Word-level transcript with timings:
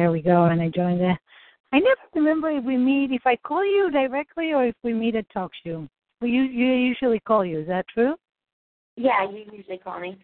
There 0.00 0.10
we 0.10 0.22
go. 0.22 0.46
And 0.46 0.62
I 0.62 0.68
joined 0.70 0.98
the. 0.98 1.14
I 1.74 1.78
never 1.78 2.00
remember 2.14 2.50
if 2.50 2.64
we 2.64 2.78
meet, 2.78 3.12
if 3.12 3.26
I 3.26 3.36
call 3.36 3.62
you 3.62 3.90
directly 3.90 4.54
or 4.54 4.64
if 4.64 4.74
we 4.82 4.94
meet 4.94 5.14
at 5.14 5.28
Talk 5.30 5.50
Show. 5.62 5.86
We 6.22 6.30
you, 6.30 6.44
you 6.44 6.68
usually 6.68 7.20
call 7.20 7.44
you. 7.44 7.60
Is 7.60 7.66
that 7.66 7.84
true? 7.92 8.14
Yeah, 8.96 9.30
you 9.30 9.44
usually 9.52 9.76
call 9.76 10.00
me. 10.00 10.16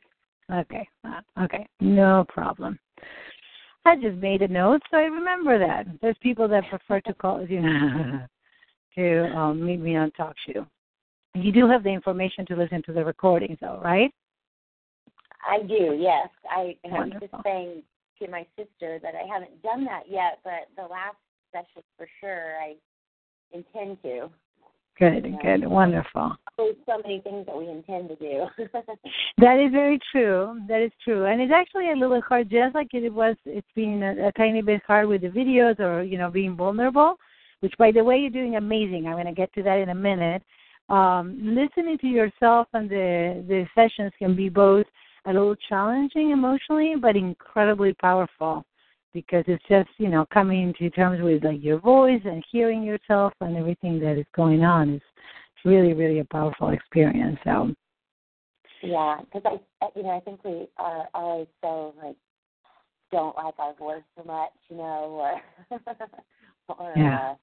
Okay. 0.50 0.88
Uh, 1.04 1.20
okay. 1.42 1.66
No 1.80 2.24
problem. 2.26 2.78
I 3.84 3.96
just 3.96 4.16
made 4.16 4.40
a 4.40 4.48
note 4.48 4.80
so 4.90 4.96
I 4.96 5.02
remember 5.02 5.58
that. 5.58 5.84
There's 6.00 6.16
people 6.22 6.48
that 6.48 6.64
prefer 6.70 7.02
to 7.02 7.12
call 7.12 7.46
you 7.46 7.60
know, 7.60 8.20
to 8.96 9.36
um, 9.36 9.62
meet 9.62 9.80
me 9.80 9.94
on 9.94 10.10
Talk 10.12 10.36
Show. 10.46 10.66
You 11.34 11.52
do 11.52 11.68
have 11.68 11.82
the 11.82 11.90
information 11.90 12.46
to 12.46 12.56
listen 12.56 12.82
to 12.86 12.94
the 12.94 13.04
recordings, 13.04 13.58
though, 13.60 13.78
right? 13.84 14.10
I 15.46 15.60
do. 15.64 15.98
Yes, 16.00 16.30
I 16.50 16.76
am 16.86 16.92
Wonderful. 16.92 17.28
just 17.28 17.44
saying 17.44 17.82
to 18.20 18.30
my 18.30 18.46
sister 18.56 18.98
that 19.02 19.14
I 19.14 19.26
haven't 19.32 19.62
done 19.62 19.84
that 19.84 20.04
yet, 20.08 20.40
but 20.44 20.68
the 20.76 20.88
last 20.88 21.16
session 21.52 21.82
for 21.96 22.08
sure 22.20 22.56
I 22.60 22.74
intend 23.52 24.02
to. 24.02 24.30
Good, 24.98 25.26
good, 25.42 25.66
wonderful. 25.66 26.36
There's 26.56 26.76
so 26.86 26.98
many 27.02 27.20
things 27.20 27.44
that 27.44 27.56
we 27.56 27.68
intend 27.68 28.08
to 28.08 28.16
do. 28.16 28.46
That 29.38 29.60
is 29.60 29.70
very 29.70 30.00
true. 30.10 30.58
That 30.66 30.80
is 30.80 30.92
true, 31.04 31.26
and 31.26 31.42
it's 31.42 31.52
actually 31.54 31.90
a 31.90 31.94
little 31.94 32.22
hard, 32.22 32.48
just 32.48 32.74
like 32.74 32.88
it 32.94 33.12
was. 33.12 33.36
It's 33.44 33.66
been 33.74 34.02
a, 34.02 34.28
a 34.28 34.32
tiny 34.32 34.62
bit 34.62 34.80
hard 34.86 35.08
with 35.08 35.20
the 35.20 35.28
videos, 35.28 35.78
or 35.78 36.02
you 36.02 36.16
know, 36.16 36.30
being 36.30 36.56
vulnerable. 36.56 37.16
Which, 37.60 37.74
by 37.78 37.92
the 37.92 38.02
way, 38.02 38.16
you're 38.16 38.30
doing 38.30 38.56
amazing. 38.56 39.06
I'm 39.06 39.12
going 39.12 39.26
to 39.26 39.32
get 39.32 39.52
to 39.54 39.62
that 39.64 39.78
in 39.78 39.90
a 39.90 39.94
minute. 39.94 40.42
Um, 40.88 41.38
listening 41.42 41.98
to 41.98 42.06
yourself 42.06 42.68
and 42.72 42.88
the 42.88 43.44
the 43.46 43.66
sessions 43.74 44.12
can 44.18 44.34
be 44.34 44.48
both 44.48 44.86
a 45.26 45.32
little 45.32 45.56
challenging 45.68 46.30
emotionally, 46.30 46.94
but 47.00 47.16
incredibly 47.16 47.92
powerful 47.94 48.64
because 49.12 49.44
it's 49.46 49.64
just 49.68 49.88
you 49.98 50.08
know 50.08 50.26
coming 50.32 50.74
to 50.78 50.90
terms 50.90 51.22
with 51.22 51.42
like 51.44 51.62
your 51.62 51.78
voice 51.80 52.20
and 52.24 52.44
hearing 52.50 52.82
yourself 52.82 53.32
and 53.40 53.56
everything 53.56 53.98
that 53.98 54.18
is 54.18 54.26
going 54.34 54.62
on 54.62 54.94
is 54.94 55.02
really 55.64 55.92
really 55.92 56.20
a 56.20 56.24
powerful 56.24 56.70
experience. 56.70 57.38
So 57.44 57.72
yeah, 58.82 59.20
because 59.20 59.58
I, 59.82 59.88
you 59.96 60.02
know, 60.02 60.10
I 60.10 60.20
think 60.20 60.44
we 60.44 60.68
are 60.78 61.08
always 61.14 61.48
so 61.62 61.94
like 62.02 62.16
don't 63.10 63.36
like 63.36 63.54
our 63.58 63.74
voice 63.74 64.02
so 64.16 64.24
much, 64.24 64.52
you 64.68 64.76
know, 64.76 65.40
or 65.72 65.78
or 66.68 66.92
Yeah. 66.96 67.30
uh, 67.30 67.34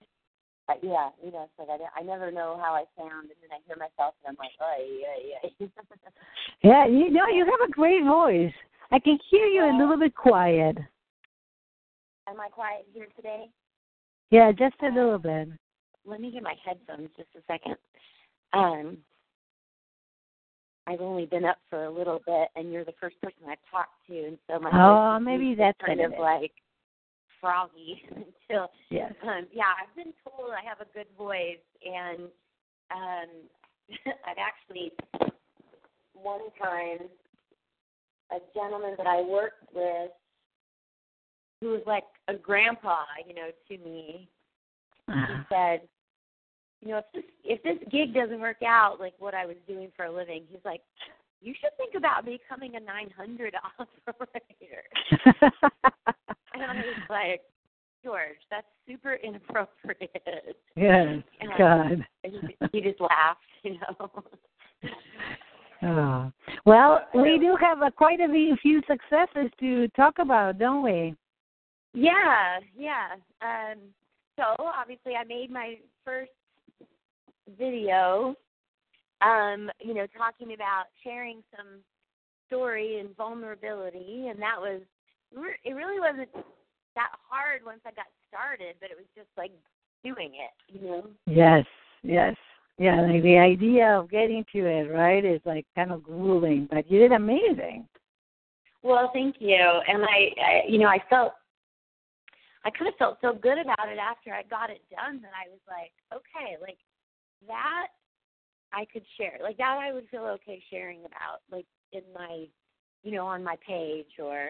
but 0.67 0.79
yeah, 0.81 1.09
you 1.23 1.31
know, 1.31 1.49
so 1.57 1.65
that 1.67 1.79
I 1.95 2.01
never 2.03 2.31
know 2.31 2.59
how 2.61 2.73
I 2.73 2.85
sound, 2.97 3.29
and 3.29 3.39
then 3.41 3.51
I 3.51 3.59
hear 3.67 3.75
myself, 3.75 4.15
and 4.25 4.29
I'm 4.29 4.37
like, 4.37 4.51
oh 4.61 4.75
yeah, 5.01 5.39
yeah. 5.59 5.67
Yeah, 6.61 6.85
you 6.87 7.09
know, 7.09 7.27
you 7.27 7.45
have 7.45 7.69
a 7.69 7.71
great 7.71 8.03
voice. 8.05 8.53
I 8.91 8.99
can 8.99 9.19
hear 9.29 9.45
you 9.45 9.65
a 9.65 9.77
little 9.77 9.97
bit 9.97 10.15
quiet. 10.15 10.77
Am 12.27 12.39
I 12.39 12.47
quiet 12.47 12.85
here 12.93 13.07
today? 13.15 13.49
Yeah, 14.29 14.51
just 14.51 14.75
a 14.81 14.87
little 14.87 15.17
bit. 15.17 15.49
Let 16.05 16.21
me 16.21 16.31
get 16.31 16.43
my 16.43 16.55
headphones 16.65 17.09
just 17.17 17.29
a 17.35 17.41
second. 17.51 17.75
Um, 18.53 18.97
I've 20.87 21.01
only 21.01 21.25
been 21.25 21.45
up 21.45 21.57
for 21.69 21.85
a 21.85 21.91
little 21.91 22.21
bit, 22.25 22.49
and 22.55 22.71
you're 22.71 22.85
the 22.85 22.93
first 22.99 23.19
person 23.21 23.41
I've 23.49 23.57
talked 23.69 23.91
to, 24.07 24.25
and 24.25 24.37
so 24.49 24.59
my 24.59 24.69
Oh, 24.73 25.19
maybe 25.19 25.55
that's 25.55 25.77
kind 25.85 26.01
of 26.01 26.13
it 26.13 26.19
like 26.19 26.51
froggy 27.43 28.01
until 28.09 28.69
Yes. 28.89 29.11
um, 29.23 29.47
yeah, 29.51 29.73
I've 29.81 29.93
been 29.95 30.13
told 30.23 30.51
I 30.51 30.63
have 30.67 30.79
a 30.79 30.93
good 30.93 31.07
voice, 31.17 31.57
and 31.85 32.29
um, 32.89 33.29
I've 34.25 34.37
actually 34.39 34.93
one 36.13 36.41
time 36.61 37.09
a 38.31 38.37
gentleman 38.55 38.95
that 38.97 39.07
I 39.07 39.21
worked 39.21 39.63
with, 39.75 40.11
who 41.59 41.71
was 41.71 41.81
like 41.85 42.05
a 42.29 42.33
grandpa, 42.33 43.03
you 43.27 43.35
know, 43.35 43.49
to 43.67 43.77
me, 43.77 44.29
he 45.07 45.13
Uh-huh. 45.13 45.43
said, 45.49 45.81
you 46.81 46.89
know, 46.91 46.99
if 46.99 47.05
this 47.13 47.23
if 47.43 47.63
this 47.63 47.89
gig 47.91 48.13
doesn't 48.13 48.39
work 48.39 48.61
out, 48.65 48.99
like 48.99 49.13
what 49.19 49.33
I 49.33 49.45
was 49.45 49.57
doing 49.67 49.91
for 49.95 50.05
a 50.05 50.11
living, 50.11 50.43
he's 50.49 50.63
like, 50.63 50.81
you 51.43 51.53
should 51.59 51.71
think 51.77 51.93
about 51.95 52.25
becoming 52.25 52.75
a 52.75 52.79
900 52.79 53.53
operator. 54.07 54.83
And 56.55 56.61
I 56.63 56.75
was 56.75 57.01
like, 57.09 57.41
George, 58.03 58.37
that's 58.51 58.67
super 58.87 59.15
inappropriate. 59.15 60.55
Yes, 60.75 61.23
And 61.41 61.51
God. 61.57 62.05
he, 62.23 62.39
he 62.71 62.81
just 62.81 63.01
laughed, 63.01 63.39
you 63.63 63.73
know. 63.79 64.09
Oh. 65.85 66.31
Well, 66.65 67.01
we 67.13 67.37
do 67.39 67.57
have 67.59 67.81
a, 67.81 67.91
quite 67.91 68.21
a 68.21 68.27
few- 68.31 68.55
few 68.61 68.81
successes 68.87 69.51
to 69.59 69.89
talk 69.89 70.19
about, 70.19 70.57
don't 70.57 70.81
we? 70.81 71.13
Yeah, 71.93 72.59
yeah. 72.77 73.07
Um, 73.41 73.79
so 74.37 74.43
obviously, 74.59 75.15
I 75.15 75.25
made 75.25 75.51
my 75.51 75.75
first 76.05 76.31
video, 77.59 78.35
um, 79.23 79.69
you 79.79 79.93
know, 79.93 80.07
talking 80.17 80.53
about 80.53 80.85
sharing 81.03 81.41
some 81.55 81.79
story 82.47 82.99
and 82.99 83.15
vulnerability, 83.15 84.27
and 84.29 84.41
that 84.41 84.59
was 84.59 84.81
it. 85.63 85.73
Really 85.73 85.99
wasn't 85.99 86.29
that 86.95 87.09
hard 87.27 87.61
once 87.65 87.81
I 87.85 87.91
got 87.91 88.05
started, 88.27 88.75
but 88.79 88.91
it 88.91 88.97
was 88.97 89.07
just 89.15 89.29
like 89.37 89.51
doing 90.03 90.33
it, 90.35 90.51
you 90.67 90.87
know. 90.87 91.07
Yes, 91.25 91.65
yes. 92.03 92.35
Yeah, 92.79 93.01
like 93.01 93.21
the 93.21 93.37
idea 93.37 93.99
of 93.99 94.09
getting 94.09 94.43
to 94.51 94.65
it, 94.65 94.91
right, 94.91 95.23
is 95.23 95.39
like 95.45 95.65
kind 95.75 95.91
of 95.91 96.03
grueling, 96.03 96.67
but 96.71 96.89
you 96.89 96.99
did 96.99 97.11
amazing. 97.11 97.87
Well, 98.81 99.11
thank 99.13 99.35
you. 99.39 99.55
And 99.87 100.03
I, 100.03 100.31
I 100.41 100.61
you 100.67 100.79
know, 100.79 100.87
I 100.87 100.99
felt 101.09 101.33
I 102.65 102.71
kind 102.71 102.87
of 102.87 102.95
felt 102.97 103.17
so 103.21 103.33
good 103.33 103.59
about 103.59 103.89
it 103.89 103.99
after 103.99 104.33
I 104.33 104.43
got 104.43 104.69
it 104.69 104.81
done 104.89 105.21
that 105.21 105.31
I 105.35 105.51
was 105.51 105.59
like, 105.67 105.91
okay, 106.11 106.55
like 106.61 106.77
that 107.47 107.87
I 108.73 108.85
could 108.91 109.03
share. 109.17 109.37
Like 109.41 109.57
that 109.57 109.77
I 109.81 109.93
would 109.93 110.07
feel 110.09 110.25
okay 110.25 110.61
sharing 110.69 110.99
about 110.99 111.41
like 111.51 111.65
in 111.91 112.01
my 112.13 112.45
you 113.03 113.11
know, 113.11 113.25
on 113.25 113.43
my 113.43 113.57
page 113.65 114.07
or 114.19 114.49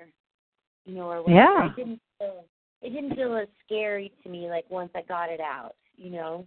you 0.86 0.96
know, 0.96 1.10
or 1.10 1.24
whatever. 1.24 1.40
Yeah. 1.40 1.66
It 1.68 1.75
didn't 1.75 2.02
feel 2.20 2.46
it 2.81 2.90
didn't 2.90 3.16
feel 3.16 3.36
as 3.38 3.48
scary 3.66 4.12
to 4.24 4.30
me 4.30 4.50
like 4.50 4.66
once 4.70 4.92
I 4.96 5.02
got 5.04 5.30
it 5.30 5.40
out, 5.40 5.75
you 5.96 6.12
know. 6.12 6.46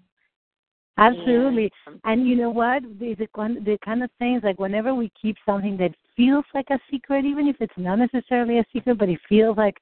Absolutely. 0.98 1.70
And, 1.86 1.94
um, 1.94 2.00
And 2.04 2.28
you 2.28 2.36
know 2.36 2.50
what? 2.50 2.82
The, 2.98 3.14
the 3.14 3.28
kind- 3.34 3.64
the 3.64 3.78
kind 3.84 4.02
of 4.02 4.10
things 4.18 4.42
like 4.44 4.58
whenever 4.58 4.94
we 4.94 5.10
keep 5.20 5.36
something 5.44 5.76
that 5.78 5.94
feels 6.16 6.44
like 6.54 6.70
a 6.70 6.78
secret, 6.90 7.24
even 7.24 7.48
if 7.48 7.56
it's 7.60 7.76
not 7.76 7.98
necessarily 7.98 8.58
a 8.58 8.64
secret, 8.72 8.98
but 8.98 9.08
it 9.08 9.20
feels 9.28 9.56
like 9.56 9.76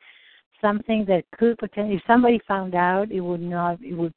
something 0.60 1.04
that 1.06 1.24
could 1.36 1.58
potentially, 1.58 1.96
if 1.96 2.02
somebody 2.06 2.40
found 2.48 2.74
out, 2.74 3.10
it 3.12 3.20
would 3.20 3.40
not, 3.40 3.80
it 3.82 3.94
would, 3.94 4.14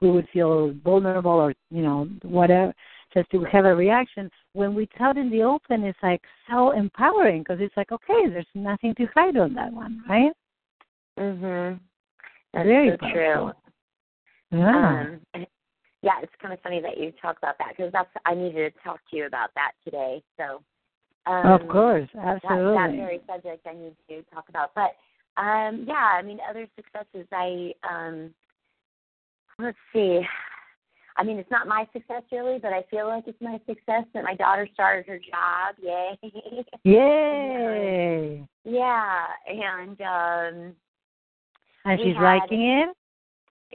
we 0.00 0.10
would 0.10 0.28
feel 0.32 0.72
vulnerable 0.84 1.32
or 1.32 1.54
you 1.70 1.82
know 1.82 2.08
whatever, 2.22 2.72
just 3.16 3.30
to 3.30 3.44
have 3.44 3.64
a 3.64 3.74
reaction. 3.74 4.30
When 4.52 4.74
we 4.74 4.86
tell 4.98 5.12
it 5.12 5.16
in 5.16 5.30
the 5.30 5.42
open, 5.42 5.84
it's 5.84 5.98
like 6.02 6.22
so 6.50 6.72
empowering 6.72 7.40
because 7.42 7.58
it's 7.60 7.76
like 7.76 7.90
okay, 7.92 8.28
there's 8.28 8.46
nothing 8.54 8.94
to 8.96 9.06
hide 9.14 9.36
on 9.36 9.54
that 9.54 9.72
one, 9.72 10.02
right? 10.08 10.32
Mhm. 11.18 11.80
That's 12.52 12.66
Very 12.66 12.90
so 12.90 12.96
powerful. 12.98 13.52
true. 14.50 14.58
Yeah. 14.58 15.18
Um, 15.34 15.46
yeah, 16.02 16.20
it's 16.22 16.32
kind 16.40 16.54
of 16.54 16.60
funny 16.60 16.80
that 16.80 16.98
you 16.98 17.12
talk 17.20 17.38
about 17.38 17.56
that 17.58 17.74
because 17.76 17.92
that's 17.92 18.08
I 18.26 18.34
needed 18.34 18.74
to 18.74 18.80
talk 18.82 19.00
to 19.10 19.16
you 19.16 19.26
about 19.26 19.50
that 19.54 19.72
today. 19.84 20.22
So, 20.36 20.62
um, 21.26 21.46
of 21.46 21.68
course, 21.68 22.08
that, 22.14 22.40
absolutely. 22.44 22.74
that 22.74 22.90
very 22.90 23.20
subject 23.26 23.66
I 23.66 23.74
need 23.74 23.96
to 24.08 24.22
talk 24.32 24.48
about. 24.48 24.72
But 24.74 24.94
um, 25.40 25.84
yeah, 25.88 26.16
I 26.18 26.22
mean, 26.22 26.38
other 26.48 26.66
successes. 26.76 27.26
I 27.32 27.72
um, 27.82 28.34
let's 29.58 29.78
see. 29.92 30.20
I 31.18 31.24
mean, 31.24 31.38
it's 31.38 31.50
not 31.50 31.66
my 31.66 31.86
success 31.92 32.22
really, 32.30 32.58
but 32.58 32.72
I 32.72 32.82
feel 32.90 33.06
like 33.08 33.24
it's 33.26 33.40
my 33.40 33.58
success 33.66 34.04
that 34.12 34.22
my 34.24 34.34
daughter 34.34 34.68
started 34.74 35.06
her 35.06 35.18
job. 35.18 35.74
Yay! 35.82 36.64
Yay! 36.84 38.46
yeah, 38.64 39.24
and 39.48 40.00
um, 40.00 40.74
And 41.84 42.00
she's 42.02 42.14
had- 42.16 42.22
liking 42.22 42.62
it. 42.62 42.96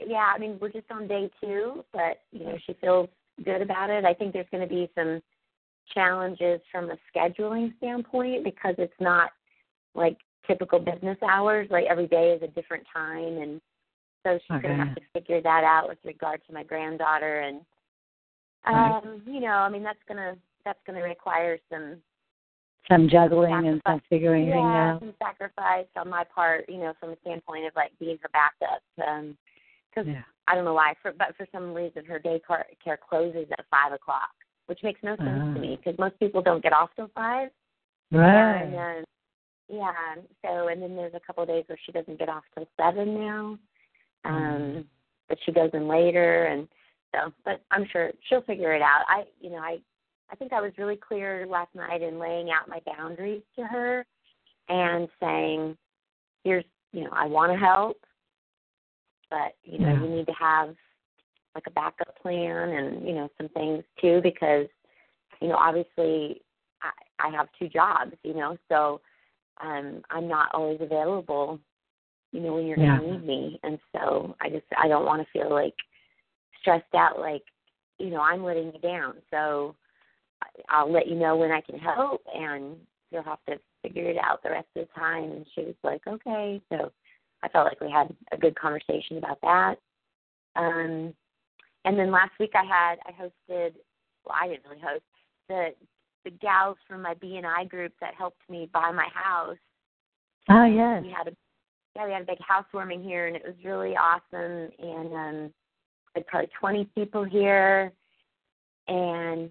yeah, 0.08 0.32
I 0.34 0.38
mean, 0.38 0.58
we're 0.60 0.70
just 0.70 0.90
on 0.90 1.06
day 1.08 1.30
two, 1.40 1.84
but 1.92 2.18
you 2.30 2.44
know, 2.44 2.56
she 2.66 2.74
feels 2.80 3.08
good 3.44 3.62
about 3.62 3.90
it. 3.90 4.04
I 4.04 4.14
think 4.14 4.32
there's 4.32 4.46
going 4.50 4.66
to 4.66 4.72
be 4.72 4.90
some 4.94 5.20
challenges 5.92 6.60
from 6.70 6.90
a 6.90 6.96
scheduling 7.14 7.76
standpoint 7.78 8.44
because 8.44 8.74
it's 8.78 8.92
not 9.00 9.30
like 9.94 10.16
typical 10.46 10.78
business 10.78 11.18
hours. 11.28 11.68
Like 11.70 11.86
every 11.88 12.06
day 12.06 12.32
is 12.32 12.42
a 12.42 12.48
different 12.48 12.84
time, 12.92 13.38
and 13.38 13.60
so 14.24 14.38
she's 14.38 14.62
gonna 14.62 14.76
have 14.84 14.94
to 14.94 15.02
figure 15.14 15.40
that 15.42 15.64
out 15.64 15.88
with 15.88 15.98
regard 16.04 16.40
to 16.46 16.52
my 16.52 16.62
granddaughter. 16.62 17.40
And 17.40 17.60
Right. 18.66 18.96
um, 19.02 19.22
you 19.26 19.40
know, 19.40 19.48
I 19.48 19.68
mean, 19.68 19.82
that's 19.82 20.02
gonna 20.06 20.36
that's 20.64 20.78
going 20.86 20.96
to 20.96 21.04
require 21.04 21.58
some 21.68 22.00
Some 22.88 23.08
juggling 23.08 23.52
and 23.52 23.64
some 23.66 23.98
Sacrifice. 23.98 24.08
figuring 24.08 24.44
things 24.46 24.54
yeah, 24.56 24.92
out. 24.94 25.00
some 25.00 25.14
sacrifice 25.20 25.86
on 25.96 26.08
my 26.08 26.22
part. 26.24 26.68
You 26.68 26.78
know, 26.78 26.92
from 27.00 27.10
the 27.10 27.16
standpoint 27.22 27.66
of 27.66 27.74
like 27.74 27.90
being 27.98 28.18
her 28.22 28.28
backup. 28.32 28.82
Um, 29.06 29.36
because 29.90 30.06
Yeah. 30.06 30.22
I 30.48 30.54
don't 30.54 30.64
know 30.64 30.74
why, 30.74 30.94
for, 31.02 31.12
but 31.12 31.36
for 31.36 31.46
some 31.52 31.74
reason 31.74 32.04
her 32.06 32.18
daycare 32.18 32.64
care 32.82 32.96
closes 32.96 33.46
at 33.58 33.64
five 33.70 33.92
o'clock, 33.92 34.30
which 34.66 34.82
makes 34.82 35.02
no 35.02 35.16
sense 35.16 35.28
Ah. 35.42 35.54
to 35.54 35.60
me 35.60 35.76
because 35.76 35.98
most 35.98 36.18
people 36.20 36.40
don't 36.42 36.62
get 36.62 36.72
off 36.72 36.90
till 36.96 37.08
five. 37.14 37.50
Right. 38.12 38.62
And 38.62 38.74
um, 38.76 39.04
yeah, 39.68 39.92
so 40.44 40.68
and 40.68 40.80
then 40.82 40.94
there's 40.96 41.14
a 41.14 41.20
couple 41.20 41.42
of 41.42 41.48
days 41.48 41.64
where 41.66 41.78
she 41.84 41.92
doesn't 41.92 42.18
get 42.18 42.28
off 42.28 42.44
till 42.54 42.66
seven 42.80 43.14
now, 43.18 43.58
um, 44.24 44.34
Mm. 44.34 44.84
but 45.28 45.38
she 45.44 45.52
goes 45.52 45.70
in 45.72 45.88
later, 45.88 46.44
and 46.44 46.68
so. 47.14 47.32
But 47.44 47.62
I'm 47.70 47.86
sure 47.86 48.12
she'll 48.28 48.42
figure 48.42 48.72
it 48.74 48.82
out. 48.82 49.04
I, 49.08 49.24
you 49.40 49.50
know, 49.50 49.58
I, 49.58 49.78
I 50.30 50.36
think 50.36 50.52
I 50.52 50.60
was 50.60 50.72
really 50.78 50.96
clear 50.96 51.46
last 51.46 51.74
night 51.74 52.02
in 52.02 52.18
laying 52.18 52.50
out 52.50 52.68
my 52.68 52.80
boundaries 52.86 53.42
to 53.56 53.64
her, 53.64 54.06
and 54.68 55.08
saying, 55.20 55.76
here's, 56.44 56.64
you 56.92 57.04
know, 57.04 57.10
I 57.12 57.26
want 57.26 57.52
to 57.52 57.58
help, 57.58 57.98
but 59.30 59.56
you 59.64 59.78
know, 59.78 59.90
Yeah. 59.92 60.02
you 60.02 60.08
need 60.08 60.26
to 60.26 60.34
have 60.38 60.76
like 61.54 61.66
a 61.66 61.70
backup 61.70 62.18
plan 62.20 62.70
and 62.70 63.06
you 63.06 63.14
know 63.14 63.28
some 63.36 63.48
things 63.50 63.84
too 64.00 64.20
because 64.22 64.66
you 65.40 65.48
know 65.48 65.56
obviously 65.56 66.40
I, 66.82 67.26
I 67.26 67.30
have 67.30 67.48
two 67.58 67.68
jobs, 67.68 68.12
you 68.22 68.34
know, 68.34 68.56
so 68.68 69.00
um 69.62 70.02
I'm 70.10 70.28
not 70.28 70.48
always 70.54 70.80
available, 70.80 71.58
you 72.32 72.40
know, 72.40 72.54
when 72.54 72.66
you're 72.66 72.78
Yeah. 72.78 72.98
gonna 72.98 73.12
need 73.12 73.24
me. 73.24 73.60
And 73.62 73.78
so 73.92 74.34
I 74.40 74.48
just 74.48 74.66
I 74.76 74.88
don't 74.88 75.04
wanna 75.04 75.26
feel 75.26 75.50
like 75.50 75.74
stressed 76.60 76.94
out 76.94 77.20
like, 77.20 77.44
you 77.98 78.10
know, 78.10 78.20
I'm 78.20 78.42
letting 78.42 78.72
you 78.72 78.78
down. 78.80 79.22
So 79.30 79.76
I- 80.42 80.62
I'll 80.70 80.90
let 80.90 81.06
you 81.06 81.14
know 81.14 81.36
when 81.36 81.52
I 81.52 81.60
can 81.60 81.78
help 81.78 82.22
and 82.34 82.84
you'll 83.10 83.22
have 83.22 83.44
to 83.44 83.60
figure 83.82 84.08
it 84.08 84.16
out 84.16 84.42
the 84.42 84.50
rest 84.50 84.68
of 84.76 84.88
the 84.88 84.94
time 84.94 85.24
and 85.30 85.46
she 85.54 85.62
was 85.62 85.76
like, 85.82 86.06
Okay. 86.06 86.60
So 86.70 86.92
I 87.42 87.48
felt 87.48 87.66
like 87.66 87.80
we 87.80 87.90
had 87.90 88.14
a 88.32 88.38
good 88.38 88.56
conversation 88.56 89.18
about 89.18 89.40
that. 89.42 89.78
Um 90.56 91.14
and 91.84 91.98
then 91.98 92.10
last 92.10 92.38
week 92.38 92.54
I 92.54 92.64
had 92.64 92.98
I 93.06 93.12
hosted 93.12 93.74
well, 94.24 94.36
I 94.40 94.48
didn't 94.48 94.64
really 94.64 94.80
host 94.80 95.04
the 95.48 95.74
the 96.24 96.30
gals 96.30 96.78
from 96.86 97.02
my 97.02 97.14
BNI 97.14 97.68
group 97.68 97.92
that 98.00 98.14
helped 98.14 98.48
me 98.48 98.66
buy 98.72 98.90
my 98.92 99.08
house. 99.12 99.58
Oh 100.48 100.64
yes. 100.64 101.02
We 101.02 101.10
had 101.10 101.28
a 101.28 101.36
yeah, 101.96 102.06
we 102.06 102.12
had 102.12 102.22
a 102.22 102.26
big 102.26 102.38
housewarming 102.46 103.02
here 103.02 103.26
and 103.26 103.36
it 103.36 103.42
was 103.44 103.54
really 103.64 103.96
awesome. 103.96 104.70
And 104.78 105.14
um 105.14 105.52
we 106.14 106.20
had 106.20 106.26
probably 106.26 106.50
twenty 106.58 106.88
people 106.94 107.24
here. 107.24 107.92
And 108.88 109.50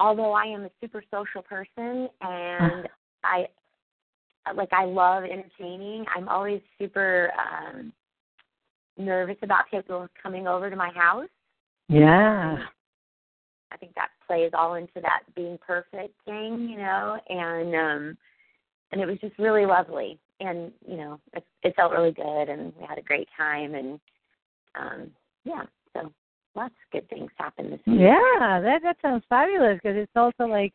although 0.00 0.32
I 0.32 0.44
am 0.44 0.64
a 0.64 0.70
super 0.80 1.02
social 1.10 1.42
person 1.42 2.08
and 2.20 2.88
I 3.24 3.46
like 4.56 4.72
I 4.72 4.84
love 4.84 5.24
entertaining, 5.24 6.04
I'm 6.14 6.28
always 6.28 6.60
super 6.78 7.30
um 7.38 7.92
nervous 8.98 9.36
about 9.42 9.70
people 9.70 10.08
coming 10.22 10.46
over 10.46 10.70
to 10.70 10.76
my 10.76 10.90
house. 10.90 11.28
Yeah. 11.88 12.58
I 13.70 13.76
think 13.78 13.94
that 13.94 14.08
plays 14.26 14.50
all 14.54 14.74
into 14.74 15.00
that 15.00 15.22
being 15.34 15.58
perfect 15.66 16.14
thing, 16.24 16.68
you 16.70 16.78
know, 16.78 17.18
and 17.28 17.74
um 17.74 18.18
and 18.92 19.00
it 19.00 19.06
was 19.06 19.18
just 19.20 19.38
really 19.38 19.66
lovely 19.66 20.18
and 20.42 20.72
you 20.86 20.96
know 20.96 21.20
it, 21.34 21.44
it 21.62 21.74
felt 21.76 21.92
really 21.92 22.12
good 22.12 22.48
and 22.48 22.72
we 22.78 22.86
had 22.86 22.98
a 22.98 23.02
great 23.02 23.28
time 23.36 23.74
and 23.74 24.00
um 24.74 25.10
yeah 25.44 25.62
so 25.94 26.12
lots 26.54 26.74
of 26.74 26.92
good 26.92 27.08
things 27.08 27.30
happened 27.36 27.72
this 27.72 27.80
week 27.86 28.00
Yeah, 28.00 28.60
that 28.60 28.80
that 28.82 28.96
sounds 29.00 29.24
fabulous 29.28 29.78
because 29.82 29.96
it's 29.96 30.12
also 30.16 30.44
like 30.44 30.72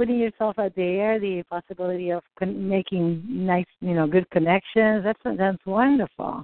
putting 0.00 0.18
yourself 0.18 0.58
out 0.58 0.72
there, 0.76 1.20
the 1.20 1.42
possibility 1.50 2.08
of 2.08 2.22
con- 2.38 2.66
making 2.66 3.22
nice, 3.26 3.66
you 3.80 3.92
know, 3.92 4.06
good 4.06 4.28
connections. 4.30 5.04
That's 5.04 5.20
that's 5.36 5.66
wonderful. 5.66 6.42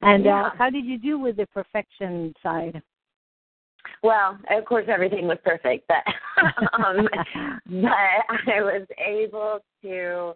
And 0.00 0.24
Yeah. 0.24 0.46
uh, 0.46 0.50
how 0.56 0.70
did 0.70 0.86
you 0.86 0.98
do 0.98 1.18
with 1.18 1.36
the 1.36 1.46
perfection 1.46 2.32
side? 2.42 2.82
well 4.02 4.36
of 4.50 4.64
course 4.64 4.84
everything 4.88 5.26
was 5.26 5.38
perfect 5.44 5.86
but 5.88 6.02
um 6.74 7.08
but 7.66 8.52
i 8.52 8.60
was 8.60 8.86
able 8.98 9.60
to 9.80 10.32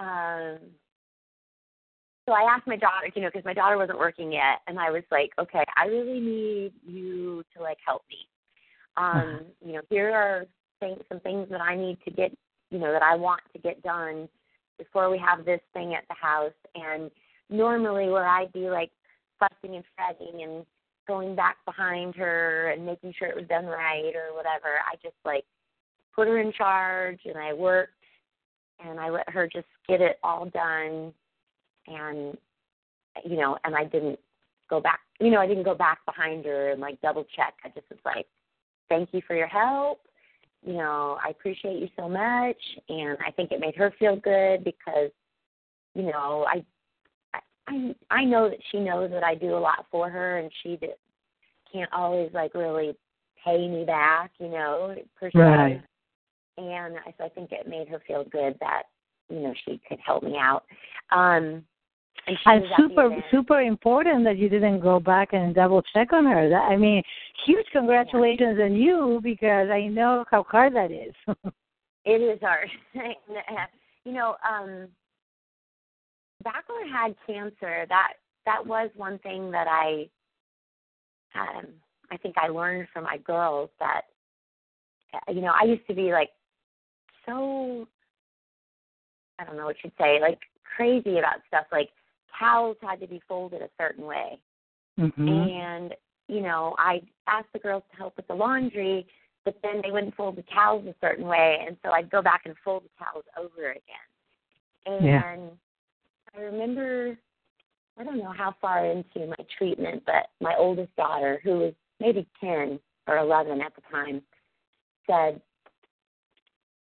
um 0.00 0.58
so 2.30 2.34
I 2.34 2.42
asked 2.42 2.66
my 2.66 2.76
daughter, 2.76 3.10
you 3.14 3.22
know, 3.22 3.28
because 3.28 3.44
my 3.44 3.54
daughter 3.54 3.76
wasn't 3.76 3.98
working 3.98 4.30
yet, 4.30 4.60
and 4.68 4.78
I 4.78 4.90
was 4.90 5.02
like, 5.10 5.30
okay, 5.38 5.64
I 5.76 5.86
really 5.86 6.20
need 6.20 6.72
you 6.86 7.42
to 7.56 7.62
like 7.62 7.78
help 7.84 8.02
me. 8.08 8.18
Um, 8.96 9.40
you 9.64 9.72
know, 9.72 9.80
here 9.90 10.12
are 10.12 10.46
things, 10.78 11.00
some 11.08 11.18
things 11.20 11.48
that 11.50 11.60
I 11.60 11.74
need 11.74 11.98
to 12.04 12.10
get, 12.12 12.32
you 12.70 12.78
know, 12.78 12.92
that 12.92 13.02
I 13.02 13.16
want 13.16 13.40
to 13.52 13.58
get 13.58 13.82
done 13.82 14.28
before 14.78 15.10
we 15.10 15.18
have 15.18 15.44
this 15.44 15.60
thing 15.72 15.94
at 15.94 16.04
the 16.08 16.14
house. 16.14 16.52
And 16.76 17.10
normally, 17.48 18.08
where 18.08 18.28
I'd 18.28 18.52
be 18.52 18.70
like 18.70 18.90
fussing 19.40 19.74
and 19.74 19.84
fretting 19.96 20.42
and 20.42 20.64
going 21.08 21.34
back 21.34 21.56
behind 21.64 22.14
her 22.14 22.70
and 22.70 22.86
making 22.86 23.12
sure 23.18 23.26
it 23.26 23.36
was 23.36 23.48
done 23.48 23.66
right 23.66 24.12
or 24.14 24.36
whatever. 24.36 24.78
I 24.86 24.94
just 25.02 25.16
like 25.24 25.44
put 26.14 26.28
her 26.28 26.38
in 26.38 26.52
charge 26.52 27.20
and 27.24 27.36
I 27.36 27.54
worked 27.54 27.99
and 28.86 28.98
I 28.98 29.10
let 29.10 29.28
her 29.28 29.46
just 29.46 29.66
get 29.88 30.00
it 30.00 30.18
all 30.22 30.46
done 30.46 31.12
and 31.86 32.36
you 33.24 33.36
know, 33.36 33.58
and 33.64 33.74
I 33.74 33.84
didn't 33.84 34.18
go 34.68 34.80
back 34.80 35.00
you 35.20 35.30
know, 35.30 35.40
I 35.40 35.46
didn't 35.46 35.64
go 35.64 35.74
back 35.74 36.04
behind 36.06 36.44
her 36.46 36.70
and 36.70 36.80
like 36.80 37.00
double 37.02 37.24
check. 37.36 37.54
I 37.64 37.68
just 37.68 37.88
was 37.90 37.98
like, 38.04 38.26
Thank 38.88 39.10
you 39.12 39.22
for 39.26 39.36
your 39.36 39.46
help. 39.46 40.00
You 40.66 40.74
know, 40.74 41.18
I 41.24 41.30
appreciate 41.30 41.78
you 41.78 41.88
so 41.96 42.08
much 42.08 42.56
and 42.88 43.16
I 43.26 43.30
think 43.30 43.52
it 43.52 43.60
made 43.60 43.76
her 43.76 43.94
feel 43.98 44.16
good 44.16 44.64
because, 44.64 45.10
you 45.94 46.02
know, 46.02 46.46
I 46.48 46.64
I 47.66 47.94
I 48.10 48.24
know 48.24 48.48
that 48.48 48.58
she 48.70 48.78
knows 48.78 49.10
that 49.10 49.24
I 49.24 49.34
do 49.34 49.56
a 49.56 49.58
lot 49.58 49.86
for 49.90 50.10
her 50.10 50.38
and 50.38 50.50
she 50.62 50.76
did, 50.76 50.90
can't 51.72 51.92
always 51.92 52.30
like 52.34 52.54
really 52.54 52.96
pay 53.44 53.68
me 53.68 53.84
back, 53.84 54.32
you 54.38 54.48
know, 54.48 54.94
per 55.18 55.30
se. 55.30 55.38
Right. 55.38 55.82
And 56.56 56.96
I, 57.06 57.14
so 57.16 57.24
I 57.24 57.28
think 57.28 57.52
it 57.52 57.68
made 57.68 57.88
her 57.88 58.02
feel 58.06 58.24
good 58.24 58.56
that 58.60 58.84
you 59.28 59.40
know 59.40 59.54
she 59.64 59.80
could 59.88 59.98
help 60.04 60.22
me 60.22 60.36
out. 60.38 60.64
Um, 61.10 61.64
and, 62.26 62.36
And 62.46 62.62
was 62.62 62.70
at 62.72 62.76
the 62.76 62.88
super 62.88 63.24
super 63.30 63.60
important 63.60 64.24
that 64.24 64.36
you 64.36 64.48
didn't 64.48 64.80
go 64.80 65.00
back 65.00 65.32
and 65.32 65.54
double 65.54 65.82
check 65.94 66.12
on 66.12 66.26
her. 66.26 66.48
That 66.48 66.62
I 66.70 66.76
mean, 66.76 67.02
huge 67.46 67.66
congratulations 67.72 68.58
on 68.60 68.74
you 68.74 69.20
because 69.22 69.70
I 69.70 69.86
know 69.86 70.24
how 70.30 70.44
hard 70.44 70.74
that 70.74 70.90
is. 70.90 71.14
It 72.06 72.22
is 72.22 72.40
hard. 72.40 72.68
you 74.04 74.12
know, 74.12 74.36
um 74.48 74.88
back 76.42 76.64
when 76.66 76.88
I 76.88 77.02
had 77.02 77.14
cancer, 77.26 77.84
that 77.88 78.14
that 78.46 78.66
was 78.66 78.90
one 78.96 79.18
thing 79.18 79.50
that 79.50 79.66
I 79.68 80.08
um 81.34 81.66
I 82.10 82.16
think 82.16 82.36
I 82.38 82.48
learned 82.48 82.88
from 82.92 83.04
my 83.04 83.18
girls 83.18 83.68
that 83.80 84.02
uh, 85.12 85.32
you 85.32 85.40
know, 85.42 85.52
I 85.60 85.64
used 85.64 85.86
to 85.88 85.94
be 85.94 86.12
like 86.12 86.30
so 87.26 87.86
I 89.38 89.44
don't 89.44 89.56
know 89.56 89.66
what 89.66 89.76
you'd 89.82 89.92
say, 89.98 90.20
like 90.20 90.38
crazy 90.76 91.18
about 91.18 91.36
stuff 91.48 91.66
like 91.72 91.90
towels 92.38 92.76
had 92.80 93.00
to 93.00 93.06
be 93.06 93.20
folded 93.28 93.62
a 93.62 93.68
certain 93.78 94.04
way. 94.04 94.38
hmm 94.96 95.28
and 95.28 95.94
you 96.28 96.40
know 96.40 96.74
I 96.78 97.02
asked 97.26 97.52
the 97.52 97.58
girls 97.58 97.82
to 97.90 97.96
help 97.96 98.16
with 98.16 98.28
the 98.28 98.34
laundry, 98.34 99.06
but 99.44 99.56
then 99.62 99.80
they 99.82 99.90
wouldn't 99.90 100.14
fold 100.14 100.36
the 100.36 100.44
towels 100.54 100.86
a 100.86 100.94
certain 101.00 101.26
way, 101.26 101.64
and 101.66 101.76
so 101.82 101.90
I'd 101.90 102.10
go 102.10 102.22
back 102.22 102.42
and 102.44 102.54
fold 102.64 102.84
the 102.84 103.04
towels 103.04 103.24
over 103.38 103.70
again. 103.70 104.08
And 104.86 105.06
Yeah. 105.06 105.22
I 106.36 106.40
remember, 106.40 107.18
I 107.98 108.04
don't 108.04 108.18
know 108.18 108.32
how 108.32 108.54
far 108.60 108.86
into 108.86 109.26
my 109.26 109.44
treatment, 109.58 110.04
but 110.06 110.28
my 110.40 110.54
oldest 110.56 110.94
daughter, 110.96 111.40
who 111.42 111.58
was 111.58 111.74
maybe 111.98 112.26
ten 112.40 112.78
or 113.06 113.18
eleven 113.18 113.60
at 113.60 113.74
the 113.74 113.82
time, 113.90 114.22
said, 115.06 115.40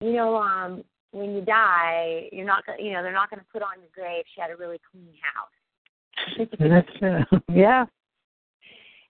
"You 0.03 0.13
know, 0.13 0.36
um, 0.36 0.83
when 1.12 1.33
you 1.33 1.41
die, 1.41 2.29
you're 2.31 2.45
not, 2.45 2.65
gonna, 2.65 2.81
you 2.81 2.91
know, 2.91 3.03
they're 3.03 3.13
not 3.13 3.29
going 3.29 3.39
to 3.39 3.45
put 3.51 3.62
on 3.62 3.79
your 3.79 3.89
grave. 3.93 4.25
She 4.33 4.41
had 4.41 4.51
a 4.51 4.57
really 4.57 4.79
clean 4.91 5.13
house." 5.22 5.50
That's 6.60 7.03
uh, 7.03 7.39
yeah. 7.53 7.86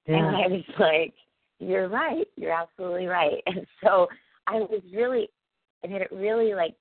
And 0.07 0.35
I 0.35 0.47
was 0.47 0.63
like, 0.79 1.13
You're 1.59 1.87
right. 1.87 2.27
You're 2.35 2.51
absolutely 2.51 3.07
right. 3.07 3.41
And 3.45 3.65
so 3.83 4.07
I 4.47 4.55
was 4.55 4.81
really 4.93 5.29
and 5.83 5.93
it 5.93 6.09
really 6.11 6.53
like 6.53 6.75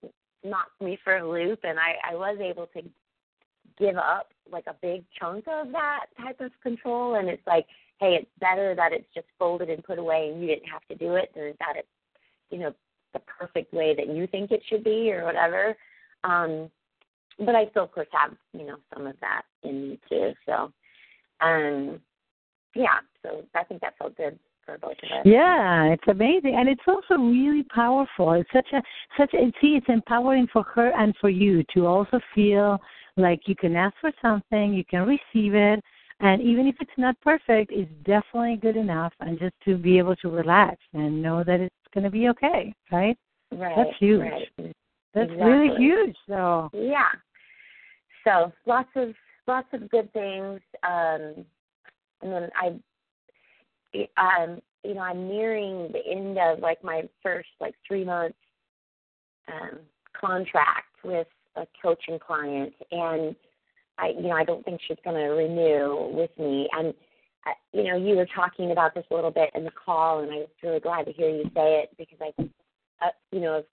knocked 0.44 0.80
me 0.80 0.98
for 1.02 1.16
a 1.16 1.28
loop 1.28 1.60
and 1.64 1.78
I, 1.78 2.12
I 2.12 2.14
was 2.14 2.38
able 2.40 2.66
to 2.68 2.82
give 3.78 3.96
up 3.96 4.28
like 4.50 4.64
a 4.66 4.76
big 4.80 5.04
chunk 5.18 5.44
of 5.48 5.72
that 5.72 6.06
type 6.20 6.40
of 6.40 6.50
control 6.62 7.16
and 7.16 7.28
it's 7.28 7.46
like, 7.46 7.66
hey, 8.00 8.18
it's 8.20 8.30
better 8.40 8.74
that 8.74 8.92
it's 8.92 9.06
just 9.14 9.26
folded 9.38 9.70
and 9.70 9.84
put 9.84 9.98
away 9.98 10.30
and 10.32 10.40
you 10.40 10.48
didn't 10.48 10.68
have 10.68 10.86
to 10.88 10.94
do 10.94 11.14
it 11.14 11.30
than 11.34 11.54
that 11.58 11.74
it's, 11.76 11.88
you 12.50 12.58
know, 12.58 12.74
the 13.12 13.20
perfect 13.20 13.72
way 13.72 13.94
that 13.94 14.08
you 14.08 14.26
think 14.26 14.50
it 14.50 14.62
should 14.68 14.84
be 14.84 15.12
or 15.12 15.24
whatever. 15.24 15.76
Um 16.24 16.70
but 17.38 17.54
I 17.54 17.66
still 17.70 17.84
of 17.84 17.92
course 17.92 18.08
have, 18.12 18.32
you 18.52 18.66
know, 18.66 18.76
some 18.92 19.06
of 19.06 19.16
that 19.20 19.42
in 19.62 19.90
me 19.90 20.00
too. 20.08 20.32
So 20.46 20.72
um 21.40 22.00
yeah, 22.74 22.98
so 23.22 23.42
I 23.54 23.64
think 23.64 23.80
that 23.82 23.98
felt 23.98 24.16
good 24.16 24.38
for 24.64 24.78
both 24.78 24.96
of 25.02 25.10
us. 25.10 25.22
Yeah, 25.24 25.84
it's 25.86 26.06
amazing, 26.08 26.54
and 26.56 26.68
it's 26.68 26.82
also 26.86 27.20
really 27.20 27.64
powerful. 27.64 28.32
It's 28.32 28.48
such 28.52 28.68
a 28.72 28.82
such 29.18 29.34
a 29.34 29.52
see. 29.60 29.76
It's 29.76 29.86
empowering 29.88 30.46
for 30.52 30.62
her 30.74 30.92
and 30.96 31.14
for 31.20 31.28
you 31.28 31.64
to 31.74 31.86
also 31.86 32.20
feel 32.34 32.80
like 33.16 33.40
you 33.46 33.54
can 33.54 33.76
ask 33.76 33.94
for 34.00 34.12
something, 34.22 34.72
you 34.72 34.84
can 34.84 35.02
receive 35.06 35.54
it, 35.54 35.82
and 36.20 36.40
even 36.40 36.66
if 36.66 36.76
it's 36.80 36.90
not 36.96 37.20
perfect, 37.20 37.72
it's 37.72 37.90
definitely 38.04 38.56
good 38.56 38.76
enough. 38.76 39.12
And 39.20 39.38
just 39.38 39.54
to 39.64 39.76
be 39.76 39.98
able 39.98 40.16
to 40.16 40.30
relax 40.30 40.76
and 40.94 41.20
know 41.20 41.44
that 41.44 41.60
it's 41.60 41.74
going 41.92 42.04
to 42.04 42.10
be 42.10 42.28
okay, 42.28 42.74
right? 42.90 43.16
Right. 43.52 43.74
That's 43.76 43.98
huge. 43.98 44.20
Right. 44.20 44.74
That's 45.14 45.30
really 45.32 45.66
Exactly. 45.66 45.84
huge. 45.84 46.16
So 46.26 46.70
Yeah. 46.72 47.08
So 48.24 48.52
lots 48.66 48.88
of 48.96 49.14
lots 49.46 49.68
of 49.72 49.90
good 49.90 50.12
things. 50.12 50.60
Um 50.82 51.44
and 52.22 52.32
then 52.32 52.50
I 52.56 52.78
um 54.16 54.60
you 54.84 54.94
know, 54.94 55.00
I'm 55.00 55.28
nearing 55.28 55.92
the 55.92 56.00
end 56.10 56.38
of 56.38 56.60
like 56.60 56.82
my 56.82 57.02
first 57.22 57.48
like 57.60 57.74
three 57.86 58.04
months 58.04 58.38
um 59.48 59.80
contract 60.18 60.86
with 61.04 61.26
a 61.56 61.66
coaching 61.82 62.18
client 62.18 62.72
and 62.90 63.36
I 63.98 64.08
you 64.08 64.22
know, 64.22 64.36
I 64.36 64.44
don't 64.44 64.64
think 64.64 64.80
she's 64.86 64.96
gonna 65.04 65.30
renew 65.30 66.10
with 66.14 66.30
me 66.38 66.68
and 66.72 66.94
you 67.72 67.84
know, 67.84 67.96
you 67.96 68.16
were 68.16 68.26
talking 68.34 68.70
about 68.70 68.94
this 68.94 69.04
a 69.10 69.14
little 69.14 69.30
bit 69.30 69.50
in 69.54 69.64
the 69.64 69.70
call, 69.70 70.20
and 70.20 70.30
I 70.30 70.36
was 70.36 70.48
really 70.62 70.80
glad 70.80 71.04
to 71.06 71.12
hear 71.12 71.28
you 71.28 71.44
say 71.54 71.82
it 71.82 71.90
because 71.98 72.18
I, 72.20 72.42
uh, 73.04 73.10
you 73.30 73.40
know, 73.40 73.58
of 73.58 73.64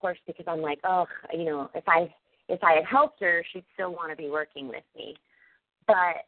course, 0.00 0.18
because 0.26 0.46
I'm 0.48 0.60
like, 0.60 0.78
oh, 0.84 1.06
you 1.32 1.44
know, 1.44 1.70
if 1.74 1.84
I 1.88 2.12
if 2.48 2.62
I 2.62 2.74
had 2.74 2.84
helped 2.84 3.20
her, 3.20 3.44
she'd 3.52 3.64
still 3.74 3.92
want 3.92 4.10
to 4.10 4.16
be 4.16 4.30
working 4.30 4.68
with 4.68 4.84
me. 4.96 5.14
But 5.86 6.24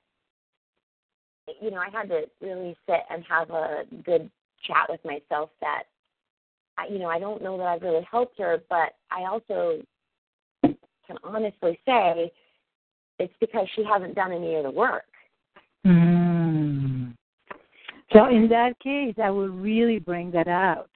you 1.60 1.70
know, 1.70 1.78
I 1.78 1.90
had 1.90 2.08
to 2.08 2.22
really 2.40 2.76
sit 2.86 3.00
and 3.10 3.24
have 3.28 3.50
a 3.50 3.84
good 4.04 4.30
chat 4.66 4.86
with 4.88 5.00
myself 5.04 5.50
that 5.60 5.84
you 6.90 6.98
know, 6.98 7.06
I 7.06 7.18
don't 7.18 7.42
know 7.42 7.56
that 7.58 7.66
I've 7.66 7.82
really 7.82 8.06
helped 8.10 8.38
her, 8.38 8.60
but 8.68 8.94
I 9.10 9.24
also 9.30 9.80
can 10.62 11.18
honestly 11.22 11.78
say 11.86 12.32
it's 13.18 13.34
because 13.40 13.68
she 13.76 13.84
hasn't 13.84 14.14
done 14.14 14.32
any 14.32 14.56
of 14.56 14.64
the 14.64 14.70
work. 14.70 15.04
Mm. 15.86 16.13
So 18.14 18.28
in 18.28 18.48
that 18.48 18.78
case, 18.80 19.14
I 19.22 19.30
would 19.30 19.50
really 19.50 19.98
bring 19.98 20.30
that 20.30 20.48
out. 20.48 20.88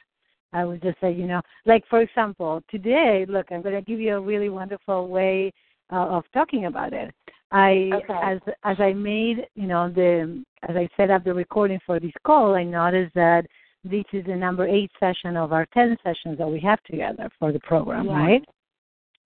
I 0.53 0.65
would 0.65 0.81
just 0.83 0.99
say, 1.01 1.13
you 1.13 1.27
know, 1.27 1.43
like 1.67 1.85
for 1.91 2.01
example, 2.01 2.63
today, 2.71 3.27
look, 3.29 3.47
I'm 3.51 3.61
going 3.61 3.75
to 3.75 3.83
give 3.83 4.01
you 4.01 4.17
a 4.17 4.21
really 4.21 4.49
wonderful 4.49 5.09
way 5.09 5.53
uh, 5.93 6.07
of 6.07 6.25
talking 6.33 6.67
about 6.67 6.93
it. 6.93 7.13
I, 7.51 7.91
Okay. 7.95 8.21
as 8.23 8.39
as 8.65 8.77
I 8.79 8.93
made, 8.93 9.47
you 9.55 9.67
know, 9.67 9.91
the 9.91 10.43
as 10.69 10.77
I 10.77 10.89
set 10.97 11.11
up 11.11 11.25
the 11.25 11.35
recording 11.35 11.81
for 11.85 11.99
this 11.99 12.13
call, 12.25 12.55
I 12.55 12.65
noticed 12.65 13.15
that 13.15 13.47
this 13.85 14.05
is 14.13 14.25
the 14.27 14.37
number 14.37 14.67
eight 14.67 14.91
session 15.01 15.37
of 15.37 15.53
our 15.53 15.67
ten 15.73 15.97
sessions 16.05 16.39
that 16.39 16.49
we 16.49 16.61
have 16.61 16.83
together 16.85 17.31
for 17.39 17.53
the 17.53 17.61
program, 17.61 18.07
Yeah. 18.07 18.19
right? 18.19 18.45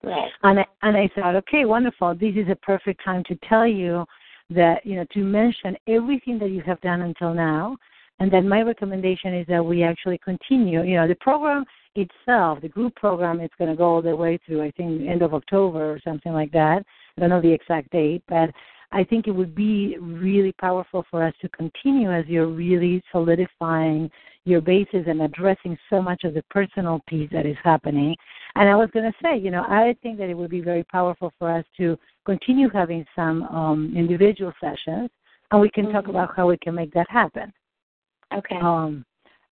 Right. 0.05 0.31
And 0.43 0.61
I, 0.61 0.67
and 0.83 0.97
I 0.97 1.09
thought, 1.15 1.37
okay, 1.37 1.65
wonderful. 1.65 2.15
This 2.15 2.35
is 2.37 2.49
a 2.49 2.57
perfect 2.57 3.05
time 3.05 3.23
to 3.25 3.37
tell 3.49 3.67
you 3.67 4.05
that 4.55 4.85
you 4.85 4.97
know 4.97 5.07
to 5.13 5.21
mention 5.21 5.77
everything 5.87 6.39
that 6.39 6.51
you 6.51 6.63
have 6.63 6.81
done 6.81 7.03
until 7.03 7.35
now, 7.35 7.77
and 8.21 8.31
then 8.31 8.49
my 8.49 8.63
recommendation 8.63 9.35
is 9.35 9.47
that 9.49 9.65
we 9.65 9.83
actually 9.83 10.19
continue. 10.19 10.83
You 10.83 10.97
know, 10.97 11.09
the 11.09 11.17
program 11.17 11.65
itself, 11.95 12.61
the 12.61 12.69
group 12.69 12.95
program, 12.97 13.41
it's 13.41 13.55
going 13.59 13.71
to 13.71 13.77
go 13.77 13.85
all 13.85 14.03
the 14.03 14.15
way 14.15 14.39
through 14.47 14.63
I 14.63 14.71
think 14.73 15.09
end 15.09 15.23
of 15.23 15.35
October 15.35 15.93
or 15.93 16.01
something 16.05 16.33
like 16.33 16.53
that. 16.53 16.85
I 17.17 17.21
don't 17.21 17.31
know 17.31 17.41
the 17.41 17.53
exact 17.53 17.91
date, 17.91 18.23
but 18.29 18.51
I 18.93 19.05
think 19.05 19.27
it 19.27 19.31
would 19.31 19.55
be 19.55 19.97
really 19.99 20.53
powerful 20.53 21.05
for 21.11 21.23
us 21.23 21.35
to 21.41 21.49
continue 21.49 22.13
as 22.13 22.27
you're 22.27 22.47
really 22.47 23.03
solidifying 23.11 24.11
your 24.45 24.61
basis 24.61 25.05
and 25.07 25.23
addressing 25.23 25.79
so 25.89 26.03
much 26.03 26.25
of 26.25 26.35
the 26.35 26.43
personal 26.51 27.01
piece 27.07 27.31
that 27.33 27.47
is 27.47 27.57
happening. 27.63 28.17
And 28.57 28.69
I 28.69 28.75
was 28.75 28.91
going 28.93 29.11
to 29.11 29.19
say, 29.23 29.39
you 29.39 29.51
know, 29.51 29.63
I 29.63 29.97
think 30.03 30.19
that 30.19 30.29
it 30.29 30.35
would 30.35 30.51
be 30.51 30.61
very 30.61 30.85
powerful 30.85 31.33
for 31.39 31.51
us 31.51 31.65
to 31.77 31.99
continue 32.27 32.69
having 32.69 33.07
some 33.15 33.45
um, 33.45 33.93
individual 33.97 34.53
sessions, 34.61 35.11
and 35.51 35.61
we 35.61 35.71
can 35.71 35.93
talk 35.93 36.05
Mhm. 36.07 36.11
about 36.11 36.37
how 36.37 36.49
we 36.49 36.57
can 36.59 36.75
make 36.75 36.93
that 36.93 37.09
happen. 37.11 37.53
Okay. 38.35 38.57
Um, 38.57 39.05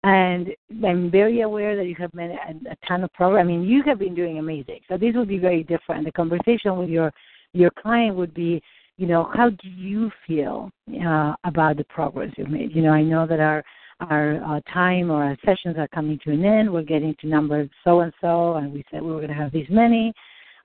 and 0.05 0.55
I'm 0.85 1.11
very 1.11 1.41
aware 1.41 1.75
that 1.75 1.87
you 1.87 1.97
have 1.97 2.15
made 2.15 2.31
a, 2.31 2.71
a 2.71 2.77
ton 2.87 3.03
of 3.03 3.13
progress. 3.13 3.41
I 3.43 3.45
mean, 3.45 3.63
you 3.63 3.83
have 3.85 3.99
been 3.99 4.15
doing 4.15 4.39
amazing. 4.39 4.81
So 4.89 4.97
this 4.97 5.15
would 5.17 5.29
be 5.29 5.39
very 5.39 5.65
different. 5.65 6.05
The 6.05 6.13
conversation 6.13 6.77
with 6.77 6.89
your 6.89 7.13
your 7.53 7.71
client 7.71 8.15
would 8.15 8.35
be, 8.35 8.63
you 8.99 9.07
know, 9.07 9.31
how 9.35 9.51
do 9.51 9.69
you 9.69 10.11
feel 10.27 10.71
uh, 11.05 11.35
about 11.45 11.79
the 11.79 11.85
progress 11.85 12.31
you've 12.37 12.51
made? 12.51 12.75
You 12.77 12.83
know, 12.83 12.91
I 12.91 13.03
know 13.03 13.27
that 13.27 13.41
our 13.41 13.65
our 14.01 14.43
uh, 14.45 14.61
time 14.73 15.11
or 15.11 15.25
our 15.25 15.37
sessions 15.45 15.77
are 15.79 15.89
coming 15.89 16.19
to 16.25 16.33
an 16.33 16.45
end. 16.45 16.73
We're 16.73 16.83
getting 16.83 17.15
to 17.21 17.27
number 17.27 17.69
so 17.85 18.01
and 18.01 18.13
so, 18.21 18.55
and 18.55 18.73
we 18.73 18.85
said 18.91 19.03
we 19.03 19.11
were 19.11 19.21
going 19.21 19.29
to 19.29 19.35
have 19.35 19.53
these 19.53 19.69
many. 19.71 20.13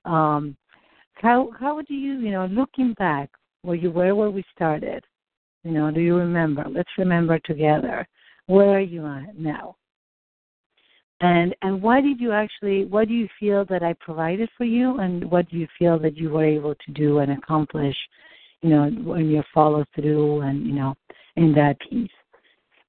Um, 0.05 0.57
how 1.15 1.51
how 1.59 1.81
do 1.81 1.93
you, 1.93 2.19
you 2.19 2.31
know, 2.31 2.47
looking 2.47 2.93
back 2.97 3.29
where 3.61 3.75
you 3.75 3.91
were 3.91 4.15
where 4.15 4.31
we 4.31 4.43
started, 4.55 5.03
You 5.63 5.71
know, 5.71 5.91
do 5.91 6.01
you 6.01 6.15
remember? 6.15 6.65
Let's 6.69 6.89
remember 6.97 7.39
together. 7.39 8.07
Where 8.47 8.77
are 8.77 8.79
you 8.79 9.05
at 9.05 9.37
now? 9.37 9.75
And 11.21 11.55
and 11.61 11.81
what 11.81 12.01
did 12.01 12.19
you 12.19 12.31
actually 12.31 12.85
what 12.85 13.07
do 13.07 13.13
you 13.13 13.27
feel 13.39 13.65
that 13.65 13.83
I 13.83 13.93
provided 13.99 14.49
for 14.57 14.65
you 14.65 14.97
and 14.99 15.29
what 15.29 15.47
do 15.49 15.57
you 15.57 15.67
feel 15.77 15.99
that 15.99 16.17
you 16.17 16.31
were 16.31 16.45
able 16.45 16.73
to 16.73 16.91
do 16.93 17.19
and 17.19 17.31
accomplish, 17.31 17.95
you 18.61 18.69
know, 18.71 18.89
when 18.89 19.29
you 19.29 19.43
follow 19.53 19.85
through 19.93 20.41
and, 20.41 20.65
you 20.65 20.73
know, 20.73 20.95
in 21.35 21.53
that 21.53 21.77
piece? 21.87 22.09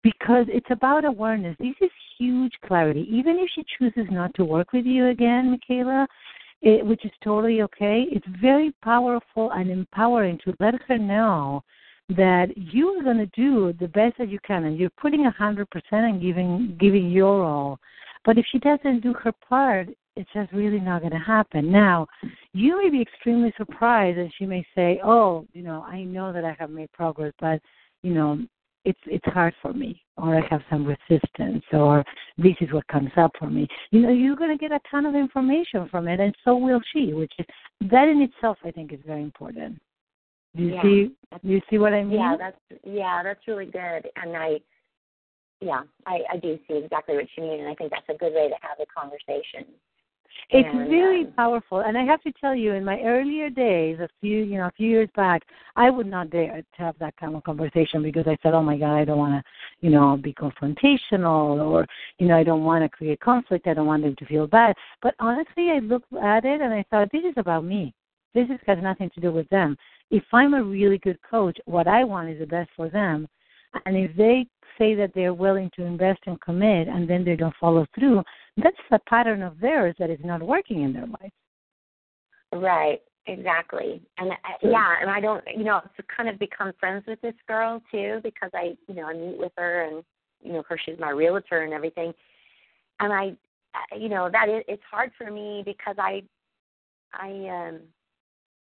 Because 0.03 0.47
it's 0.49 0.71
about 0.71 1.05
awareness. 1.05 1.57
This 1.59 1.75
is 1.81 1.91
huge 2.19 2.53
clarity. 2.67 3.07
Even 3.11 3.39
if 3.39 3.49
she 3.55 3.65
chooses 3.79 4.11
not 4.11 4.35
to 4.35 4.45
work 4.45 4.73
with 4.73 4.85
you 4.85 5.09
again, 5.09 5.57
Mikaela, 5.57 6.07
it, 6.61 6.85
which 6.85 7.05
is 7.05 7.13
totally 7.23 7.63
okay, 7.63 8.07
it's 8.11 8.27
very 8.41 8.73
powerful 8.83 9.51
and 9.53 9.71
empowering 9.71 10.39
to 10.45 10.55
let 10.61 10.75
her 10.89 10.99
know 10.99 11.63
that 12.09 12.49
you 12.57 12.89
are 12.89 13.03
going 13.03 13.19
to 13.19 13.27
do 13.27 13.73
the 13.81 13.89
best 13.89 14.19
that 14.19 14.29
you 14.29 14.39
can 14.47 14.65
and 14.65 14.79
you're 14.79 14.91
putting 14.91 15.27
a 15.27 15.31
hundred 15.31 15.69
percent 15.71 16.05
and 16.05 16.21
giving 16.21 16.77
giving 16.79 17.11
your 17.11 17.45
all 17.45 17.79
but 18.25 18.37
if 18.37 18.45
she 18.51 18.59
doesn't 18.59 19.01
do 19.01 19.15
her 19.15 19.33
part 19.49 19.89
it's 20.17 20.29
just 20.35 20.53
really 20.53 20.81
not 20.81 21.01
going 21.01 21.13
to 21.13 21.19
happen 21.19 21.71
now 21.71 22.07
you 22.53 22.77
may 22.83 22.91
be 22.91 23.01
extremely 23.01 23.53
surprised 23.57 24.19
and 24.19 24.33
she 24.37 24.45
may 24.45 24.65
say 24.75 25.01
oh 25.05 25.47
you 25.53 25.63
know 25.63 25.83
i 25.87 26.03
know 26.03 26.33
that 26.33 26.45
i 26.45 26.55
have 26.59 26.71
made 26.71 26.91
progress 26.93 27.33
but 27.41 27.61
you 28.03 28.13
know 28.13 28.39
it's 28.85 28.99
it's 29.07 29.25
hard 29.27 29.55
for 29.63 29.73
me 29.73 30.03
or 30.17 30.37
i 30.37 30.47
have 30.51 30.61
some 30.71 30.85
resistance 30.85 31.63
or 31.73 32.05
this 32.39 32.55
is 32.61 32.73
what 32.73 32.87
comes 32.89 33.11
up 33.17 33.31
for 33.39 33.49
me 33.49 33.67
you 33.91 34.01
know 34.01 34.11
you're 34.11 34.37
going 34.37 34.51
to 34.51 34.61
get 34.61 34.73
a 34.73 34.81
ton 34.91 35.07
of 35.07 35.15
information 35.15 35.89
from 35.89 36.09
it 36.09 36.21
and 36.21 36.35
so 36.45 36.57
will 36.57 36.81
she 36.93 37.13
which 37.13 37.33
is 37.39 37.47
that 37.91 38.09
in 38.09 38.21
itself 38.23 38.59
i 38.65 38.71
think 38.71 38.93
is 38.93 39.01
very 39.07 39.23
important 39.23 39.81
do 40.57 40.63
you 40.65 40.75
Yeah. 40.75 40.83
see 40.83 41.11
do 41.43 41.49
you 41.49 41.61
see 41.71 41.79
what 41.79 41.93
i 41.93 42.03
mean 42.03 42.19
Yeah, 42.19 42.37
that's 42.37 42.83
yeah, 42.85 43.23
that's 43.23 43.47
really 43.49 43.67
good. 43.67 44.11
And 44.17 44.37
I 44.37 44.61
yeah, 45.61 45.83
I, 46.07 46.19
I 46.33 46.37
do 46.39 46.59
see 46.67 46.75
exactly 46.75 47.15
what 47.15 47.27
you 47.37 47.45
mean 47.45 47.61
and 47.61 47.69
I 47.69 47.75
think 47.75 47.93
that's 47.93 48.09
a 48.09 48.19
good 48.19 48.35
way 48.35 48.49
to 48.49 48.57
have 48.61 48.79
a 48.81 48.87
conversation. 48.87 49.65
It's 50.51 50.69
And, 50.71 50.91
really 50.91 51.25
um, 51.25 51.33
powerful, 51.33 51.81
and 51.81 51.97
I 51.97 52.05
have 52.05 52.21
to 52.23 52.33
tell 52.33 52.55
you, 52.55 52.73
in 52.73 52.85
my 52.85 53.01
earlier 53.01 53.49
days, 53.49 53.99
a 54.01 54.09
few 54.21 54.43
you 54.45 54.59
know, 54.59 54.67
a 54.67 54.73
few 54.73 54.89
years 54.89 55.09
back, 55.17 55.43
I 55.77 55.89
would 55.89 56.07
not 56.07 56.31
dare 56.31 56.61
to 56.61 56.83
have 56.83 56.99
that 56.99 57.17
kind 57.17 57.35
of 57.35 57.43
conversation 57.45 58.03
because 58.03 58.27
I 58.27 58.37
said, 58.43 58.53
"Oh 58.53 58.63
my 58.63 58.77
God, 58.77 58.95
I 58.95 59.05
don't 59.05 59.19
want 59.19 59.35
to, 59.35 59.43
you 59.81 59.91
know, 59.91 60.17
be 60.17 60.35
confrontational, 60.35 61.65
or 61.65 61.87
you 62.19 62.27
know, 62.27 62.37
I 62.37 62.45
don't 62.45 62.65
want 62.65 62.85
to 62.85 62.89
create 62.89 63.21
conflict. 63.21 63.67
I 63.67 63.75
don't 63.75 63.87
want 63.87 64.03
them 64.03 64.17
to 64.17 64.27
feel 64.27 64.47
bad." 64.47 64.77
But 65.01 65.15
honestly, 65.19 65.71
I 65.71 65.79
looked 65.79 66.13
at 66.13 66.45
it 66.45 66.61
and 66.61 66.73
I 66.73 66.85
thought, 66.91 67.11
"This 67.13 67.25
is 67.25 67.35
about 67.37 67.65
me. 67.65 67.95
This 68.35 68.49
is, 68.51 68.59
has 68.67 68.79
nothing 68.83 69.11
to 69.15 69.21
do 69.21 69.31
with 69.33 69.49
them. 69.49 69.77
If 70.11 70.25
I'm 70.33 70.55
a 70.55 70.63
really 70.63 70.99
good 70.99 71.19
coach, 71.23 71.59
what 71.65 71.87
I 71.89 72.05
want 72.05 72.29
is 72.29 72.39
the 72.39 72.47
best 72.47 72.71
for 72.77 72.89
them, 72.91 73.27
and 73.87 73.97
if 73.97 74.15
they 74.17 74.47
say 74.79 74.95
that 74.95 75.13
they're 75.15 75.35
willing 75.35 75.71
to 75.77 75.85
invest 75.85 76.21
and 76.27 76.41
commit, 76.41 76.89
and 76.89 77.09
then 77.09 77.25
they 77.25 77.37
don't 77.37 77.57
follow 77.57 77.87
through." 77.95 78.23
That's 78.57 78.77
a 78.91 78.99
pattern 79.09 79.43
of 79.43 79.59
theirs 79.61 79.95
that 79.99 80.11
is 80.11 80.19
not 80.25 80.43
working 80.43 80.83
in 80.83 80.93
their 80.93 81.07
life. 81.07 81.33
Right, 82.53 83.01
exactly. 83.27 84.03
And 84.19 84.33
I, 84.33 84.37
yeah, 84.63 84.95
and 85.01 85.11
I 85.11 85.21
don't, 85.21 85.43
you 85.57 85.65
know, 85.65 85.81
to 85.97 86.03
kind 86.15 86.29
of 86.29 86.39
become 86.39 86.73
friends 86.79 87.05
with 87.07 87.21
this 87.23 87.35
girl 87.49 87.81
too 87.91 88.21
because 88.23 88.51
I, 88.55 88.77
you 88.89 88.95
know, 88.95 89.05
I 89.05 89.15
meet 89.15 89.39
with 89.39 89.53
her 89.57 89.83
and 89.83 90.05
you 90.43 90.53
know, 90.53 90.59
of 90.59 90.67
course 90.69 90.81
she's 90.85 90.99
my 90.99 91.11
realtor 91.11 91.63
and 91.63 91.73
everything. 91.73 92.13
And 93.01 93.13
I, 93.13 93.37
I- 93.75 93.97
you 93.97 94.09
know, 94.09 94.29
that 94.31 94.49
is 94.49 94.65
it's 94.69 94.83
hard 94.91 95.13
for 95.17 95.31
me 95.31 95.63
because 95.65 95.97
I, 95.99 96.23
I, 97.15 97.69
um, 97.69 97.81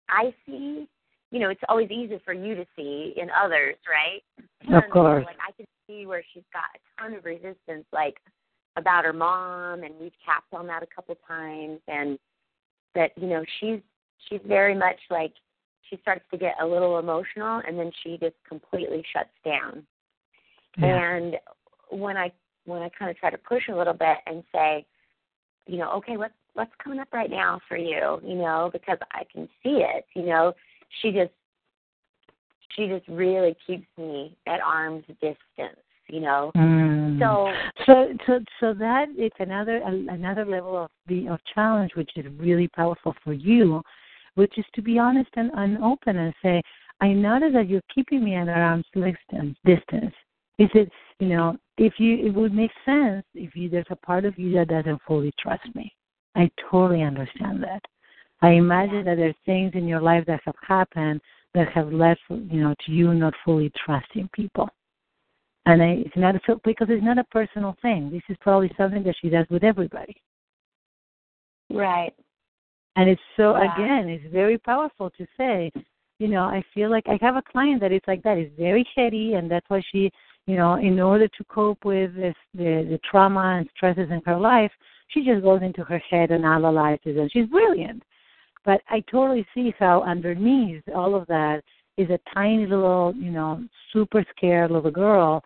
I 0.10 0.34
see, 0.46 0.88
you 1.32 1.40
know, 1.40 1.50
it's 1.50 1.62
always 1.70 1.90
easy 1.90 2.20
for 2.26 2.34
you 2.34 2.56
to 2.56 2.66
see 2.76 3.14
in 3.18 3.30
others, 3.32 3.76
right? 3.90 4.22
Of 4.78 4.84
And, 4.84 4.92
course. 4.92 5.26
Like 5.26 5.38
I 5.48 5.52
can 5.54 5.66
see 5.88 6.06
where 6.06 6.24
she's 6.34 6.44
got 6.54 6.64
a 6.76 7.02
ton 7.02 7.14
of 7.18 7.24
resistance, 7.26 7.86
like 7.94 8.18
about 8.78 9.06
her 9.06 9.14
mom, 9.14 9.84
and 9.84 9.94
we've 10.00 10.14
tapped 10.26 10.54
on 10.54 10.68
that 10.68 10.84
a 10.84 10.88
couple 10.88 11.16
times, 11.28 11.80
and 11.88 12.18
that 12.96 13.12
you 13.16 13.28
know 13.28 13.44
she's 13.60 13.80
she's 14.30 14.42
very 14.46 14.76
much 14.76 14.98
like 15.10 15.34
she 15.90 15.98
starts 16.02 16.24
to 16.32 16.38
get 16.38 16.56
a 16.62 16.66
little 16.66 17.00
emotional, 17.00 17.62
and 17.68 17.78
then 17.78 17.92
she 18.04 18.18
just 18.18 18.36
completely 18.48 19.04
shuts 19.14 19.30
down. 19.44 19.86
And 20.78 21.36
when 21.90 22.18
I 22.18 22.32
when 22.66 22.82
I 22.82 22.90
kind 22.90 23.12
of 23.12 23.18
try 23.18 23.30
to 23.30 23.38
push 23.38 23.64
a 23.70 23.76
little 23.76 23.94
bit 23.94 24.18
and 24.26 24.44
say, 24.54 24.86
you 25.68 25.78
know, 25.78 25.92
okay, 25.94 26.18
what's 26.18 26.34
what's 26.54 26.72
coming 26.84 27.00
up 27.00 27.10
right 27.14 27.30
now 27.30 27.60
for 27.68 27.78
you, 27.78 28.20
you 28.24 28.36
know, 28.36 28.70
because 28.72 28.98
I 29.14 29.24
can 29.32 29.48
see 29.64 29.84
it, 29.84 30.06
you 30.16 30.26
know, 30.26 30.54
she 31.02 31.12
just 31.12 31.32
she 32.76 32.88
just 32.88 33.08
really 33.08 33.56
keeps 33.66 33.88
me 33.98 34.38
at 34.48 34.62
arm's 34.62 35.06
distance, 35.08 35.80
you 36.12 36.20
know. 36.20 36.52
Mm. 36.56 37.20
So 37.20 37.52
so 37.86 38.08
so 38.26 38.40
so 38.60 38.74
that 38.74 39.08
is 39.18 39.32
another 39.40 39.78
another 39.86 40.46
level 40.46 40.78
of 40.78 40.90
the 41.08 41.28
of 41.28 41.40
challenge 41.56 41.92
which 41.96 42.12
is 42.16 42.26
really 42.38 42.68
powerful 42.68 43.16
for 43.24 43.34
you 43.34 43.82
which 44.36 44.58
is 44.58 44.66
to 44.74 44.82
be 44.82 44.98
honest 44.98 45.30
and, 45.36 45.52
and 45.56 45.84
open 45.84 46.18
and 46.18 46.34
say 46.42 46.62
i 47.02 47.10
notice 47.10 47.52
that 47.54 47.70
you're 47.70 47.82
keeping 47.94 48.24
me 48.24 48.36
at 48.36 48.48
arm's 48.48 48.86
distance 48.94 49.58
distance. 49.66 50.14
Is 50.60 50.70
it 50.74 50.92
you 51.20 51.30
know 51.30 51.58
if 51.78 51.94
you 51.98 52.26
it 52.26 52.34
would 52.34 52.54
make 52.54 52.72
sense 52.86 53.26
if 53.34 53.56
you 53.56 53.70
there's 53.70 53.86
a 53.90 53.96
part 53.96 54.26
of 54.26 54.38
you 54.38 54.54
that 54.56 54.70
doesn't 54.70 55.02
fully 55.08 55.32
trust 55.40 55.68
me. 55.76 55.94
I 56.36 56.50
totally 56.70 57.04
understand 57.04 57.62
that. 57.64 57.82
I 58.42 58.52
imagine 58.52 59.04
that 59.06 59.18
there's 59.18 59.36
things 59.46 59.72
in 59.76 59.88
your 59.88 60.02
life 60.02 60.26
that 60.28 60.40
have 60.46 60.56
happened 60.66 61.20
that 61.54 61.68
have 61.70 61.92
led 61.92 62.18
you 62.30 62.62
know 62.62 62.76
to 62.86 62.92
you 62.92 63.14
not 63.14 63.34
fully 63.44 63.72
trusting 63.86 64.30
people 64.34 64.70
and 65.66 65.82
I, 65.82 66.04
it's 66.06 66.16
not 66.16 66.36
a, 66.36 66.40
because 66.64 66.88
it's 66.90 67.04
not 67.04 67.18
a 67.18 67.24
personal 67.26 67.76
thing. 67.82 68.10
This 68.12 68.24
is 68.30 68.38
probably 68.42 68.72
something 68.78 69.04
that 69.04 69.16
she 69.22 69.30
does 69.30 69.46
with 69.50 69.64
everybody. 69.64 70.16
right. 71.70 72.14
And 72.98 73.10
it's 73.10 73.22
so 73.38 73.56
again, 73.56 74.10
it's 74.10 74.34
very 74.34 74.58
powerful 74.58 75.10
to 75.12 75.26
say, 75.38 75.72
you 76.20 76.28
know, 76.28 76.44
I 76.44 76.62
feel 76.74 76.92
like 76.92 77.06
I 77.08 77.18
have 77.22 77.38
a 77.38 77.42
client 77.42 77.80
that 77.82 77.94
is 77.94 78.02
like 78.06 78.22
that. 78.24 78.38
It's 78.38 78.54
very 78.58 78.86
heady, 78.96 79.36
and 79.36 79.50
that's 79.50 79.66
why 79.70 79.82
she, 79.92 80.12
you 80.46 80.58
know, 80.58 80.74
in 80.76 81.00
order 81.00 81.28
to 81.28 81.44
cope 81.46 81.86
with 81.86 82.14
this, 82.16 82.36
the 82.54 82.86
the 82.90 83.00
trauma 83.10 83.58
and 83.60 83.70
stresses 83.76 84.10
in 84.12 84.22
her 84.26 84.38
life, 84.38 84.72
she 85.08 85.24
just 85.24 85.42
goes 85.42 85.62
into 85.62 85.84
her 85.84 86.00
head 86.10 86.32
and 86.32 86.44
analyzes, 86.44 87.18
and 87.18 87.32
she's 87.32 87.46
brilliant. 87.46 88.04
But 88.66 88.82
I 88.90 89.04
totally 89.12 89.46
see 89.54 89.74
how 89.80 90.04
underneath 90.04 90.84
all 90.94 91.16
of 91.16 91.28
that 91.28 91.64
is 91.98 92.10
a 92.10 92.20
tiny 92.34 92.66
little, 92.66 93.14
you 93.16 93.32
know, 93.32 93.64
super 93.94 94.26
scared 94.36 94.72
little 94.72 94.92
girl 94.92 95.44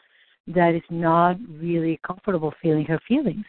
that 0.47 0.75
is 0.75 0.83
not 0.89 1.37
really 1.49 1.99
comfortable 2.05 2.53
feeling 2.61 2.85
her 2.85 2.99
feelings. 3.07 3.45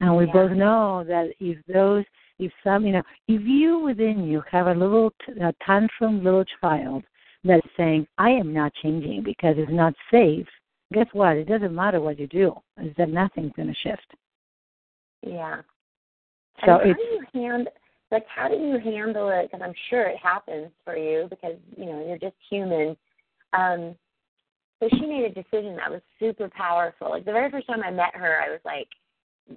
And 0.00 0.16
we 0.16 0.26
Yeah. 0.26 0.32
both 0.32 0.52
know 0.52 1.04
that 1.04 1.32
if 1.38 1.64
those, 1.66 2.04
if 2.38 2.52
some, 2.64 2.84
you 2.84 2.92
know, 2.92 3.04
if 3.28 3.42
you 3.42 3.78
within 3.78 4.24
you 4.24 4.40
have 4.50 4.66
a 4.66 4.74
little 4.74 5.12
t- 5.24 5.38
a 5.40 5.52
tantrum 5.64 6.24
little 6.24 6.44
child 6.44 7.04
that's 7.44 7.66
saying, 7.76 8.06
I 8.18 8.30
am 8.30 8.52
not 8.52 8.74
changing 8.74 9.22
because 9.22 9.58
it's 9.58 9.70
not 9.70 9.94
safe, 10.10 10.48
guess 10.92 11.06
what? 11.12 11.36
It 11.36 11.44
doesn't 11.44 11.74
matter 11.74 12.00
what 12.00 12.18
you 12.18 12.26
do, 12.26 12.54
is 12.78 12.94
that 12.96 13.10
nothing's 13.10 13.52
going 13.52 13.68
to 13.68 13.74
shift. 13.74 14.14
Yeah. 15.22 15.62
So 16.64 16.78
and 16.78 16.90
how 16.90 16.94
do 16.94 17.02
you 17.02 17.24
handle 17.32 17.72
like 18.10 18.26
how 18.28 18.48
do 18.48 18.56
you 18.56 18.78
handle 18.78 19.30
it? 19.30 19.50
Because 19.50 19.62
I'm 19.64 19.74
sure 19.88 20.02
it 20.02 20.18
happens 20.18 20.70
for 20.84 20.96
you 20.96 21.26
because 21.30 21.56
you 21.76 21.86
know 21.86 22.04
you're 22.06 22.18
just 22.18 22.36
human. 22.48 22.96
Um, 23.52 23.96
so 24.82 24.88
she 24.96 25.06
made 25.06 25.24
a 25.24 25.28
decision 25.28 25.76
that 25.76 25.90
was 25.90 26.00
super 26.18 26.48
powerful. 26.48 27.10
Like 27.10 27.24
the 27.24 27.32
very 27.32 27.50
first 27.50 27.68
time 27.68 27.82
I 27.84 27.90
met 27.92 28.14
her, 28.14 28.40
I 28.40 28.50
was 28.50 28.60
like, 28.64 28.88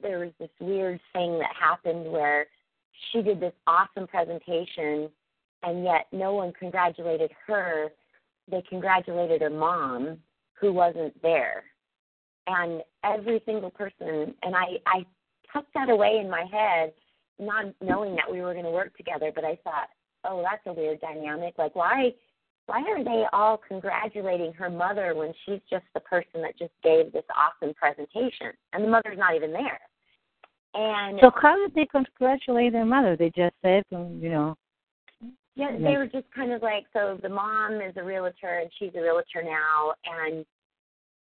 there 0.04 0.20
was 0.20 0.32
this 0.40 0.50
weird 0.60 1.00
thing 1.14 1.40
that 1.40 1.50
happened 1.60 2.12
where 2.12 2.46
she 3.12 3.24
did 3.24 3.40
this 3.40 3.54
awesome 3.66 4.08
presentation, 4.08 5.10
and 5.64 5.84
yet 5.84 6.08
no 6.12 6.34
one 6.34 6.54
congratulated 6.54 7.32
her. 7.48 7.90
They 8.50 8.62
congratulated 8.70 9.42
her 9.42 9.50
mom, 9.50 10.20
who 10.54 10.72
wasn't 10.72 11.20
there, 11.24 11.64
and 12.46 12.84
every 13.04 13.42
single 13.46 13.72
person. 13.72 14.36
And 14.44 14.56
I 14.56 14.78
I 14.86 15.06
tucked 15.52 15.74
that 15.74 15.90
away 15.90 16.20
in 16.22 16.30
my 16.30 16.46
head 16.52 16.94
not 17.40 17.66
knowing 17.82 18.16
that 18.16 18.32
we 18.32 18.42
were 18.42 18.54
going 18.54 18.66
to 18.66 18.72
work 18.72 18.96
together, 18.96 19.32
but 19.34 19.44
I 19.44 19.58
thought, 19.64 19.90
oh, 20.24 20.44
that's 20.44 20.66
a 20.68 20.74
weird 20.74 21.02
dynamic. 21.02 21.56
Like, 21.58 21.76
why, 21.76 22.14
why 22.67 22.82
are 22.82 23.04
they 23.04 23.25
all 23.32 23.58
congratulating 23.58 24.54
her 24.54 24.69
mother 24.69 25.13
when 25.15 25.34
she's 25.45 25.60
just 25.69 25.86
the 25.93 25.99
person 25.99 26.41
that 26.41 26.58
just 26.58 26.73
gave 26.84 27.12
this 27.12 27.23
awesome 27.36 27.73
presentation, 27.75 28.51
and 28.73 28.84
the 28.84 28.88
mother's 28.88 29.17
not 29.17 29.36
even 29.36 29.51
there? 29.51 29.80
And 30.73 31.19
So 31.21 31.32
how 31.41 31.56
did 31.56 31.73
they 31.73 31.86
congratulate 31.86 32.73
their 32.73 32.86
mother? 32.86 33.15
They 33.15 33.30
just 33.30 33.56
said, 33.62 33.84
um, 33.93 34.19
you 34.21 34.30
know, 34.30 34.56
yeah, 35.56 35.71
Yes. 35.71 35.82
they 35.82 35.95
were 35.95 36.08
just 36.08 36.30
kind 36.36 36.51
of 36.51 36.62
like, 36.62 36.86
so 36.91 37.17
the 37.21 37.30
mom 37.30 37.80
is 37.82 37.95
a 37.95 38.04
realtor 38.04 38.60
and 38.60 38.69
she's 38.78 38.91
a 38.95 39.01
realtor 39.01 39.41
now, 39.43 39.93
and 40.06 40.45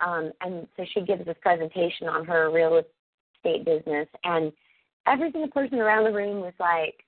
um, 0.01 0.33
and 0.41 0.67
so 0.77 0.85
she 0.95 1.03
gives 1.03 1.27
this 1.27 1.37
presentation 1.43 2.09
on 2.09 2.25
her 2.25 2.51
real 2.51 2.81
estate 2.81 3.65
business, 3.65 4.09
and 4.25 4.53
every 5.07 5.31
single 5.33 5.51
person 5.51 5.79
around 5.79 6.05
the 6.05 6.13
room 6.13 6.41
was 6.41 6.55
like, 6.59 7.05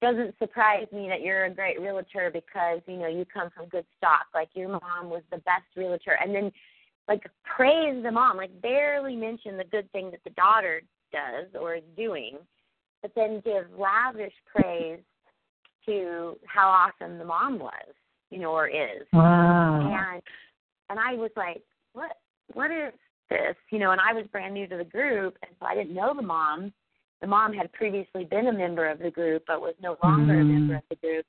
doesn't 0.00 0.34
surprise 0.38 0.86
me 0.92 1.08
that 1.08 1.20
you're 1.20 1.44
a 1.44 1.50
great 1.50 1.80
realtor 1.80 2.30
because 2.32 2.80
you 2.86 2.96
know 2.96 3.06
you 3.06 3.24
come 3.32 3.50
from 3.54 3.68
good 3.68 3.84
stock. 3.98 4.26
Like 4.34 4.48
your 4.54 4.68
mom 4.68 5.10
was 5.10 5.22
the 5.30 5.38
best 5.38 5.64
realtor, 5.76 6.18
and 6.22 6.34
then 6.34 6.50
like 7.08 7.22
praise 7.44 8.02
the 8.02 8.10
mom, 8.10 8.36
like 8.36 8.62
barely 8.62 9.16
mention 9.16 9.56
the 9.56 9.64
good 9.64 9.90
thing 9.92 10.10
that 10.10 10.20
the 10.24 10.30
daughter 10.30 10.82
does 11.12 11.46
or 11.60 11.74
is 11.74 11.82
doing, 11.96 12.38
but 13.02 13.12
then 13.14 13.42
give 13.44 13.64
lavish 13.76 14.32
praise 14.54 15.00
to 15.86 16.36
how 16.46 16.68
awesome 16.68 17.18
the 17.18 17.24
mom 17.24 17.58
was, 17.58 17.94
you 18.30 18.38
know, 18.38 18.52
or 18.52 18.68
is. 18.68 19.06
Wow. 19.12 20.12
And 20.12 20.22
and 20.88 20.98
I 20.98 21.14
was 21.14 21.30
like, 21.36 21.62
what 21.92 22.12
what 22.54 22.70
is 22.70 22.92
this? 23.28 23.56
You 23.70 23.78
know, 23.78 23.90
and 23.90 24.00
I 24.00 24.12
was 24.12 24.26
brand 24.32 24.54
new 24.54 24.66
to 24.68 24.76
the 24.76 24.84
group, 24.84 25.36
and 25.42 25.50
so 25.58 25.66
I 25.66 25.74
didn't 25.74 25.94
know 25.94 26.14
the 26.14 26.22
mom. 26.22 26.72
The 27.20 27.26
mom 27.26 27.52
had 27.52 27.72
previously 27.72 28.24
been 28.24 28.46
a 28.46 28.52
member 28.52 28.88
of 28.88 28.98
the 28.98 29.10
group, 29.10 29.44
but 29.46 29.60
was 29.60 29.74
no 29.82 29.98
longer 30.02 30.34
Mm. 30.34 30.40
a 30.40 30.44
member 30.44 30.74
of 30.76 30.82
the 30.88 30.96
group. 30.96 31.26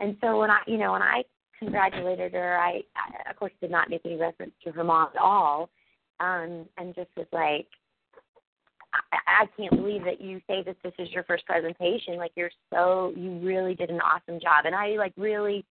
And 0.00 0.16
so 0.20 0.38
when 0.38 0.50
I, 0.50 0.60
you 0.66 0.78
know, 0.78 0.92
when 0.92 1.02
I 1.02 1.24
congratulated 1.58 2.32
her, 2.34 2.58
I, 2.58 2.82
I 2.96 3.30
of 3.30 3.36
course 3.36 3.52
did 3.60 3.70
not 3.70 3.90
make 3.90 4.02
any 4.04 4.16
reference 4.16 4.52
to 4.64 4.72
her 4.72 4.84
mom 4.84 5.10
at 5.14 5.20
all, 5.20 5.70
um, 6.20 6.68
and 6.78 6.94
just 6.94 7.10
was 7.16 7.26
like, 7.32 7.66
I, 8.92 9.42
I 9.42 9.46
can't 9.56 9.74
believe 9.74 10.04
that 10.04 10.20
you 10.20 10.40
say 10.46 10.62
that 10.62 10.76
this 10.82 10.94
is 10.98 11.10
your 11.10 11.24
first 11.24 11.44
presentation. 11.46 12.16
Like 12.16 12.32
you're 12.36 12.50
so, 12.70 13.12
you 13.16 13.38
really 13.40 13.74
did 13.74 13.90
an 13.90 14.00
awesome 14.00 14.38
job, 14.40 14.66
and 14.66 14.74
I 14.74 14.90
like 14.96 15.12
really 15.16 15.64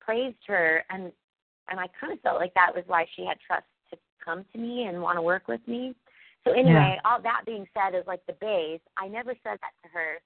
praised 0.00 0.44
her, 0.46 0.84
and 0.90 1.12
and 1.70 1.78
I 1.78 1.86
kind 2.00 2.12
of 2.12 2.20
felt 2.20 2.40
like 2.40 2.54
that 2.54 2.74
was 2.74 2.84
why 2.86 3.06
she 3.14 3.24
had 3.24 3.38
trust 3.46 3.66
to 3.90 3.98
come 4.24 4.44
to 4.52 4.58
me 4.58 4.84
and 4.84 5.00
want 5.00 5.16
to 5.16 5.22
work 5.22 5.48
with 5.48 5.60
me. 5.66 5.94
So 6.48 6.58
anyway, 6.58 6.98
all 7.04 7.20
that 7.22 7.42
being 7.46 7.66
said 7.74 7.96
is 7.96 8.06
like 8.06 8.24
the 8.26 8.34
base. 8.34 8.80
I 8.96 9.08
never 9.08 9.34
said 9.44 9.58
that 9.60 9.72
to 9.82 9.88
her, 9.92 10.18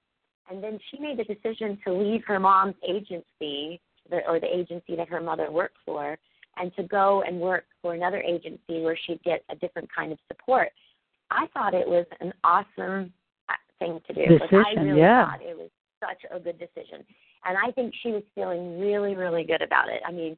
and 0.49 0.63
then 0.63 0.79
she 0.89 0.99
made 0.99 1.17
the 1.17 1.23
decision 1.23 1.77
to 1.85 1.93
leave 1.93 2.23
her 2.25 2.39
mom's 2.39 2.75
agency, 2.87 3.81
or 4.27 4.39
the 4.39 4.53
agency 4.53 4.95
that 4.95 5.09
her 5.09 5.21
mother 5.21 5.51
worked 5.51 5.77
for, 5.85 6.17
and 6.57 6.73
to 6.75 6.83
go 6.83 7.23
and 7.25 7.39
work 7.39 7.65
for 7.81 7.93
another 7.93 8.21
agency 8.21 8.81
where 8.81 8.97
she'd 9.05 9.23
get 9.23 9.43
a 9.49 9.55
different 9.55 9.89
kind 9.93 10.11
of 10.11 10.19
support. 10.27 10.69
I 11.31 11.47
thought 11.53 11.73
it 11.73 11.87
was 11.87 12.05
an 12.19 12.33
awesome 12.43 13.11
uh, 13.49 13.53
thing 13.79 13.99
to 14.07 14.13
do. 14.13 14.21
Decision, 14.21 14.57
like, 14.59 14.77
I 14.77 14.81
really 14.81 14.99
yeah. 14.99 15.25
thought 15.25 15.41
it 15.41 15.57
was 15.57 15.69
such 15.99 16.29
a 16.31 16.39
good 16.39 16.59
decision, 16.59 17.03
and 17.45 17.57
I 17.57 17.71
think 17.71 17.93
she 18.03 18.11
was 18.11 18.23
feeling 18.35 18.79
really, 18.79 19.15
really 19.15 19.43
good 19.43 19.61
about 19.61 19.89
it. 19.89 20.01
I 20.05 20.11
mean, 20.11 20.37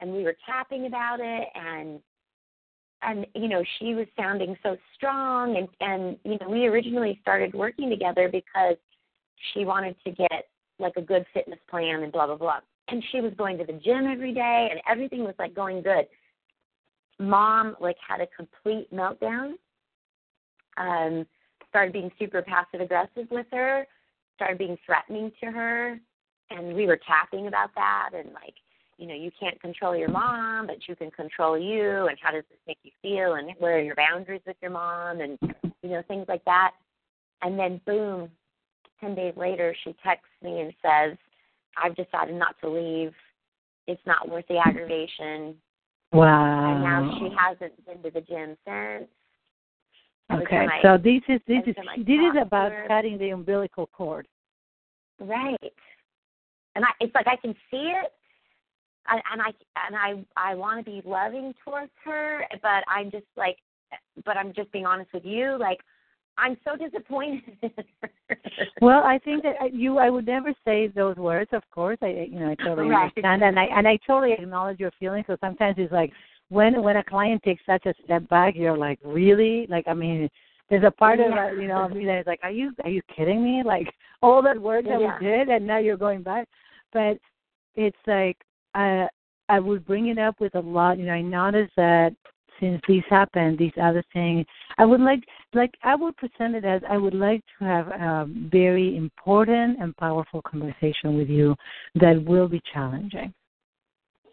and 0.00 0.12
we 0.12 0.22
were 0.22 0.36
tapping 0.46 0.86
about 0.86 1.20
it, 1.20 1.48
and 1.54 2.00
and 3.02 3.26
you 3.34 3.48
know 3.48 3.62
she 3.78 3.94
was 3.94 4.06
sounding 4.16 4.56
so 4.62 4.76
strong 4.94 5.56
and 5.56 5.68
and 5.80 6.16
you 6.24 6.38
know 6.40 6.48
we 6.48 6.66
originally 6.66 7.18
started 7.22 7.54
working 7.54 7.90
together 7.90 8.28
because 8.30 8.76
she 9.52 9.64
wanted 9.64 9.94
to 10.04 10.10
get 10.10 10.48
like 10.78 10.94
a 10.96 11.02
good 11.02 11.24
fitness 11.32 11.58
plan 11.68 12.02
and 12.02 12.12
blah 12.12 12.26
blah 12.26 12.36
blah. 12.36 12.60
And 12.88 13.02
she 13.10 13.20
was 13.20 13.32
going 13.36 13.58
to 13.58 13.64
the 13.64 13.72
gym 13.72 14.06
every 14.06 14.32
day 14.32 14.68
and 14.70 14.80
everything 14.88 15.24
was 15.24 15.34
like 15.38 15.54
going 15.54 15.82
good. 15.82 16.06
Mom 17.18 17.76
like 17.80 17.96
had 18.06 18.20
a 18.20 18.26
complete 18.26 18.92
meltdown 18.92 19.54
um 20.76 21.26
started 21.68 21.92
being 21.92 22.10
super 22.18 22.42
passive 22.42 22.80
aggressive 22.80 23.26
with 23.30 23.46
her 23.50 23.86
started 24.36 24.58
being 24.58 24.76
threatening 24.84 25.32
to 25.40 25.50
her 25.50 25.98
and 26.50 26.74
we 26.74 26.86
were 26.86 26.98
tapping 27.06 27.46
about 27.46 27.70
that 27.74 28.10
and 28.14 28.32
like 28.34 28.54
you 28.98 29.06
know, 29.06 29.14
you 29.14 29.30
can't 29.38 29.60
control 29.60 29.94
your 29.94 30.08
mom, 30.08 30.66
but 30.66 30.88
you 30.88 30.96
can 30.96 31.10
control 31.10 31.58
you, 31.58 32.06
and 32.06 32.16
how 32.20 32.30
does 32.30 32.44
this 32.48 32.58
make 32.66 32.78
you 32.82 32.90
feel, 33.02 33.34
and 33.34 33.50
where 33.58 33.76
are 33.76 33.82
your 33.82 33.94
boundaries 33.94 34.40
with 34.46 34.56
your 34.62 34.70
mom, 34.70 35.20
and 35.20 35.38
you 35.82 35.90
know, 35.90 36.02
things 36.08 36.26
like 36.28 36.44
that. 36.44 36.72
And 37.42 37.58
then, 37.58 37.80
boom, 37.86 38.30
ten 39.00 39.14
days 39.14 39.34
later, 39.36 39.74
she 39.84 39.94
texts 40.02 40.28
me 40.42 40.60
and 40.60 40.72
says, 40.82 41.18
"I've 41.76 41.94
decided 41.94 42.34
not 42.36 42.58
to 42.60 42.68
leave. 42.68 43.14
It's 43.86 44.04
not 44.06 44.28
worth 44.28 44.46
the 44.48 44.58
aggravation." 44.58 45.60
Wow. 46.12 46.72
And 46.72 46.82
now 46.82 47.18
she 47.18 47.34
hasn't 47.36 47.84
been 47.84 48.02
to 48.02 48.10
the 48.10 48.20
gym 48.22 48.56
since. 48.64 49.08
Okay, 50.32 50.66
I- 50.66 50.82
so 50.82 50.96
this 50.96 51.22
is 51.28 51.40
this 51.46 51.62
is 51.66 51.76
this 51.98 52.20
is 52.20 52.36
about 52.40 52.72
cutting 52.88 53.18
the 53.18 53.30
umbilical 53.30 53.86
cord. 53.86 54.26
Right. 55.20 55.74
And 56.74 56.84
I 56.84 56.88
it's 57.00 57.14
like 57.14 57.26
I 57.26 57.36
can 57.36 57.54
see 57.70 57.92
it 57.92 58.12
and, 59.08 59.22
and 59.32 59.42
I 59.42 59.52
and 59.86 59.96
I 60.36 60.50
I 60.50 60.54
want 60.54 60.84
to 60.84 60.90
be 60.90 61.02
loving 61.08 61.54
towards 61.64 61.92
her, 62.04 62.44
but 62.62 62.84
I'm 62.88 63.10
just 63.10 63.26
like 63.36 63.58
but 64.24 64.36
I'm 64.36 64.52
just 64.52 64.70
being 64.72 64.86
honest 64.86 65.12
with 65.12 65.24
you, 65.24 65.56
like 65.58 65.80
I'm 66.38 66.56
so 66.64 66.76
disappointed. 66.76 67.42
Well, 68.80 69.02
I 69.04 69.18
think 69.18 69.42
that 69.42 69.72
you 69.72 69.98
I 69.98 70.10
would 70.10 70.26
never 70.26 70.52
say 70.64 70.88
those 70.88 71.16
words. 71.16 71.50
Of 71.52 71.62
course, 71.70 71.98
I 72.02 72.28
you 72.30 72.38
know 72.38 72.50
I 72.50 72.54
totally 72.56 72.88
Right. 72.88 73.04
understand, 73.04 73.42
and 73.42 73.58
I 73.58 73.64
and 73.64 73.88
I 73.88 73.98
totally 74.06 74.32
acknowledge 74.32 74.78
your 74.78 74.90
feelings. 75.00 75.24
So 75.26 75.36
sometimes 75.40 75.76
it's 75.78 75.92
like 75.92 76.12
when 76.50 76.82
when 76.82 76.96
a 76.96 77.04
client 77.04 77.42
takes 77.42 77.62
such 77.64 77.86
a 77.86 77.94
step 78.04 78.28
back, 78.28 78.54
you're 78.54 78.76
like, 78.76 78.98
really? 79.02 79.66
Like 79.68 79.88
I 79.88 79.94
mean, 79.94 80.28
there's 80.68 80.84
a 80.84 80.90
part 80.90 81.20
of 81.20 81.30
Yeah. 81.30 81.46
uh, 81.46 81.50
you 81.52 81.68
know 81.68 81.88
me 81.88 82.04
that 82.06 82.20
is 82.20 82.26
like, 82.26 82.40
are 82.42 82.50
you 82.50 82.72
are 82.84 82.90
you 82.90 83.02
kidding 83.14 83.42
me? 83.42 83.62
Like 83.64 83.88
all 84.22 84.42
that 84.42 84.60
work 84.60 84.84
that 84.84 85.00
Yeah. 85.00 85.18
we 85.18 85.26
did, 85.26 85.48
and 85.48 85.66
now 85.66 85.78
you're 85.78 85.96
going 85.96 86.22
back. 86.22 86.46
But 86.92 87.18
it's 87.74 88.04
like 88.06 88.36
I 88.76 89.08
I 89.48 89.60
would 89.60 89.86
bring 89.86 90.08
it 90.08 90.18
up 90.18 90.40
with 90.40 90.54
a 90.54 90.60
lot. 90.60 90.98
You 90.98 91.06
know, 91.06 91.12
I 91.12 91.22
noticed 91.22 91.72
that 91.76 92.14
since 92.60 92.80
this 92.88 93.02
happened, 93.08 93.58
these 93.58 93.72
other 93.80 94.02
things, 94.12 94.46
I 94.78 94.84
would 94.84 95.00
like 95.00 95.22
like 95.54 95.74
I 95.82 95.94
would 95.94 96.16
present 96.16 96.54
it 96.54 96.64
as 96.64 96.82
I 96.88 96.96
would 96.96 97.14
like 97.14 97.42
to 97.58 97.64
have 97.64 97.88
a 97.88 98.26
very 98.28 98.96
important 98.96 99.78
and 99.80 99.96
powerful 99.96 100.42
conversation 100.42 101.16
with 101.16 101.28
you 101.28 101.54
that 101.96 102.22
will 102.24 102.48
be 102.48 102.60
challenging. 102.72 103.32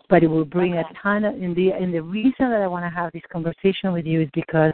But 0.10 0.24
it 0.24 0.28
will 0.28 0.46
bring 0.46 0.74
Okay. 0.78 0.90
a 0.90 1.02
ton 1.02 1.24
of 1.26 1.36
and 1.36 1.56
the 1.56 1.72
and 1.72 1.94
the 1.94 2.02
reason 2.02 2.50
that 2.52 2.62
I 2.62 2.68
want 2.68 2.86
to 2.86 2.90
have 2.90 3.12
this 3.14 3.24
conversation 3.32 3.94
with 3.94 4.06
you 4.06 4.22
is 4.22 4.30
because 4.34 4.74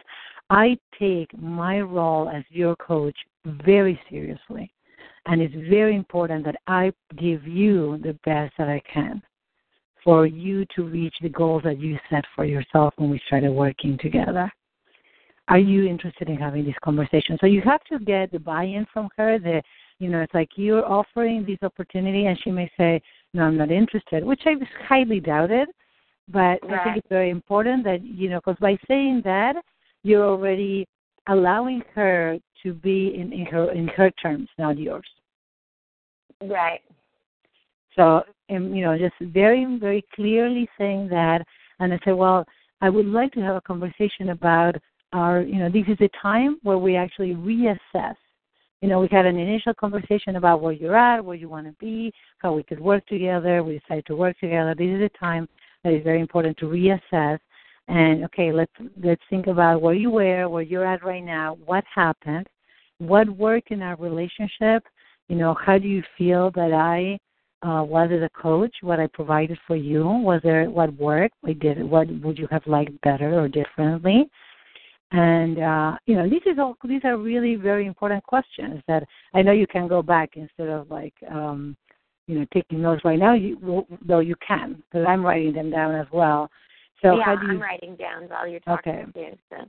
I 0.50 0.78
take 0.98 1.30
my 1.38 1.82
role 1.82 2.28
as 2.30 2.44
your 2.50 2.76
coach 2.78 3.18
very 3.46 4.00
seriously. 4.10 4.72
And 5.26 5.42
it's 5.42 5.54
very 5.70 5.96
important 5.96 6.44
that 6.46 6.56
I 6.66 6.92
give 7.18 7.46
you 7.46 8.00
the 8.00 8.18
best 8.24 8.54
that 8.58 8.68
I 8.68 8.82
can 8.92 9.22
for 10.04 10.26
you 10.26 10.66
to 10.76 10.84
reach 10.84 11.16
the 11.22 11.30
goals 11.30 11.64
that 11.64 11.80
you 11.80 11.98
set 12.10 12.24
for 12.36 12.46
yourself 12.46 12.94
when 12.98 13.10
we 13.10 13.22
started 13.28 13.52
working 13.52 13.98
together. 14.02 14.52
Are 15.48 15.58
you 15.58 15.88
interested 15.88 16.30
in 16.30 16.38
having 16.38 16.64
this 16.64 16.76
conversation? 16.84 17.38
So 17.42 17.48
you 17.48 17.62
have 17.62 17.84
to 17.86 18.00
get 18.00 18.32
the 18.32 18.40
buy-in 18.40 18.86
from 18.94 19.10
her. 19.18 19.40
The 19.40 19.62
you 19.98 20.10
know, 20.10 20.22
it's 20.22 20.34
like 20.34 20.50
you're 20.56 20.86
offering 20.86 21.44
this 21.46 21.58
opportunity, 21.62 22.28
and 22.28 22.40
she 22.44 22.52
may 22.52 22.72
say, 22.78 23.02
"No, 23.34 23.44
I'm 23.44 23.58
not 23.58 23.72
interested," 23.72 24.24
which 24.24 24.42
I 24.46 24.54
highly 24.88 25.20
doubt 25.20 25.52
it. 25.52 25.68
But 26.32 26.60
I 26.72 26.84
think 26.84 26.98
it's 26.98 27.10
very 27.10 27.32
important 27.32 27.84
that 27.86 28.04
you 28.04 28.30
know, 28.30 28.40
because 28.40 28.58
by 28.62 28.78
saying 28.88 29.24
that, 29.26 29.56
you're 30.04 30.24
already 30.24 30.88
allowing 31.28 31.82
her 31.96 32.38
to 32.64 32.74
be 32.74 33.16
in, 33.16 33.34
in 33.34 33.46
her 33.48 33.72
in 33.72 33.88
her 33.90 34.12
terms, 34.12 34.48
not 34.58 34.78
yours. 34.78 35.08
right. 36.44 36.82
So, 37.95 38.23
um, 38.49 38.73
you 38.73 38.84
know, 38.84 38.97
just 38.97 39.15
very, 39.19 39.65
very 39.80 40.04
clearly 40.15 40.69
saying 40.78 41.10
that. 41.10 41.45
And 41.80 41.93
I 41.93 41.99
said, 42.04 42.13
well, 42.13 42.45
I 42.82 42.89
would 42.89 43.06
like 43.06 43.32
to 43.34 43.41
have 43.41 43.56
a 43.56 43.62
conversation 43.62 44.30
about 44.30 44.75
our, 45.13 45.41
you 45.41 45.56
know, 45.60 45.69
this 45.69 45.86
is 45.88 45.97
a 46.02 46.10
time 46.21 46.58
where 46.63 46.78
we 46.78 46.95
actually 46.95 47.34
reassess. 47.34 48.15
You 48.82 48.88
know, 48.88 49.02
we 49.02 49.10
had 49.12 49.25
an 49.25 49.38
initial 49.38 49.73
conversation 49.73 50.38
about 50.38 50.62
where 50.62 50.71
you're 50.71 50.95
at, 50.95 51.23
where 51.23 51.36
you 51.36 51.49
want 51.49 51.67
to 51.67 51.73
be, 51.80 52.13
how 52.38 52.54
we 52.54 52.63
could 52.63 52.80
work 52.80 53.06
together. 53.08 53.62
We 53.63 53.80
decided 53.80 54.06
to 54.06 54.15
work 54.15 54.39
together. 54.39 54.73
This 54.78 54.88
is 54.88 55.02
a 55.02 55.17
time 55.17 55.49
that 55.84 55.93
is 55.93 56.04
very 56.04 56.21
important 56.21 56.58
to 56.60 56.65
reassess. 56.65 57.39
And 57.89 58.23
okay, 58.25 58.52
let's 58.52 58.71
let's 59.04 59.21
think 59.30 59.47
about 59.47 59.82
where 59.82 59.95
you 59.95 60.12
were, 60.12 60.47
where 60.47 60.62
you're 60.62 60.86
at 60.86 61.04
right 61.04 61.23
now, 61.23 61.58
what 61.65 61.84
happened, 61.93 62.47
what 62.99 63.28
worked 63.28 63.71
in 63.71 63.82
our 63.82 63.95
relationship. 63.95 64.84
You 65.28 65.36
know, 65.36 65.56
how 65.65 65.78
do 65.78 65.88
you 65.88 66.04
feel 66.17 66.52
that 66.52 66.71
I 66.71 67.19
uh, 67.62 67.84
was 67.84 68.10
as 68.12 68.22
a 68.22 68.30
coach, 68.30 68.74
what 68.82 69.00
I 69.00 69.08
provided 69.08 69.58
for 69.67 69.76
you, 69.76 70.04
was 70.04 70.39
there 70.43 70.69
what 70.69 70.93
worked, 70.95 71.36
what 71.41 71.60
did 71.60 71.84
what 71.84 72.08
would 72.22 72.38
you 72.38 72.48
have 72.52 72.65
liked 72.65 73.00
better 73.02 73.39
or 73.39 73.48
differently? 73.48 74.30
And 75.12 75.60
uh, 75.60 75.98
you 76.06 76.15
know, 76.15 76.30
these 76.30 76.41
is 76.45 76.60
all 76.60 76.78
these 76.84 77.02
are 77.04 77.17
really 77.17 77.56
very 77.56 77.88
important 77.88 78.24
questions 78.24 78.82
that 78.88 79.04
I 79.34 79.41
know 79.41 79.52
you 79.52 79.67
can 79.67 79.88
go 79.88 80.02
back 80.02 80.32
instead 80.36 80.69
of 80.69 80.89
like 80.89 81.13
um, 81.30 81.76
you 82.28 82.39
know 82.39 82.45
taking 82.54 82.82
notes 82.82 83.04
right 83.04 83.19
now. 83.19 83.34
You 83.34 83.58
well, 83.62 83.88
though 84.06 84.19
you 84.19 84.36
can 84.45 84.82
because 84.91 85.08
I'm 85.08 85.26
writing 85.26 85.54
them 85.54 85.72
down 85.72 85.95
as 85.95 86.08
well. 86.13 86.50
So 87.02 87.17
yeah, 87.17 87.34
you 87.41 87.50
I'm 87.50 87.62
writing 87.62 87.95
down 87.95 88.30
while 88.30 88.48
you're 88.48 88.60
talking 88.62 89.12
Okay. 89.13 89.32
too. 89.32 89.38
So 89.50 89.65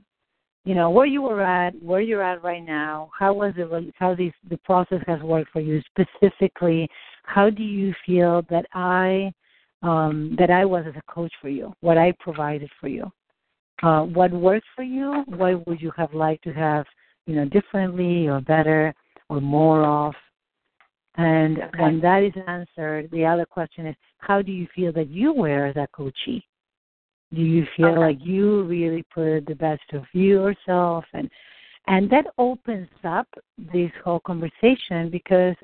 you 0.63 0.75
know 0.75 0.91
where 0.91 1.07
you 1.07 1.23
were 1.23 1.41
at, 1.41 1.73
where 1.81 2.01
you're 2.01 2.23
at 2.23 2.43
right 2.43 2.63
now. 2.63 3.09
How 3.17 3.33
was 3.33 3.53
it? 3.57 3.93
How 3.97 4.13
these 4.13 4.33
the 4.49 4.57
process 4.57 5.01
has 5.07 5.21
worked 5.21 5.51
for 5.51 5.59
you 5.59 5.81
specifically? 5.89 6.87
How 7.23 7.49
do 7.49 7.63
you 7.63 7.93
feel 8.05 8.43
that 8.49 8.65
I 8.73 9.33
um, 9.83 10.35
that 10.37 10.51
I 10.51 10.65
was 10.65 10.85
as 10.87 10.93
a 10.95 11.11
coach 11.11 11.33
for 11.41 11.49
you? 11.49 11.73
What 11.81 11.97
I 11.97 12.13
provided 12.19 12.69
for 12.79 12.87
you? 12.87 13.11
Uh, 13.81 14.03
what 14.03 14.31
worked 14.31 14.67
for 14.75 14.83
you? 14.83 15.23
What 15.27 15.65
would 15.67 15.81
you 15.81 15.91
have 15.97 16.13
liked 16.13 16.43
to 16.43 16.53
have 16.53 16.85
you 17.25 17.35
know 17.35 17.45
differently 17.45 18.27
or 18.27 18.41
better 18.41 18.93
or 19.29 19.41
more 19.41 19.83
of? 19.83 20.13
And 21.15 21.57
Okay. 21.57 21.79
when 21.79 21.99
that 22.01 22.23
is 22.23 22.33
answered, 22.47 23.09
the 23.11 23.25
other 23.25 23.45
question 23.45 23.85
is, 23.85 23.95
how 24.19 24.41
do 24.41 24.51
you 24.51 24.67
feel 24.73 24.93
that 24.93 25.09
you 25.09 25.33
were 25.33 25.65
as 25.65 25.75
a 25.75 25.87
coachee? 25.93 26.45
Do 27.33 27.41
you 27.41 27.65
feel 27.75 27.89
Okay. 27.89 27.99
like 27.99 28.17
you 28.21 28.63
really 28.63 29.03
put 29.13 29.45
the 29.45 29.55
best 29.55 29.83
of 29.93 30.03
yourself 30.13 31.05
and 31.13 31.29
and 31.87 32.09
that 32.11 32.27
opens 32.37 32.87
up 33.03 33.27
this 33.57 33.91
whole 34.03 34.19
conversation 34.19 35.09
because 35.09 35.55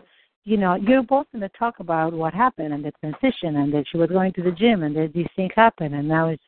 you 0.47 0.55
know 0.55 0.75
you're 0.75 1.03
both 1.03 1.27
going 1.33 1.41
to 1.41 1.57
talk 1.60 1.75
about 1.79 2.13
what 2.13 2.33
happened 2.33 2.73
and 2.73 2.83
the 2.83 2.93
transition 3.01 3.57
and 3.57 3.73
that 3.73 3.83
she 3.91 3.97
was 3.97 4.10
going 4.10 4.31
to 4.31 4.41
the 4.41 4.51
gym 4.51 4.83
and 4.83 4.95
that 4.95 5.12
these 5.13 5.27
things 5.36 5.51
happened 5.55 5.93
and 5.93 6.07
now 6.07 6.29
it's 6.29 6.43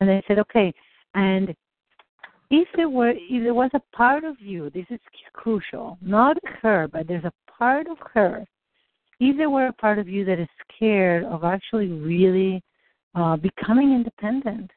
and 0.00 0.08
they 0.08 0.22
said 0.26 0.38
okay 0.38 0.72
and 1.14 1.54
if 2.50 2.66
there 2.74 2.88
were 2.88 3.12
if 3.14 3.42
there 3.42 3.52
was 3.62 3.70
a 3.74 3.96
part 3.96 4.24
of 4.24 4.40
you 4.40 4.70
this 4.70 4.86
is 4.88 4.98
crucial 5.34 5.98
not 6.00 6.36
her 6.62 6.88
but 6.88 7.06
there's 7.06 7.24
a 7.24 7.32
part 7.58 7.86
of 7.86 7.98
her 8.14 8.46
if 9.20 9.36
there 9.36 9.50
were 9.50 9.66
a 9.66 9.72
part 9.74 9.98
of 9.98 10.08
you 10.08 10.24
that 10.24 10.40
is 10.40 10.48
scared 10.66 11.24
of 11.24 11.44
actually 11.44 11.88
really 11.88 12.62
uh 13.14 13.36
becoming 13.36 13.92
independent 13.92 14.70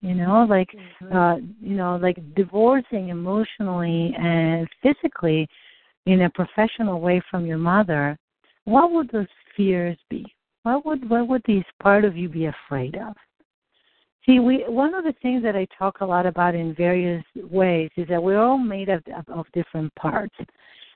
you 0.00 0.14
know 0.14 0.46
like 0.48 0.70
Mhm. 1.02 1.14
uh 1.14 1.36
you 1.60 1.76
know 1.76 1.96
like 1.96 2.18
divorcing 2.34 3.10
emotionally 3.10 4.14
and 4.18 4.66
physically 4.82 5.46
in 6.06 6.22
a 6.22 6.30
professional 6.30 7.00
way 7.00 7.22
from 7.30 7.46
your 7.46 7.58
mother 7.58 8.18
what 8.64 8.92
would 8.92 9.10
those 9.10 9.26
fears 9.56 9.98
be? 10.08 10.24
What 10.62 10.86
would 10.86 11.08
what 11.08 11.28
would 11.28 11.42
this 11.46 11.64
part 11.82 12.04
of 12.04 12.16
you 12.16 12.28
be 12.28 12.46
afraid 12.46 12.96
of? 12.96 13.14
See 14.24 14.40
we 14.40 14.64
one 14.66 14.94
of 14.94 15.04
the 15.04 15.14
things 15.20 15.42
that 15.42 15.54
i 15.54 15.66
talk 15.78 16.00
a 16.00 16.06
lot 16.06 16.24
about 16.24 16.54
in 16.54 16.74
various 16.74 17.22
ways 17.36 17.90
is 17.96 18.08
that 18.08 18.22
we're 18.22 18.42
all 18.42 18.58
made 18.58 18.88
of 18.88 19.02
of, 19.14 19.28
of 19.28 19.46
different 19.52 19.94
parts. 19.94 20.34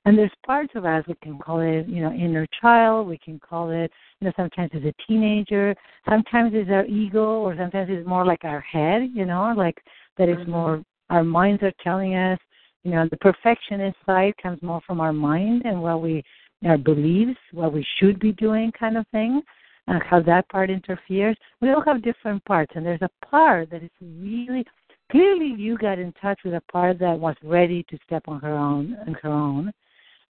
And 0.04 0.16
there's 0.16 0.32
parts 0.46 0.72
of 0.74 0.86
us 0.86 1.04
we 1.06 1.14
can 1.22 1.38
call 1.38 1.60
it 1.60 1.86
you 1.86 2.00
know 2.00 2.12
inner 2.12 2.46
child 2.62 3.06
we 3.06 3.18
can 3.18 3.38
call 3.38 3.70
it 3.70 3.92
you 4.20 4.26
know 4.26 4.32
sometimes 4.36 4.70
it's 4.72 4.86
a 4.86 5.06
teenager 5.06 5.74
sometimes 6.08 6.52
it's 6.54 6.70
our 6.70 6.86
ego 6.86 7.40
or 7.40 7.54
sometimes 7.54 7.88
it's 7.90 8.08
more 8.08 8.24
like 8.24 8.44
our 8.44 8.60
head 8.60 9.10
you 9.12 9.26
know 9.26 9.52
like 9.54 9.76
that 10.16 10.30
is 10.30 10.38
Mhm. 10.38 10.48
more 10.48 10.84
our 11.10 11.24
minds 11.24 11.62
are 11.62 11.72
telling 11.82 12.14
us 12.14 12.38
you 12.84 12.90
know 12.90 13.06
the 13.10 13.16
perfectionist 13.18 13.96
side 14.06 14.34
comes 14.42 14.60
more 14.62 14.80
from 14.86 15.00
our 15.00 15.12
mind 15.12 15.62
and 15.64 15.80
what 15.80 16.02
we 16.02 16.22
our 16.66 16.78
beliefs 16.78 17.38
what 17.52 17.72
we 17.72 17.86
should 17.98 18.18
be 18.18 18.32
doing 18.32 18.72
kind 18.78 18.96
of 18.96 19.06
thing 19.08 19.40
and 19.86 20.02
how 20.02 20.20
that 20.20 20.48
part 20.48 20.70
interferes 20.70 21.36
we 21.60 21.70
all 21.70 21.82
have 21.82 22.02
different 22.02 22.44
parts 22.44 22.72
and 22.74 22.84
there's 22.84 23.02
a 23.02 23.26
part 23.26 23.70
that 23.70 23.82
is 23.82 23.90
really 24.00 24.64
clearly 25.10 25.54
you 25.56 25.78
got 25.78 25.98
in 25.98 26.12
touch 26.20 26.40
with 26.44 26.54
a 26.54 26.62
part 26.72 26.98
that 26.98 27.18
was 27.18 27.36
ready 27.42 27.84
to 27.88 27.98
step 28.04 28.22
on 28.28 28.40
her 28.40 28.54
own 28.54 28.96
and 29.06 29.16
her 29.22 29.30
own 29.30 29.72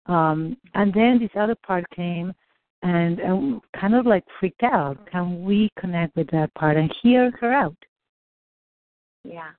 um, 0.05 0.57
and 0.73 0.93
then 0.93 1.19
this 1.19 1.29
other 1.35 1.55
part 1.55 1.85
came 1.95 2.33
and, 2.81 3.19
and 3.19 3.61
kind 3.79 3.93
of 3.93 4.05
like 4.05 4.23
freaked 4.39 4.63
out. 4.63 4.97
Can 5.11 5.43
we 5.43 5.69
connect 5.79 6.15
with 6.15 6.29
that 6.31 6.53
part 6.55 6.77
and 6.77 6.93
hear 7.01 7.31
her 7.39 7.53
out? 7.53 7.75
Yeah. 9.23 9.51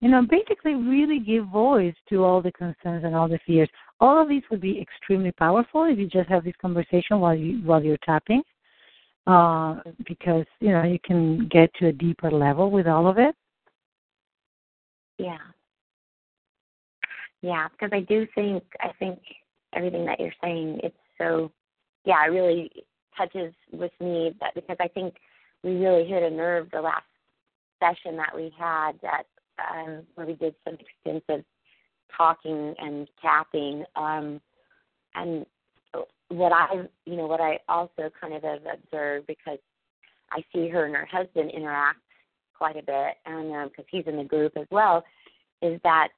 You 0.00 0.10
know, 0.10 0.22
basically 0.22 0.74
really 0.74 1.18
give 1.18 1.46
voice 1.46 1.94
to 2.10 2.22
all 2.22 2.42
the 2.42 2.52
concerns 2.52 3.04
and 3.04 3.14
all 3.14 3.28
the 3.28 3.38
fears. 3.46 3.68
All 3.98 4.20
of 4.20 4.28
these 4.28 4.42
would 4.50 4.60
be 4.60 4.78
extremely 4.78 5.32
powerful 5.32 5.84
if 5.84 5.98
you 5.98 6.06
just 6.06 6.28
have 6.28 6.44
this 6.44 6.54
conversation 6.60 7.18
while 7.18 7.34
you 7.34 7.58
while 7.64 7.82
you're 7.82 7.96
tapping. 8.04 8.42
Uh, 9.26 9.80
because, 10.06 10.46
you 10.60 10.70
know, 10.70 10.84
you 10.84 11.00
can 11.02 11.48
get 11.48 11.72
to 11.74 11.88
a 11.88 11.92
deeper 11.92 12.30
level 12.30 12.70
with 12.70 12.86
all 12.86 13.08
of 13.08 13.18
it. 13.18 13.34
Yeah. 15.18 15.38
Yeah, 17.42 17.66
because 17.68 17.90
I 17.92 18.00
do 18.00 18.26
think 18.34 18.62
I 18.80 18.92
think 18.98 19.18
everything 19.74 20.04
that 20.06 20.20
you're 20.20 20.32
saying 20.42 20.80
it's 20.82 20.96
so 21.18 21.50
yeah, 22.04 22.24
it 22.26 22.30
really 22.30 22.70
touches 23.16 23.52
with 23.72 23.92
me 24.00 24.34
that 24.40 24.54
because 24.54 24.76
I 24.80 24.88
think 24.88 25.14
we 25.64 25.76
really 25.76 26.06
hit 26.06 26.22
a 26.22 26.30
nerve 26.30 26.68
the 26.70 26.80
last 26.80 27.04
session 27.80 28.16
that 28.16 28.34
we 28.34 28.52
had 28.58 28.92
that 29.02 29.24
um 29.58 30.02
where 30.14 30.26
we 30.26 30.34
did 30.34 30.54
some 30.64 30.76
extensive 31.04 31.44
talking 32.16 32.74
and 32.78 33.08
tapping 33.20 33.84
um 33.96 34.40
and 35.14 35.46
what 36.28 36.52
I 36.52 36.86
you 37.04 37.16
know 37.16 37.26
what 37.26 37.40
I 37.40 37.58
also 37.68 38.10
kind 38.20 38.34
of 38.34 38.42
have 38.42 38.62
observed 38.72 39.26
because 39.26 39.58
I 40.30 40.42
see 40.52 40.68
her 40.68 40.86
and 40.86 40.94
her 40.94 41.08
husband 41.10 41.50
interact 41.52 42.00
quite 42.56 42.76
a 42.76 42.82
bit 42.82 43.16
and 43.26 43.70
because 43.70 43.84
he's 43.90 44.06
in 44.06 44.16
the 44.16 44.24
group 44.24 44.52
as 44.56 44.66
well 44.70 45.04
is 45.62 45.80
that 45.84 46.08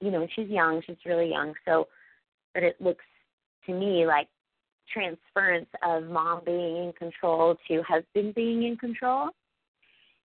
you 0.00 0.10
know 0.10 0.26
she's 0.34 0.48
young 0.48 0.82
she's 0.86 0.96
really 1.04 1.30
young 1.30 1.54
so 1.64 1.88
but 2.54 2.62
it 2.62 2.76
looks 2.80 3.04
to 3.66 3.72
me 3.72 4.06
like 4.06 4.28
transference 4.92 5.68
of 5.82 6.04
mom 6.04 6.42
being 6.44 6.76
in 6.76 6.92
control 6.98 7.56
to 7.68 7.82
husband 7.82 8.34
being 8.34 8.64
in 8.64 8.76
control. 8.76 9.30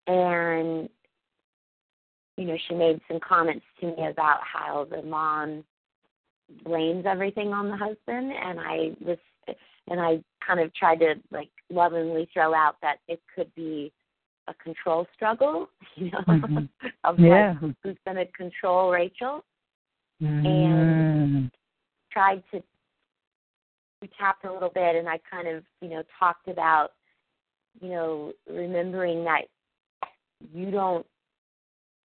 And 0.06 0.88
you 2.36 2.44
know 2.44 2.56
she 2.68 2.74
made 2.74 3.00
some 3.08 3.20
comments 3.20 3.64
to 3.80 3.86
me 3.86 4.06
about 4.08 4.40
how 4.42 4.86
the 4.90 5.02
mom 5.02 5.64
blames 6.64 7.04
everything 7.06 7.52
on 7.52 7.68
the 7.68 7.76
husband 7.76 8.32
and 8.32 8.60
i 8.60 8.90
was 9.00 9.18
and 9.88 10.00
i 10.00 10.18
kind 10.46 10.60
of 10.60 10.72
tried 10.74 11.00
to 11.00 11.14
like 11.30 11.50
lovingly 11.70 12.28
throw 12.32 12.54
out 12.54 12.76
that 12.82 12.96
it 13.08 13.20
could 13.34 13.52
be 13.54 13.92
a 14.48 14.54
control 14.54 15.06
struggle 15.14 15.68
you 15.96 16.10
know 16.10 16.20
Mhm. 16.26 16.68
of 17.04 17.18
Yeah. 17.18 17.54
like 17.60 17.74
who's 17.82 17.96
going 18.04 18.16
to 18.16 18.26
control 18.32 18.90
rachel 18.90 19.44
Mm. 20.22 21.50
tried 22.12 22.42
to 22.52 22.62
we 24.04 24.10
tapped 24.18 24.44
a 24.44 24.52
little 24.52 24.68
bit 24.68 24.96
and 24.96 25.08
I 25.08 25.18
kind 25.30 25.48
of, 25.48 25.64
you 25.80 25.88
know, 25.88 26.02
talked 26.18 26.48
about, 26.48 26.92
you 27.80 27.88
know, 27.88 28.32
remembering 28.46 29.24
that 29.24 29.44
you 30.52 30.70
don't 30.70 31.06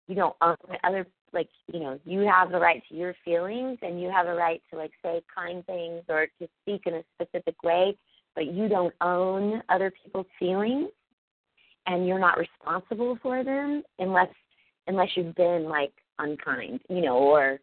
you 0.07 0.15
don't 0.15 0.35
own 0.41 0.55
other 0.83 1.05
like, 1.33 1.49
you 1.71 1.79
know, 1.79 1.99
you 2.05 2.21
have 2.21 2.51
the 2.51 2.59
right 2.59 2.81
to 2.89 2.95
your 2.95 3.13
feelings 3.25 3.77
and 3.81 4.01
you 4.01 4.09
have 4.09 4.27
a 4.27 4.33
right 4.33 4.61
to 4.71 4.77
like 4.77 4.91
say 5.03 5.21
kind 5.33 5.65
things 5.65 6.03
or 6.09 6.27
to 6.39 6.47
speak 6.61 6.83
in 6.85 6.95
a 6.95 7.03
specific 7.15 7.61
way, 7.63 7.97
but 8.33 8.47
you 8.47 8.69
don't 8.69 8.93
own 9.01 9.61
other 9.69 9.91
people's 10.03 10.25
feelings 10.39 10.89
and 11.85 12.07
you're 12.07 12.19
not 12.19 12.37
responsible 12.37 13.17
for 13.21 13.43
them 13.43 13.83
unless 13.99 14.29
unless 14.87 15.09
you've 15.15 15.35
been 15.35 15.65
like 15.65 15.91
unkind, 16.19 16.79
you 16.89 17.01
know, 17.01 17.17
or 17.17 17.59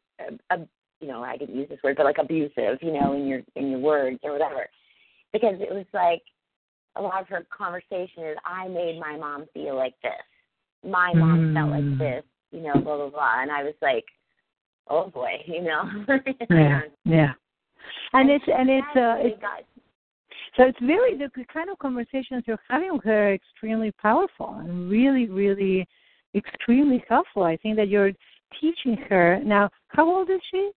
uh, 0.51 0.57
you 1.01 1.09
know, 1.09 1.23
I 1.23 1.37
didn't 1.37 1.57
use 1.57 1.69
this 1.69 1.79
word, 1.83 1.97
but 1.97 2.07
like 2.07 2.19
abusive, 2.19 2.79
you 2.81 2.93
know, 2.93 3.15
in 3.15 3.27
your 3.27 3.41
in 3.57 3.71
your 3.71 3.81
words 3.81 4.19
or 4.23 4.33
whatever. 4.33 4.67
Because 5.33 5.57
it 5.61 5.73
was 5.73 5.87
like 5.93 6.23
a 6.97 7.03
lot 7.03 7.21
of 7.21 7.29
her 7.29 7.47
conversation 7.57 8.25
is 8.25 8.37
I 8.45 8.69
made 8.69 9.01
my 9.01 9.17
mom 9.17 9.47
feel 9.53 9.77
like 9.77 9.95
this. 10.03 10.13
My 10.89 11.15
mom 11.15 11.47
felt 11.55 11.71
like 11.71 11.85
Mm. 11.85 11.99
this, 11.99 12.25
you 12.55 12.62
know, 12.62 12.75
blah 12.75 12.97
blah 12.97 13.11
blah. 13.11 13.43
And 13.43 13.51
I 13.51 13.62
was 13.62 13.75
like, 13.83 14.05
Oh 14.88 15.09
boy, 15.09 15.33
you 15.47 15.62
know. 15.62 15.83
Yeah, 16.51 16.81
yeah. 17.05 17.33
And 18.12 18.31
it's 18.31 18.45
and 18.47 18.71
it's 18.71 18.97
uh 18.97 19.17
it's 19.19 19.40
got 19.40 19.62
so 20.57 20.62
it's 20.62 20.79
very 20.81 21.17
the 21.17 21.31
kind 21.53 21.69
of 21.69 21.79
conversations 21.79 22.45
you're 22.47 22.59
having 22.69 22.93
with 22.93 23.05
her 23.05 23.31
are 23.31 23.35
extremely 23.35 23.90
powerful 23.93 24.57
and 24.61 24.88
really, 24.88 25.29
really 25.29 25.87
extremely 26.35 27.03
helpful. 27.09 27.43
I 27.43 27.57
think 27.57 27.77
that 27.77 27.88
you're 27.88 28.12
teaching 28.61 28.97
her 29.09 29.40
now 29.45 29.71
how 29.88 30.09
old 30.09 30.31
is 30.31 30.40
she? 30.51 30.71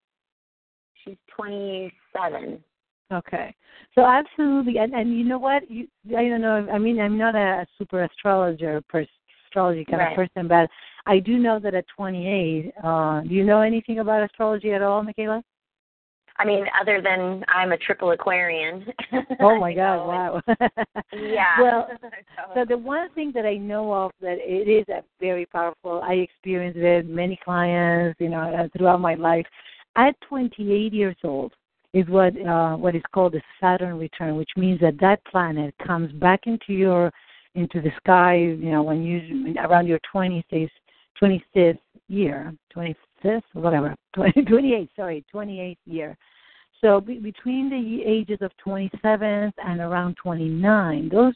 she's 1.04 1.18
twenty 1.34 1.92
seven. 2.16 2.64
Okay. 3.14 3.56
So 3.96 4.06
absolutely, 4.06 4.78
and 4.80 4.94
and 4.94 5.18
you 5.18 5.24
know 5.24 5.38
what? 5.38 5.70
You 5.70 5.88
I 6.10 6.28
don't 6.28 6.42
know. 6.42 6.68
I 6.72 6.78
mean, 6.78 7.00
I'm 7.00 7.18
not 7.18 7.36
a 7.36 7.66
super 7.78 8.04
astrologer, 8.04 8.82
per, 8.90 9.06
astrology 9.46 9.86
kind 9.86 10.00
Right. 10.00 10.12
of 10.12 10.16
person, 10.16 10.48
but 10.48 10.70
I 11.08 11.20
do 11.20 11.38
know 11.38 11.58
that 11.60 11.74
at 11.74 11.86
28. 11.96 12.74
Uh, 12.84 13.22
do 13.22 13.30
you 13.30 13.44
know 13.44 13.62
anything 13.62 14.00
about 14.00 14.24
astrology 14.24 14.74
at 14.74 14.82
all, 14.82 15.04
Mikaela? 15.04 15.42
I 16.40 16.46
mean, 16.46 16.66
other 16.80 17.02
than 17.02 17.44
I'm 17.48 17.72
a 17.72 17.78
triple 17.78 18.12
Aquarian. 18.12 18.86
Oh 19.40 19.60
my 19.60 19.74
God! 19.74 20.08
Wow. 20.08 20.42
Yeah. 21.14 21.56
Well, 21.62 21.88
So- 22.54 22.66
the 22.68 22.78
one 22.78 23.10
thing 23.16 23.32
that 23.34 23.46
I 23.46 23.56
know 23.56 23.92
of 23.94 24.12
that 24.22 24.38
it 24.40 24.68
is 24.68 24.86
a 24.90 25.04
very 25.20 25.46
powerful. 25.48 26.02
I 26.04 26.14
experienced 26.14 26.78
it 26.78 27.08
many 27.08 27.40
clients, 27.44 28.20
you 28.20 28.30
know, 28.30 28.42
uh, 28.42 28.68
throughout 28.76 29.02
my 29.02 29.16
life. 29.16 29.46
At 29.96 30.16
28 30.30 30.94
years 30.94 31.16
old 31.24 31.54
is 31.94 32.08
what 32.08 32.34
uh, 32.46 32.76
what 32.76 32.96
is 32.96 33.02
called 33.14 33.34
the 33.34 33.42
Saturn 33.60 33.98
return, 33.98 34.36
which 34.38 34.52
means 34.58 34.80
that 34.82 35.00
that 35.00 35.24
planet 35.26 35.74
comes 35.86 36.12
back 36.14 36.42
into 36.46 36.74
your 36.74 37.12
into 37.56 37.82
the 37.82 37.92
sky. 38.04 38.36
You 38.36 38.72
know, 38.72 38.84
when 38.84 39.02
you 39.04 39.56
around 39.60 39.88
your 39.88 40.00
26th 40.14 40.70
25th 41.22 41.80
year, 42.08 42.54
25th, 42.76 43.42
whatever, 43.54 43.96
20, 44.16 44.44
28. 44.44 44.90
Sorry, 44.96 45.26
28th 45.34 45.78
year. 45.86 46.18
So 46.82 47.02
be, 47.02 47.20
between 47.20 47.70
the 47.70 48.04
ages 48.06 48.40
of 48.42 48.52
27 48.58 49.52
and 49.58 49.80
around 49.80 50.16
29, 50.22 51.10
those 51.10 51.34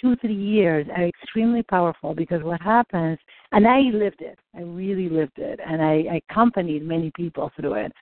two 0.00 0.14
three 0.16 0.34
years 0.34 0.86
are 0.96 1.06
extremely 1.06 1.62
powerful 1.64 2.14
because 2.14 2.42
what 2.42 2.60
happens, 2.62 3.18
and 3.52 3.66
I 3.66 3.80
lived 3.92 4.20
it, 4.20 4.38
I 4.56 4.60
really 4.60 5.08
lived 5.08 5.38
it, 5.38 5.58
and 5.66 5.82
I, 5.82 6.04
I 6.12 6.20
accompanied 6.30 6.86
many 6.86 7.10
people 7.16 7.50
through 7.56 7.74
it. 7.74 7.92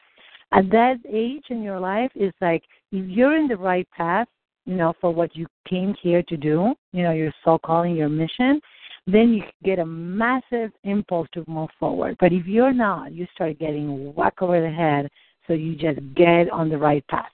At 0.53 0.71
that 0.71 0.97
age 1.11 1.45
in 1.51 1.63
your 1.63 1.81
life 1.81 2.11
is 2.15 2.33
like 2.41 2.63
if 2.93 3.09
you're 3.09 3.37
in 3.37 3.49
the 3.49 3.57
right 3.57 3.89
path, 3.97 4.29
you 4.67 4.75
know, 4.75 4.95
for 5.01 5.13
what 5.13 5.35
you 5.35 5.47
came 5.69 5.95
here 6.03 6.23
to 6.25 6.37
do, 6.37 6.75
you 6.93 7.03
know, 7.03 7.13
your 7.13 7.33
soul 7.45 7.59
calling, 7.65 7.97
your 7.97 8.09
mission, 8.09 8.61
then 9.07 9.33
you 9.35 9.43
get 9.63 9.79
a 9.79 9.87
massive 9.87 10.73
impulse 10.85 11.29
to 11.33 11.45
move 11.47 11.71
forward. 11.79 12.17
But 12.19 12.33
if 12.33 12.47
you're 12.47 12.73
not, 12.73 13.13
you 13.13 13.27
start 13.35 13.59
getting 13.59 14.15
whack 14.15 14.43
over 14.43 14.61
the 14.61 14.71
head, 14.71 15.09
so 15.47 15.53
you 15.53 15.77
just 15.77 16.01
get 16.15 16.51
on 16.51 16.69
the 16.69 16.79
right 16.79 17.07
path. 17.09 17.31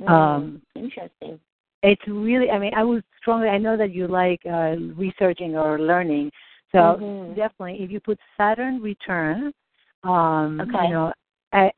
Mm, 0.00 0.08
Um, 0.08 0.62
interesting. 0.74 1.38
it's 1.84 2.02
really 2.06 2.48
i 2.50 2.58
mean 2.58 2.72
i 2.74 2.84
would 2.84 3.02
strongly 3.18 3.48
i 3.48 3.58
know 3.58 3.76
that 3.76 3.92
you 3.92 4.06
like 4.06 4.40
uh 4.46 4.76
researching 4.96 5.56
or 5.56 5.78
learning 5.78 6.30
so 6.70 6.78
Mhm. 6.78 7.36
definitely 7.36 7.82
if 7.82 7.90
you 7.90 8.00
put 8.00 8.18
saturn 8.36 8.80
return 8.80 9.52
um 10.04 10.60
Okay. 10.60 10.84
you 10.86 10.90
know 10.92 11.12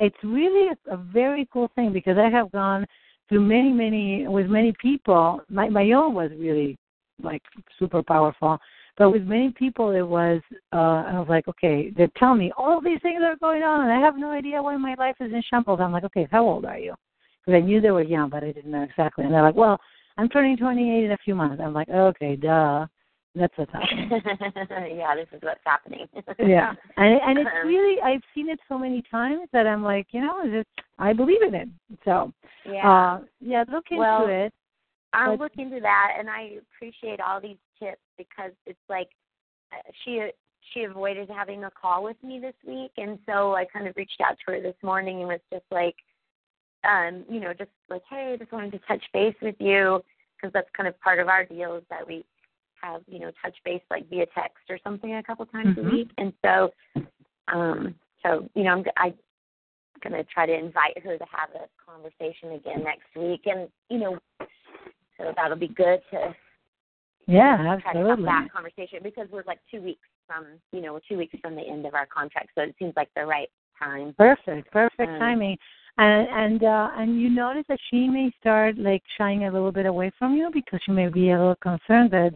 it's 0.06 0.22
really 0.22 0.68
a, 0.68 0.94
a 0.94 0.96
very 0.96 1.46
cool 1.52 1.68
thing 1.74 1.92
because 1.92 2.18
i 2.18 2.28
have 2.28 2.52
gone 2.52 2.86
through 3.28 3.40
many 3.40 3.72
many 3.72 4.28
with 4.28 4.48
many 4.48 4.72
people 4.72 5.40
my 5.48 5.68
my 5.68 5.92
own 5.92 6.14
was 6.14 6.30
really 6.32 6.76
like 7.22 7.42
super 7.78 8.02
powerful 8.02 8.58
but 8.96 9.10
with 9.10 9.22
many 9.24 9.50
people 9.50 9.90
it 9.90 10.02
was 10.02 10.40
uh 10.72 11.02
i 11.12 11.18
was 11.18 11.26
like 11.28 11.46
okay 11.48 11.90
they're 11.96 12.10
telling 12.16 12.38
me 12.38 12.52
all 12.56 12.80
these 12.80 13.00
things 13.02 13.22
are 13.22 13.36
going 13.36 13.62
on 13.62 13.82
and 13.82 13.92
i 13.92 13.98
have 14.00 14.16
no 14.16 14.30
idea 14.30 14.62
why 14.62 14.76
my 14.76 14.94
life 14.98 15.16
is 15.20 15.32
in 15.32 15.42
shambles 15.50 15.80
i'm 15.80 15.92
like 15.92 16.04
okay 16.04 16.26
how 16.30 16.44
old 16.44 16.64
are 16.64 16.78
you 16.78 16.94
because 17.46 17.58
I 17.58 17.66
knew 17.66 17.78
they 17.78 17.90
were 17.90 18.02
young, 18.02 18.30
but 18.30 18.42
I 18.42 18.52
didn't 18.52 18.70
know 18.70 18.84
exactly. 18.84 19.22
And 19.22 19.34
they're 19.34 19.42
like, 19.42 19.54
"Well, 19.54 19.78
I'm 20.16 20.30
turning 20.30 20.56
28 20.56 21.04
in 21.04 21.10
a 21.12 21.16
few 21.18 21.34
months." 21.34 21.60
I'm 21.62 21.74
like, 21.74 21.90
"Okay, 21.90 22.36
duh, 22.36 22.86
that's 23.34 23.52
what's 23.58 23.70
happening." 23.74 24.08
yeah, 24.96 25.14
this 25.14 25.26
is 25.30 25.42
what's 25.42 25.60
happening. 25.66 26.06
yeah, 26.38 26.72
and 26.96 27.20
and 27.20 27.38
it's 27.40 27.50
Um, 27.60 27.68
really 27.68 28.00
I've 28.00 28.22
seen 28.34 28.48
it 28.48 28.58
so 28.66 28.78
many 28.78 29.02
times 29.10 29.46
that 29.52 29.66
I'm 29.66 29.82
like, 29.82 30.06
you 30.12 30.22
know, 30.22 30.40
it's 30.42 30.70
I 30.98 31.12
believe 31.12 31.42
in 31.42 31.54
it. 31.54 31.68
So, 32.02 32.32
Yeah. 32.64 32.90
uh, 32.90 33.20
yeah, 33.42 33.64
look 33.68 33.84
into 33.90 34.00
Well, 34.00 34.26
it. 34.26 34.54
I'll 35.12 35.36
but- 35.36 35.40
look 35.44 35.56
into 35.58 35.80
that, 35.80 36.14
and 36.18 36.30
I 36.30 36.52
appreciate 36.62 37.20
all 37.20 37.42
these 37.42 37.58
tips 37.78 38.02
because 38.18 38.52
it's 38.66 38.78
like 38.88 39.08
uh, 39.72 39.90
she 40.04 40.30
she 40.72 40.84
avoided 40.84 41.28
having 41.28 41.64
a 41.64 41.70
call 41.70 42.02
with 42.02 42.16
me 42.22 42.40
this 42.40 42.54
week, 42.66 42.92
and 42.96 43.18
so 43.26 43.54
I 43.54 43.64
kind 43.66 43.86
of 43.86 43.96
reached 43.96 44.20
out 44.20 44.36
to 44.38 44.52
her 44.52 44.60
this 44.60 44.76
morning 44.82 45.20
and 45.20 45.28
was 45.28 45.40
just 45.52 45.64
like, 45.70 45.96
um, 46.88 47.24
you 47.28 47.38
know, 47.40 47.52
just 47.52 47.70
like, 47.90 48.02
hey, 48.08 48.36
just 48.38 48.52
wanted 48.52 48.72
to 48.72 48.78
touch 48.88 49.02
base 49.12 49.34
with 49.42 49.56
you 49.58 50.02
because 50.36 50.52
that's 50.52 50.68
kind 50.76 50.88
of 50.88 50.98
part 51.00 51.18
of 51.18 51.28
our 51.28 51.44
deal 51.44 51.76
is 51.76 51.84
that 51.90 52.06
we 52.06 52.24
have 52.82 53.02
you 53.06 53.18
know 53.18 53.30
touch 53.42 53.56
base 53.64 53.82
like 53.90 54.08
via 54.10 54.26
text 54.34 54.64
or 54.68 54.78
something 54.84 55.14
a 55.14 55.22
couple 55.22 55.46
times 55.46 55.76
Mhm. 55.76 55.86
a 55.86 55.90
week, 55.90 56.10
and 56.18 56.32
so 56.42 56.72
um, 57.48 57.94
so 58.22 58.48
you 58.54 58.64
know 58.64 58.72
I'm 58.72 58.84
I 58.96 59.14
going 60.02 60.12
to 60.12 60.24
try 60.24 60.44
to 60.46 60.52
invite 60.52 60.98
her 61.02 61.16
to 61.16 61.24
have 61.30 61.50
a 61.54 61.68
conversation 61.84 62.52
again 62.52 62.84
next 62.84 63.14
week, 63.16 63.46
and 63.46 63.68
you 63.88 63.98
know, 63.98 64.18
so 65.16 65.32
that'll 65.36 65.56
be 65.56 65.68
good 65.68 66.00
to 66.10 66.34
Yeah, 67.26 67.56
try 67.56 67.64
to 67.64 67.98
have 67.98 68.08
absolutely. 68.08 68.24
that 68.24 68.52
conversation 68.52 68.98
because 69.02 69.28
we're 69.30 69.44
like 69.46 69.60
two 69.70 69.80
weeks 69.80 70.06
from 70.26 70.44
you 70.72 70.80
know 70.80 71.00
two 71.08 71.16
weeks 71.16 71.34
from 71.40 71.54
the 71.54 71.62
end 71.62 71.86
of 71.86 71.94
our 71.94 72.06
contract, 72.06 72.50
so 72.54 72.62
it 72.62 72.74
seems 72.78 72.92
like 72.96 73.08
the 73.16 73.24
right 73.24 73.48
time. 73.78 74.14
Perfect, 74.16 74.70
perfect 74.70 75.10
Um, 75.10 75.18
timing. 75.18 75.56
And 75.96 76.28
and 76.28 76.64
uh 76.64 76.90
and 76.96 77.20
you 77.20 77.30
notice 77.30 77.64
that 77.68 77.78
she 77.90 78.08
may 78.08 78.32
start 78.40 78.76
like 78.78 79.02
shying 79.16 79.44
a 79.44 79.52
little 79.52 79.72
bit 79.72 79.86
away 79.86 80.10
from 80.18 80.34
you 80.34 80.50
because 80.52 80.80
she 80.84 80.92
may 80.92 81.08
be 81.08 81.30
a 81.30 81.38
little 81.38 81.56
concerned 81.56 82.10
that 82.10 82.34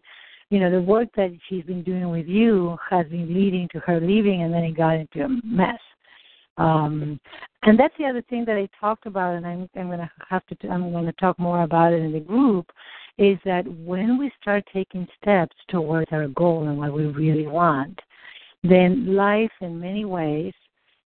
you 0.51 0.61
know 0.61 0.71
the 0.71 0.81
work 0.81 1.09
that 1.17 1.37
she's 1.49 1.65
been 1.65 1.83
doing 1.83 2.09
with 2.09 2.27
you 2.27 2.77
has 2.89 3.07
been 3.09 3.35
leading 3.35 3.69
to 3.73 3.81
her 3.81 4.01
leaving 4.01 4.43
and 4.43 4.55
then 4.55 4.63
it 4.65 4.77
got 4.77 4.97
into 4.97 5.25
a 5.25 5.29
mess. 5.45 5.81
Um 6.59 7.19
and 7.63 7.79
that's 7.79 7.95
the 7.99 8.07
other 8.07 8.23
thing 8.29 8.45
that 8.45 8.57
I 8.57 8.69
talked 8.79 9.07
about 9.07 9.35
and 9.35 9.47
I'm 9.47 9.69
I'm 9.77 9.89
gonna 9.89 10.11
have 10.29 10.45
to 10.47 10.69
I'm 10.69 10.93
gonna 10.93 11.13
talk 11.13 11.39
more 11.39 11.63
about 11.63 11.93
it 11.93 12.03
in 12.03 12.13
the 12.13 12.21
group 12.21 12.71
is 13.19 13.39
that 13.45 13.67
when 13.67 14.19
we 14.19 14.31
start 14.41 14.65
taking 14.73 15.07
steps 15.21 15.57
towards 15.69 16.13
our 16.13 16.29
goal 16.29 16.69
and 16.69 16.79
what 16.79 16.93
we 16.93 17.07
really 17.07 17.49
want, 17.49 17.99
then 18.63 19.17
life 19.17 19.51
in 19.61 19.81
many 19.81 20.05
ways 20.05 20.53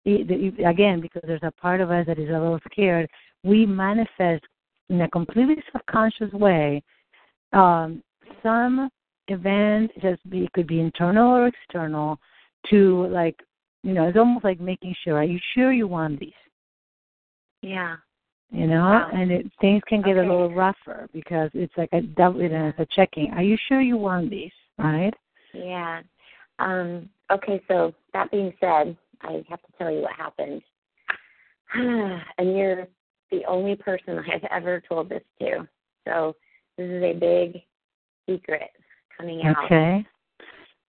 again, 0.05 1.01
because 1.01 1.23
there's 1.25 1.39
a 1.41 1.51
part 1.51 1.81
of 1.81 1.89
us 1.89 2.05
that 2.05 2.19
is 2.19 2.29
a 2.29 2.33
little 2.33 2.59
scared, 2.71 3.09
we 3.43 3.65
manifest 3.65 4.43
in 4.89 5.01
a 5.01 5.09
completely 5.09 5.55
subconscious 5.71 6.31
way 6.31 6.83
um, 7.53 8.03
some 8.43 8.89
event, 9.27 9.91
just 10.01 10.27
be, 10.29 10.43
it 10.43 10.53
could 10.53 10.67
be 10.67 10.79
internal 10.79 11.31
or 11.31 11.47
external, 11.47 12.19
to 12.69 13.07
like, 13.07 13.35
you 13.85 13.93
know, 13.93 14.07
it's 14.07 14.17
almost 14.17 14.43
like 14.43 14.59
making 14.59 14.95
sure, 15.03 15.17
are 15.17 15.23
you 15.23 15.39
sure 15.53 15.71
you 15.71 15.87
want 15.87 16.19
these? 16.19 16.33
Yeah. 17.61 17.97
You 18.49 18.65
know, 18.65 18.81
Wow. 18.81 19.11
and 19.13 19.31
it, 19.31 19.51
things 19.61 19.83
can 19.87 20.01
get 20.01 20.17
Okay. 20.17 20.27
a 20.27 20.31
little 20.31 20.51
rougher 20.51 21.07
because 21.13 21.51
it's 21.53 21.75
like 21.77 21.89
a 21.93 22.01
double, 22.01 22.41
you 22.41 22.49
know, 22.49 22.69
it's 22.69 22.79
a 22.79 22.87
checking. 22.95 23.31
Are 23.33 23.43
you 23.43 23.57
sure 23.67 23.81
you 23.81 23.95
want 23.95 24.31
these? 24.31 24.51
Right? 24.79 25.13
Yeah. 25.53 26.01
Um, 26.57 27.09
okay, 27.31 27.61
so 27.67 27.93
that 28.13 28.31
being 28.31 28.53
said, 28.59 28.97
I 29.21 29.45
have 29.49 29.61
to 29.61 29.71
tell 29.77 29.91
you 29.91 30.01
what 30.01 30.13
happened. 30.13 30.63
and 31.73 32.57
you're 32.57 32.87
the 33.29 33.45
only 33.45 33.75
person 33.75 34.17
I've 34.33 34.45
ever 34.49 34.81
told 34.81 35.09
this 35.09 35.23
to. 35.41 35.67
So 36.07 36.35
this 36.77 36.89
is 36.89 37.03
a 37.03 37.13
big 37.13 37.61
secret 38.27 38.71
coming 39.15 39.43
out. 39.45 39.65
Okay. 39.65 40.07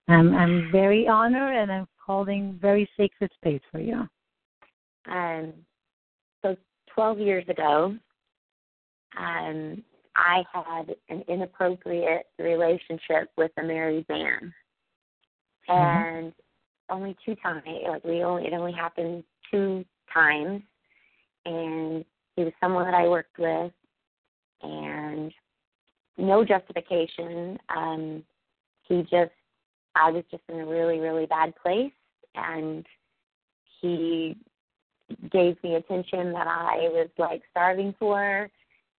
I'm 0.08 0.34
I'm 0.34 0.70
very 0.70 1.08
honored 1.08 1.56
and 1.56 1.72
I'm 1.72 1.88
holding 2.06 2.58
very 2.60 2.88
sacred 2.96 3.30
space 3.34 3.60
for 3.70 3.80
you. 3.80 4.08
Um, 5.10 5.52
so 6.42 6.56
12 6.94 7.18
years 7.18 7.44
ago, 7.48 7.96
um, 9.18 9.82
I 10.14 10.44
had 10.52 10.94
an 11.08 11.24
inappropriate 11.28 12.26
relationship 12.38 13.30
with 13.36 13.50
a 13.58 13.62
married 13.62 14.06
man, 14.08 14.54
and 15.68 16.32
only 16.88 17.16
two 17.24 17.34
times. 17.36 17.62
Like 17.66 18.04
we 18.04 18.22
only 18.22 18.46
it 18.46 18.52
only 18.52 18.72
happened 18.72 19.24
two 19.50 19.84
times, 20.12 20.62
and 21.44 22.04
he 22.34 22.44
was 22.44 22.52
someone 22.60 22.84
that 22.84 22.94
I 22.94 23.08
worked 23.08 23.38
with, 23.38 23.72
and 24.62 25.32
no 26.16 26.44
justification. 26.44 27.58
Um, 27.74 28.22
he 28.88 29.02
just 29.02 29.32
I 29.96 30.10
was 30.10 30.24
just 30.30 30.42
in 30.48 30.60
a 30.60 30.66
really 30.66 30.98
really 30.98 31.26
bad 31.26 31.54
place, 31.56 31.92
and 32.34 32.86
he 33.80 34.36
gave 35.30 35.62
me 35.62 35.76
attention 35.76 36.32
that 36.32 36.46
I 36.46 36.88
was 36.90 37.08
like 37.18 37.42
starving 37.50 37.94
for 37.98 38.50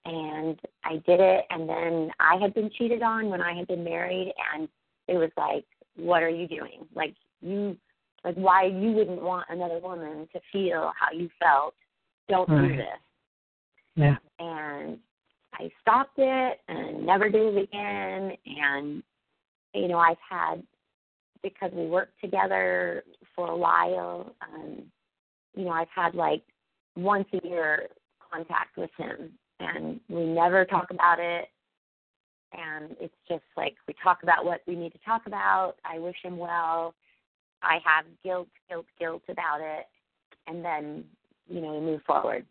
and 0.05 0.59
I 0.85 0.93
did 1.05 1.19
it 1.19 1.45
and 1.49 1.67
then 1.67 2.11
I 2.19 2.37
had 2.41 2.53
been 2.53 2.69
cheated 2.77 3.01
on 3.01 3.29
when 3.29 3.41
I 3.41 3.53
had 3.53 3.67
been 3.67 3.83
married 3.83 4.33
and 4.53 4.69
it 5.07 5.15
was 5.15 5.31
like, 5.37 5.65
What 5.95 6.23
are 6.23 6.29
you 6.29 6.47
doing? 6.47 6.87
Like 6.95 7.13
you 7.41 7.75
like 8.23 8.35
why 8.35 8.65
you 8.65 8.91
wouldn't 8.91 9.21
want 9.21 9.47
another 9.49 9.79
woman 9.79 10.27
to 10.33 10.39
feel 10.51 10.91
how 10.99 11.11
you 11.15 11.29
felt. 11.39 11.73
Don't 12.29 12.49
do 12.49 12.75
this. 12.75 12.85
Yeah. 13.95 14.15
And 14.39 14.97
I 15.53 15.71
stopped 15.81 16.17
it 16.17 16.59
and 16.67 17.05
never 17.05 17.29
did 17.29 17.55
it 17.55 17.63
again 17.63 18.31
and 18.45 19.03
you 19.73 19.87
know, 19.87 19.99
I've 19.99 20.17
had 20.27 20.63
because 21.43 21.71
we 21.73 21.87
worked 21.87 22.19
together 22.21 23.03
for 23.35 23.51
a 23.51 23.57
while, 23.57 24.33
um, 24.41 24.83
you 25.55 25.65
know, 25.65 25.71
I've 25.71 25.87
had 25.93 26.15
like 26.15 26.43
once 26.95 27.27
a 27.33 27.47
year 27.47 27.87
contact 28.31 28.77
with 28.77 28.89
him 28.97 29.31
and 29.59 29.99
we 30.09 30.23
never 30.25 30.65
talk 30.65 30.91
about 30.91 31.19
it 31.19 31.47
and 32.53 32.95
it's 32.99 33.13
just 33.27 33.43
like 33.55 33.75
we 33.87 33.95
talk 34.01 34.23
about 34.23 34.45
what 34.45 34.61
we 34.67 34.75
need 34.75 34.93
to 34.93 34.99
talk 35.05 35.23
about. 35.25 35.75
I 35.83 35.99
wish 35.99 36.15
him 36.23 36.37
well. 36.37 36.93
I 37.61 37.79
have 37.83 38.05
guilt, 38.23 38.47
guilt, 38.69 38.85
guilt 38.99 39.23
about 39.29 39.59
it 39.61 39.85
and 40.47 40.63
then, 40.63 41.03
you 41.47 41.61
know, 41.61 41.73
we 41.73 41.81
move 41.81 42.01
forward. 42.05 42.45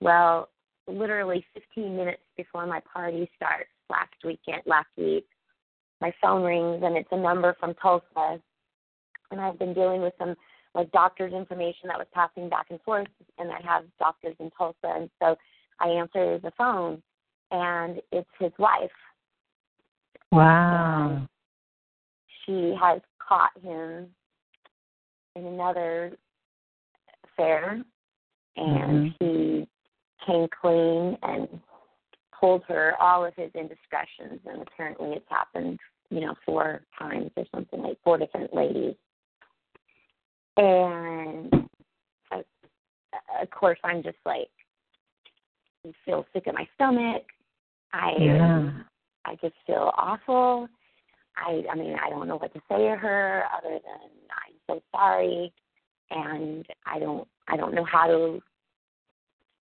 Well, 0.00 0.48
literally 0.86 1.44
15 1.54 1.96
minutes 1.96 2.22
before 2.36 2.66
my 2.66 2.80
party 2.80 3.30
starts 3.36 3.70
last 3.88 4.12
weekend, 4.24 4.62
last 4.66 4.88
week, 4.96 5.26
my 6.04 6.12
phone 6.20 6.42
rings 6.42 6.82
and 6.84 6.98
it's 6.98 7.08
a 7.12 7.16
number 7.16 7.56
from 7.58 7.72
Tulsa 7.80 8.38
and 9.30 9.40
I've 9.40 9.58
been 9.58 9.72
dealing 9.72 10.02
with 10.02 10.12
some 10.18 10.34
like 10.74 10.92
doctor's 10.92 11.32
information 11.32 11.88
that 11.88 11.96
was 11.96 12.06
passing 12.12 12.50
back 12.50 12.66
and 12.68 12.78
forth 12.82 13.06
and 13.38 13.50
I 13.50 13.58
have 13.64 13.84
doctors 13.98 14.36
in 14.38 14.50
Tulsa 14.50 14.76
and 14.82 15.08
so 15.18 15.34
I 15.80 15.88
answer 15.88 16.38
the 16.40 16.52
phone 16.58 17.02
and 17.50 18.02
it's 18.12 18.28
his 18.38 18.52
wife. 18.58 18.90
Wow. 20.30 21.26
She 22.44 22.76
has 22.78 23.00
caught 23.26 23.52
him 23.62 24.08
in 25.36 25.46
another 25.46 26.12
affair 27.32 27.82
and 28.56 29.14
mm-hmm. 29.14 29.24
he 29.24 29.68
came 30.26 30.48
clean 30.60 31.16
and 31.22 31.48
told 32.38 32.62
her 32.68 32.92
all 33.00 33.24
of 33.24 33.32
his 33.36 33.50
indiscretions 33.54 34.40
and 34.44 34.60
apparently 34.60 35.12
it's 35.12 35.24
happened, 35.30 35.78
you 36.10 36.20
know, 36.20 36.34
four 36.44 36.82
times 36.98 37.30
or 37.36 37.44
something 37.54 37.82
like 37.82 37.98
four 38.04 38.18
different 38.18 38.54
ladies. 38.54 38.94
And 40.56 41.52
uh, 42.32 42.38
of 43.42 43.50
course 43.50 43.78
I'm 43.82 44.02
just 44.02 44.18
like 44.24 44.48
feel 46.04 46.24
sick 46.32 46.46
in 46.46 46.54
my 46.54 46.66
stomach. 46.74 47.22
I 47.92 48.12
Yeah. 48.18 48.70
I 49.26 49.36
just 49.36 49.54
feel 49.66 49.92
awful. 49.96 50.68
I 51.36 51.64
I 51.70 51.74
mean 51.74 51.96
I 52.02 52.10
don't 52.10 52.28
know 52.28 52.36
what 52.36 52.52
to 52.54 52.60
say 52.68 52.88
to 52.88 52.96
her 52.96 53.44
other 53.56 53.80
than 53.84 54.10
I'm 54.30 54.54
so 54.68 54.82
sorry 54.92 55.52
and 56.10 56.64
I 56.86 56.98
don't 56.98 57.26
I 57.48 57.56
don't 57.56 57.74
know 57.74 57.84
how 57.84 58.06
to 58.06 58.40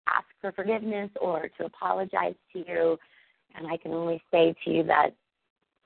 ask 0.08 0.26
for 0.41 0.52
forgiveness 0.52 1.10
or 1.20 1.50
to 1.58 1.66
apologize 1.66 2.36
to 2.54 2.60
you 2.60 2.98
and 3.56 3.68
I 3.68 3.78
can 3.78 3.91
only 3.91 4.22
say 4.32 4.54
to 4.66 4.72
you 4.72 4.84
that 4.84 5.12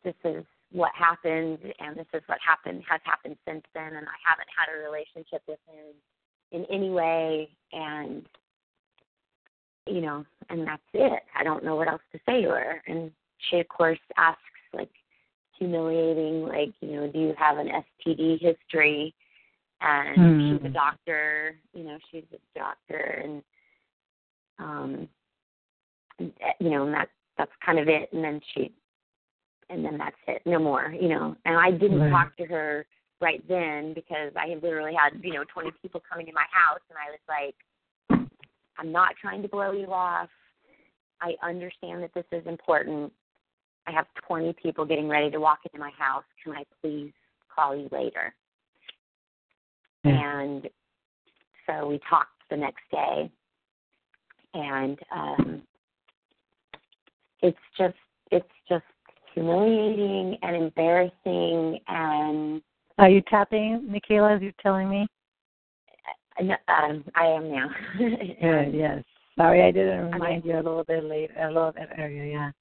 this 0.04 0.16
is 0.24 0.44
what 0.72 0.92
happened 0.94 1.60
and 1.80 1.96
this 1.96 2.08
is 2.14 2.22
what 2.28 2.40
happened 2.46 2.84
has 2.90 3.00
happened 3.04 3.38
since 3.48 3.64
then 3.74 3.96
and 3.96 4.08
I 4.08 4.18
haven't 4.26 4.50
had 4.56 4.74
a 4.74 4.84
relationship 4.84 5.42
with 5.48 5.60
him 5.68 5.96
in 6.52 6.66
any 6.66 6.90
way 6.90 7.50
and 7.72 8.28
you 9.88 10.02
know, 10.02 10.26
and 10.50 10.68
that's 10.68 10.82
it. 10.94 11.24
I 11.36 11.44
don't 11.44 11.64
know 11.64 11.76
what 11.76 11.88
else 11.88 12.02
to 12.12 12.20
say 12.26 12.42
to 12.42 12.50
her. 12.50 12.84
And 12.88 13.12
she 13.50 13.60
of 13.60 13.68
course 13.70 14.00
asks 14.18 14.42
like 14.74 14.92
humiliating, 15.58 16.44
like, 16.44 16.74
you 16.82 16.92
know, 16.96 17.08
do 17.08 17.20
you 17.20 17.34
have 17.38 17.58
an 17.58 17.70
STD 17.70 18.40
history? 18.42 19.14
And 19.82 20.42
she's 20.50 20.60
a 20.66 20.70
Hmm. 20.70 20.74
doctor, 20.74 21.56
you 21.74 21.84
know, 21.84 21.98
she's 22.12 22.26
a 22.34 22.60
doctor 22.60 23.22
and 23.24 23.44
um 24.60 25.10
uh, 26.20 26.26
you 26.60 26.70
know, 26.72 26.86
and 26.86 26.94
that 26.94 27.10
that's 27.38 27.52
kind 27.66 27.80
of 27.80 27.88
it 27.88 28.12
and 28.12 28.24
then 28.24 28.42
she 28.54 28.74
and 29.70 29.84
then 29.84 29.98
that's 29.98 30.16
it, 30.28 30.42
no 30.46 30.60
more, 30.60 30.94
you 31.00 31.10
know. 31.10 31.36
And 31.46 31.58
I 31.58 31.72
didn't 31.72 32.00
Right. 32.00 32.12
talk 32.12 32.36
to 32.38 32.46
her 32.46 32.86
right 33.20 33.46
then 33.48 33.94
because 33.94 34.32
I 34.36 34.48
had 34.48 34.64
literally 34.64 34.94
had, 34.94 35.24
you 35.24 35.34
know, 35.34 35.44
twenty 35.46 35.72
people 35.82 36.02
coming 36.10 36.26
to 36.28 36.34
my 36.34 36.46
house 36.52 36.82
and 36.90 36.98
I 36.98 37.12
was 37.12 37.20
like 37.28 37.56
I'm 38.80 38.92
not 38.92 39.16
trying 39.20 39.42
to 39.42 39.48
blow 39.48 39.72
you 39.72 39.92
off. 39.92 40.30
I 41.22 41.36
understand 41.42 42.04
that 42.04 42.14
this 42.14 42.26
is 42.32 42.46
important. 42.46 43.12
I 43.88 43.92
have 43.92 44.06
20 44.28 44.54
people 44.62 44.86
getting 44.86 45.08
ready 45.08 45.32
to 45.32 45.40
walk 45.40 45.60
into 45.66 45.80
my 45.80 45.92
house. 45.98 46.24
Can 46.44 46.54
I 46.54 46.64
please 46.82 47.12
call 47.54 47.76
you 47.76 47.90
later? 47.92 48.36
Yeah. 50.04 50.42
And 50.42 50.70
so 51.66 51.88
we 51.88 52.00
talked 52.10 52.30
the 52.50 52.58
next 52.58 52.84
day, 52.92 53.32
and 54.54 55.00
um, 55.14 55.62
it's 57.42 57.58
just 57.78 57.96
it's 58.32 58.46
just 58.70 58.86
humiliating 59.38 60.36
and 60.42 60.56
embarrassing 60.56 61.80
and 61.88 62.62
Are 62.98 63.10
you 63.10 63.22
tapping, 63.30 63.88
Mikaela, 63.88 64.36
as 64.36 64.42
you're 64.42 64.52
telling 64.64 64.90
me? 64.90 65.06
um, 66.40 67.04
I 67.16 67.26
am 67.26 67.52
now. 67.52 67.70
Good, 67.98 68.74
yes. 68.74 69.04
Sorry, 69.38 69.62
I 69.62 69.72
didn't 69.72 70.12
remind 70.12 70.44
you 70.44 70.56
a 70.56 70.58
little 70.58 70.84
bit 70.84 71.04
late, 71.04 71.30
a 71.40 71.48
little 71.48 71.72
bit 71.72 71.90
earlier, 72.00 72.26
yeah. 72.26 72.52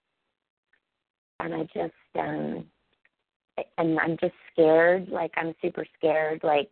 and 1.40 1.54
I 1.54 1.62
just 1.62 1.94
um 2.18 2.66
and 3.78 3.98
I'm 3.98 4.18
just 4.20 4.34
scared, 4.52 5.08
like 5.08 5.32
I'm 5.38 5.54
super 5.62 5.86
scared, 5.96 6.40
like 6.42 6.68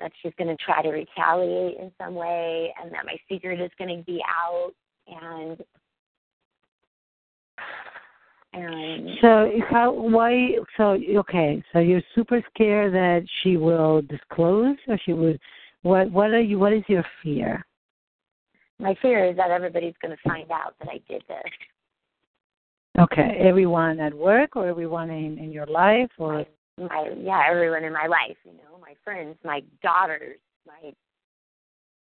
that 0.00 0.12
she's 0.22 0.32
gonna 0.38 0.56
try 0.56 0.82
to 0.82 0.90
retaliate 0.90 1.78
in 1.78 1.90
some 1.98 2.14
way 2.14 2.74
and 2.82 2.92
that 2.92 3.06
my 3.06 3.16
secret 3.30 3.58
is 3.58 3.70
gonna 3.78 4.02
be 4.02 4.22
out 4.28 4.72
and 5.06 5.62
and 8.52 9.10
So 9.20 9.50
how 9.70 9.92
why 9.92 10.56
so 10.76 10.96
okay, 11.16 11.62
so 11.72 11.78
you're 11.78 12.02
super 12.14 12.42
scared 12.54 12.94
that 12.94 13.26
she 13.42 13.56
will 13.56 14.02
disclose 14.02 14.76
or 14.86 14.98
she 15.04 15.12
would 15.12 15.38
what 15.82 16.10
what 16.10 16.30
are 16.30 16.40
you 16.40 16.58
what 16.58 16.72
is 16.72 16.82
your 16.88 17.04
fear? 17.22 17.64
my 18.80 18.94
fear 19.02 19.24
is 19.24 19.36
that 19.36 19.50
everybody's 19.50 19.94
gonna 20.00 20.16
find 20.24 20.50
out 20.50 20.74
that 20.78 20.88
I 20.88 21.00
did 21.08 21.22
this. 21.28 21.52
Okay. 22.98 23.36
Everyone 23.38 24.00
at 24.00 24.14
work 24.14 24.56
or 24.56 24.66
everyone 24.66 25.10
in, 25.10 25.38
in 25.38 25.52
your 25.52 25.66
life 25.66 26.10
or 26.18 26.44
My, 26.78 26.84
my 26.88 27.10
yeah, 27.16 27.42
everyone 27.48 27.84
in 27.84 27.92
my 27.92 28.06
life, 28.06 28.36
you 28.44 28.52
know, 28.52 28.78
my 28.80 28.94
friends, 29.04 29.36
my 29.44 29.62
daughters, 29.82 30.38
my 30.66 30.92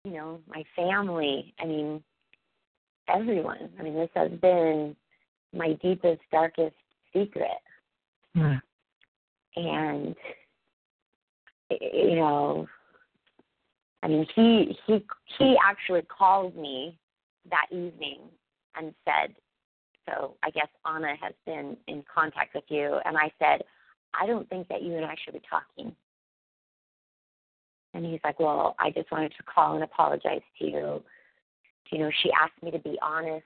you 0.05 0.13
know, 0.13 0.41
my 0.47 0.65
family. 0.77 1.55
I 1.59 1.67
mean 1.67 2.03
everyone. 3.09 3.71
I 3.79 3.83
mean 3.83 3.95
this 3.95 4.11
has 4.15 4.31
been 4.41 4.95
my 5.55 5.75
deepest, 5.83 6.21
darkest 6.31 6.75
secret. 7.13 7.49
And 9.57 10.15
you 11.71 12.17
know 12.17 12.67
i 14.03 14.09
mean 14.09 14.27
he 14.35 14.77
he 14.87 15.05
he 15.39 15.57
actually 15.65 16.03
called 16.03 16.57
me 16.57 16.99
that 17.51 17.67
evening 17.71 18.21
and 18.77 18.95
said 19.05 19.35
so 20.09 20.35
i 20.43 20.51
guess 20.51 20.69
anna 20.87 21.15
has 21.21 21.35
been 21.47 21.77
in 21.87 22.03
contact 22.13 22.55
with 22.55 22.65
you. 22.69 22.99
And 23.05 23.17
i 23.17 23.31
said 23.39 23.63
i 24.15 24.27
don't 24.27 24.49
think 24.49 24.69
that 24.69 24.83
you 24.83 24.97
and 24.97 25.05
i 25.05 25.15
should 25.25 25.35
be 25.35 25.43
talking. 25.49 25.95
And 27.95 28.05
he's 28.05 28.21
like 28.25 28.41
well 28.41 28.75
i 28.79 28.91
just 28.91 29.11
wanted 29.11 29.33
to 29.37 29.43
call 29.43 29.75
and 29.75 29.85
apologize 29.85 30.43
to 30.59 30.65
you. 30.65 31.03
You 31.91 31.99
know 31.99 32.11
she 32.23 32.31
asked 32.33 32.63
me 32.63 32.71
to 32.71 32.79
be 32.79 32.99
honest 33.03 33.45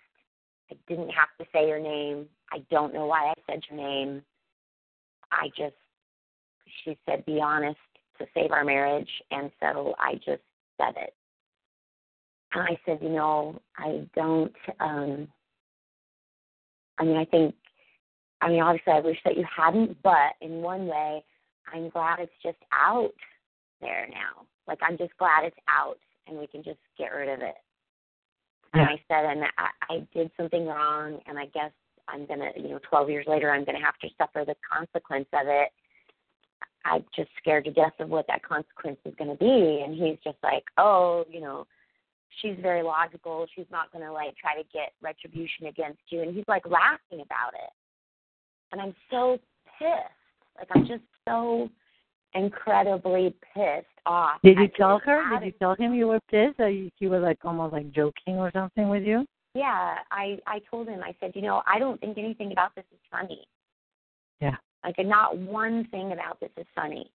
i 0.72 0.76
didn't 0.88 1.10
have 1.10 1.28
to 1.38 1.46
say 1.52 1.68
your 1.68 1.80
name 1.80 2.26
i 2.52 2.58
don't 2.70 2.94
know 2.94 3.06
why 3.06 3.30
i 3.30 3.34
said 3.46 3.62
your 3.70 3.78
name 3.78 4.22
I 5.32 5.48
just, 5.56 5.74
she 6.84 6.96
said, 7.06 7.24
be 7.24 7.40
honest 7.40 7.78
to 8.18 8.26
save 8.34 8.52
our 8.52 8.64
marriage. 8.64 9.08
And 9.30 9.50
so 9.60 9.94
I 9.98 10.14
just 10.14 10.42
said 10.78 10.94
it. 10.96 11.14
And 12.52 12.62
I 12.62 12.78
said, 12.84 12.98
you 13.00 13.08
know, 13.08 13.60
I 13.78 14.06
don't, 14.14 14.52
um, 14.80 15.28
I 16.98 17.04
mean, 17.04 17.16
I 17.16 17.24
think, 17.24 17.54
I 18.42 18.48
mean, 18.48 18.60
obviously 18.60 18.92
I 18.92 19.00
wish 19.00 19.18
that 19.24 19.36
you 19.36 19.44
hadn't, 19.56 19.96
but 20.02 20.34
in 20.42 20.60
one 20.60 20.86
way, 20.86 21.24
I'm 21.72 21.88
glad 21.88 22.18
it's 22.18 22.32
just 22.42 22.58
out 22.72 23.14
there 23.80 24.06
now. 24.10 24.44
Like, 24.68 24.78
I'm 24.82 24.98
just 24.98 25.16
glad 25.16 25.44
it's 25.44 25.56
out 25.68 25.98
and 26.26 26.36
we 26.36 26.46
can 26.46 26.62
just 26.62 26.78
get 26.98 27.12
rid 27.12 27.30
of 27.30 27.40
it. 27.40 27.54
And 28.74 28.82
I 28.82 29.02
said, 29.08 29.24
and 29.24 29.44
I, 29.58 29.94
I 29.94 30.06
did 30.14 30.30
something 30.36 30.66
wrong, 30.66 31.18
and 31.26 31.38
I 31.38 31.46
guess 31.46 31.72
I'm 32.08 32.26
gonna, 32.26 32.50
you 32.56 32.70
know, 32.70 32.80
12 32.88 33.10
years 33.10 33.26
later, 33.28 33.50
I'm 33.50 33.64
gonna 33.64 33.84
have 33.84 33.98
to 33.98 34.08
suffer 34.18 34.44
the 34.46 34.54
consequence 34.70 35.28
of 35.32 35.46
it. 35.46 35.68
I'm 36.84 37.04
just 37.14 37.28
scared 37.38 37.64
to 37.66 37.70
death 37.70 37.92
of 38.00 38.08
what 38.08 38.26
that 38.28 38.42
consequence 38.42 38.98
is 39.04 39.14
gonna 39.18 39.36
be. 39.36 39.82
And 39.84 39.94
he's 39.94 40.18
just 40.24 40.38
like, 40.42 40.64
oh, 40.78 41.24
you 41.30 41.40
know, 41.40 41.66
she's 42.40 42.56
very 42.60 42.82
logical. 42.82 43.46
She's 43.54 43.66
not 43.70 43.92
gonna 43.92 44.12
like 44.12 44.36
try 44.36 44.54
to 44.60 44.66
get 44.72 44.92
retribution 45.00 45.66
against 45.66 46.00
you. 46.08 46.22
And 46.22 46.34
he's 46.34 46.48
like 46.48 46.64
laughing 46.66 47.24
about 47.24 47.54
it. 47.54 47.70
And 48.72 48.80
I'm 48.80 48.94
so 49.10 49.38
pissed. 49.78 50.58
Like 50.58 50.68
I'm 50.74 50.86
just 50.86 51.04
so 51.28 51.68
incredibly 52.34 53.34
pissed 53.54 53.86
off. 54.06 54.40
Did 54.42 54.58
you 54.58 54.68
tell 54.76 54.98
her? 55.04 55.38
Did 55.38 55.46
you 55.46 55.52
tell 55.58 55.74
him 55.74 55.94
you 55.94 56.08
were 56.08 56.20
pissed 56.30 56.58
or 56.60 56.68
you, 56.68 56.90
he 56.96 57.06
was 57.06 57.22
like 57.22 57.38
almost 57.44 57.72
like 57.72 57.90
joking 57.92 58.36
or 58.36 58.50
something 58.52 58.88
with 58.88 59.04
you? 59.04 59.26
Yeah, 59.54 59.96
I 60.10 60.38
I 60.46 60.60
told 60.70 60.88
him. 60.88 61.00
I 61.02 61.14
said, 61.20 61.32
you 61.34 61.42
know, 61.42 61.62
I 61.66 61.78
don't 61.78 62.00
think 62.00 62.16
anything 62.18 62.52
about 62.52 62.74
this 62.74 62.84
is 62.92 62.98
funny. 63.10 63.44
Yeah. 64.40 64.56
Like, 64.84 64.96
not 64.98 65.38
one 65.38 65.86
thing 65.90 66.12
about 66.12 66.40
this 66.40 66.50
is 66.56 66.66
funny. 66.74 67.10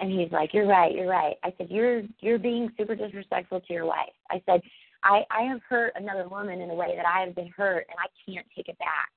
And 0.00 0.12
he's 0.12 0.32
like, 0.32 0.52
you're 0.52 0.66
right, 0.66 0.94
you're 0.94 1.08
right. 1.08 1.36
I 1.44 1.52
said, 1.58 1.68
you're 1.70 2.02
you're 2.20 2.38
being 2.38 2.70
super 2.76 2.94
disrespectful 2.94 3.60
to 3.60 3.72
your 3.72 3.86
wife. 3.86 4.12
I 4.30 4.42
said, 4.46 4.60
I 5.04 5.22
I 5.30 5.42
have 5.42 5.60
hurt 5.68 5.92
another 5.96 6.28
woman 6.28 6.60
in 6.60 6.70
a 6.70 6.74
way 6.74 6.94
that 6.96 7.06
I 7.06 7.20
have 7.24 7.34
been 7.34 7.48
hurt, 7.48 7.86
and 7.88 7.98
I 7.98 8.08
can't 8.30 8.46
take 8.56 8.68
it 8.68 8.78
back. 8.78 9.10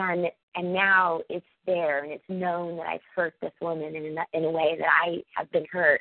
And 0.00 0.26
and 0.54 0.72
now 0.72 1.20
it's 1.28 1.46
there, 1.66 2.02
and 2.02 2.12
it's 2.12 2.24
known 2.28 2.76
that 2.78 2.86
I've 2.86 3.00
hurt 3.14 3.34
this 3.42 3.52
woman 3.60 3.94
in 3.94 4.16
a, 4.16 4.38
in 4.38 4.44
a 4.44 4.50
way 4.50 4.76
that 4.78 4.88
I 4.88 5.22
have 5.34 5.50
been 5.52 5.66
hurt, 5.70 6.00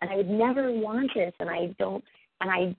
and 0.00 0.10
I 0.10 0.16
would 0.16 0.28
never 0.28 0.72
want 0.72 1.10
this, 1.14 1.32
and 1.38 1.48
I 1.48 1.74
don't, 1.78 2.02
and 2.40 2.50
I 2.50 2.76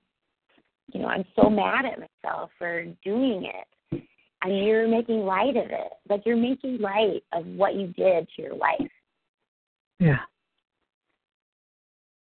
you 0.91 1.01
know, 1.01 1.07
I'm 1.07 1.25
so 1.35 1.49
mad 1.49 1.85
at 1.85 1.99
myself 1.99 2.49
for 2.57 2.85
doing 3.03 3.45
it. 3.45 4.03
And 4.41 4.65
you're 4.65 4.87
making 4.87 5.19
light 5.19 5.55
of 5.55 5.67
it. 5.69 5.91
Like 6.09 6.23
you're 6.25 6.35
making 6.35 6.79
light 6.79 7.23
of 7.33 7.45
what 7.45 7.75
you 7.75 7.87
did 7.87 8.27
to 8.35 8.41
your 8.41 8.55
wife. 8.55 8.91
Yeah. 9.99 10.19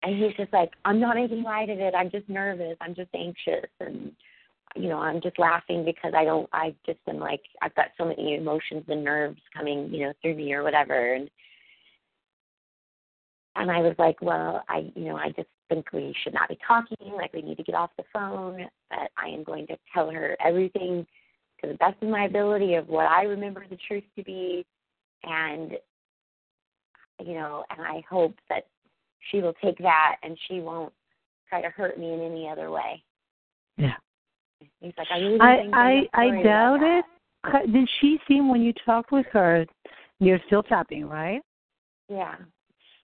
And 0.02 0.22
he's 0.22 0.36
just 0.36 0.52
like, 0.52 0.70
I'm 0.84 1.00
not 1.00 1.16
making 1.16 1.42
light 1.42 1.70
of 1.70 1.78
it. 1.78 1.94
I'm 1.96 2.10
just 2.10 2.28
nervous. 2.28 2.76
I'm 2.82 2.94
just 2.94 3.08
anxious. 3.14 3.70
And, 3.80 4.12
you 4.74 4.88
know, 4.88 4.98
I'm 4.98 5.20
just 5.20 5.38
laughing 5.38 5.84
because 5.84 6.12
I 6.16 6.24
don't, 6.24 6.48
I 6.52 6.74
just 6.84 6.98
am 7.08 7.18
like, 7.18 7.42
I've 7.62 7.74
got 7.74 7.88
so 7.96 8.04
many 8.04 8.34
emotions 8.34 8.84
and 8.88 9.04
nerves 9.04 9.40
coming, 9.56 9.88
you 9.92 10.06
know, 10.06 10.12
through 10.20 10.34
me 10.34 10.52
or 10.52 10.62
whatever. 10.62 11.14
And, 11.14 11.30
and 13.56 13.70
I 13.70 13.80
was 13.80 13.94
like, 13.98 14.20
well, 14.20 14.64
I, 14.68 14.90
you 14.96 15.04
know, 15.04 15.16
I 15.16 15.28
just 15.28 15.48
think 15.68 15.92
we 15.92 16.14
should 16.22 16.34
not 16.34 16.48
be 16.48 16.58
talking. 16.66 16.96
Like 17.14 17.32
we 17.32 17.42
need 17.42 17.56
to 17.56 17.62
get 17.62 17.76
off 17.76 17.90
the 17.96 18.04
phone. 18.12 18.66
But 18.90 19.10
I 19.16 19.28
am 19.28 19.44
going 19.44 19.66
to 19.68 19.76
tell 19.92 20.10
her 20.10 20.36
everything 20.44 21.06
to 21.62 21.68
the 21.68 21.78
best 21.78 22.02
of 22.02 22.08
my 22.08 22.24
ability 22.24 22.74
of 22.74 22.88
what 22.88 23.06
I 23.06 23.22
remember 23.22 23.64
the 23.68 23.78
truth 23.88 24.04
to 24.16 24.24
be, 24.24 24.66
and 25.22 25.72
you 27.24 27.34
know, 27.34 27.64
and 27.70 27.80
I 27.80 28.02
hope 28.08 28.34
that 28.48 28.66
she 29.30 29.40
will 29.40 29.54
take 29.62 29.78
that 29.78 30.16
and 30.22 30.36
she 30.48 30.60
won't 30.60 30.92
try 31.48 31.62
to 31.62 31.68
hurt 31.68 31.98
me 31.98 32.12
in 32.12 32.20
any 32.20 32.48
other 32.48 32.70
way. 32.70 33.02
Yeah. 33.76 33.94
He's 34.80 34.92
like, 34.96 35.08
I 35.10 35.18
really 35.18 35.40
I 35.40 36.08
I 36.12 36.22
I 36.38 36.42
doubt 36.42 36.82
it. 36.82 37.04
Ca- 37.46 37.66
Did 37.66 37.88
she 38.00 38.18
seem 38.26 38.48
when 38.48 38.62
you 38.62 38.72
talked 38.84 39.12
with 39.12 39.26
her? 39.32 39.66
You're 40.20 40.40
still 40.46 40.62
tapping, 40.62 41.06
right? 41.06 41.40
Yeah. 42.08 42.36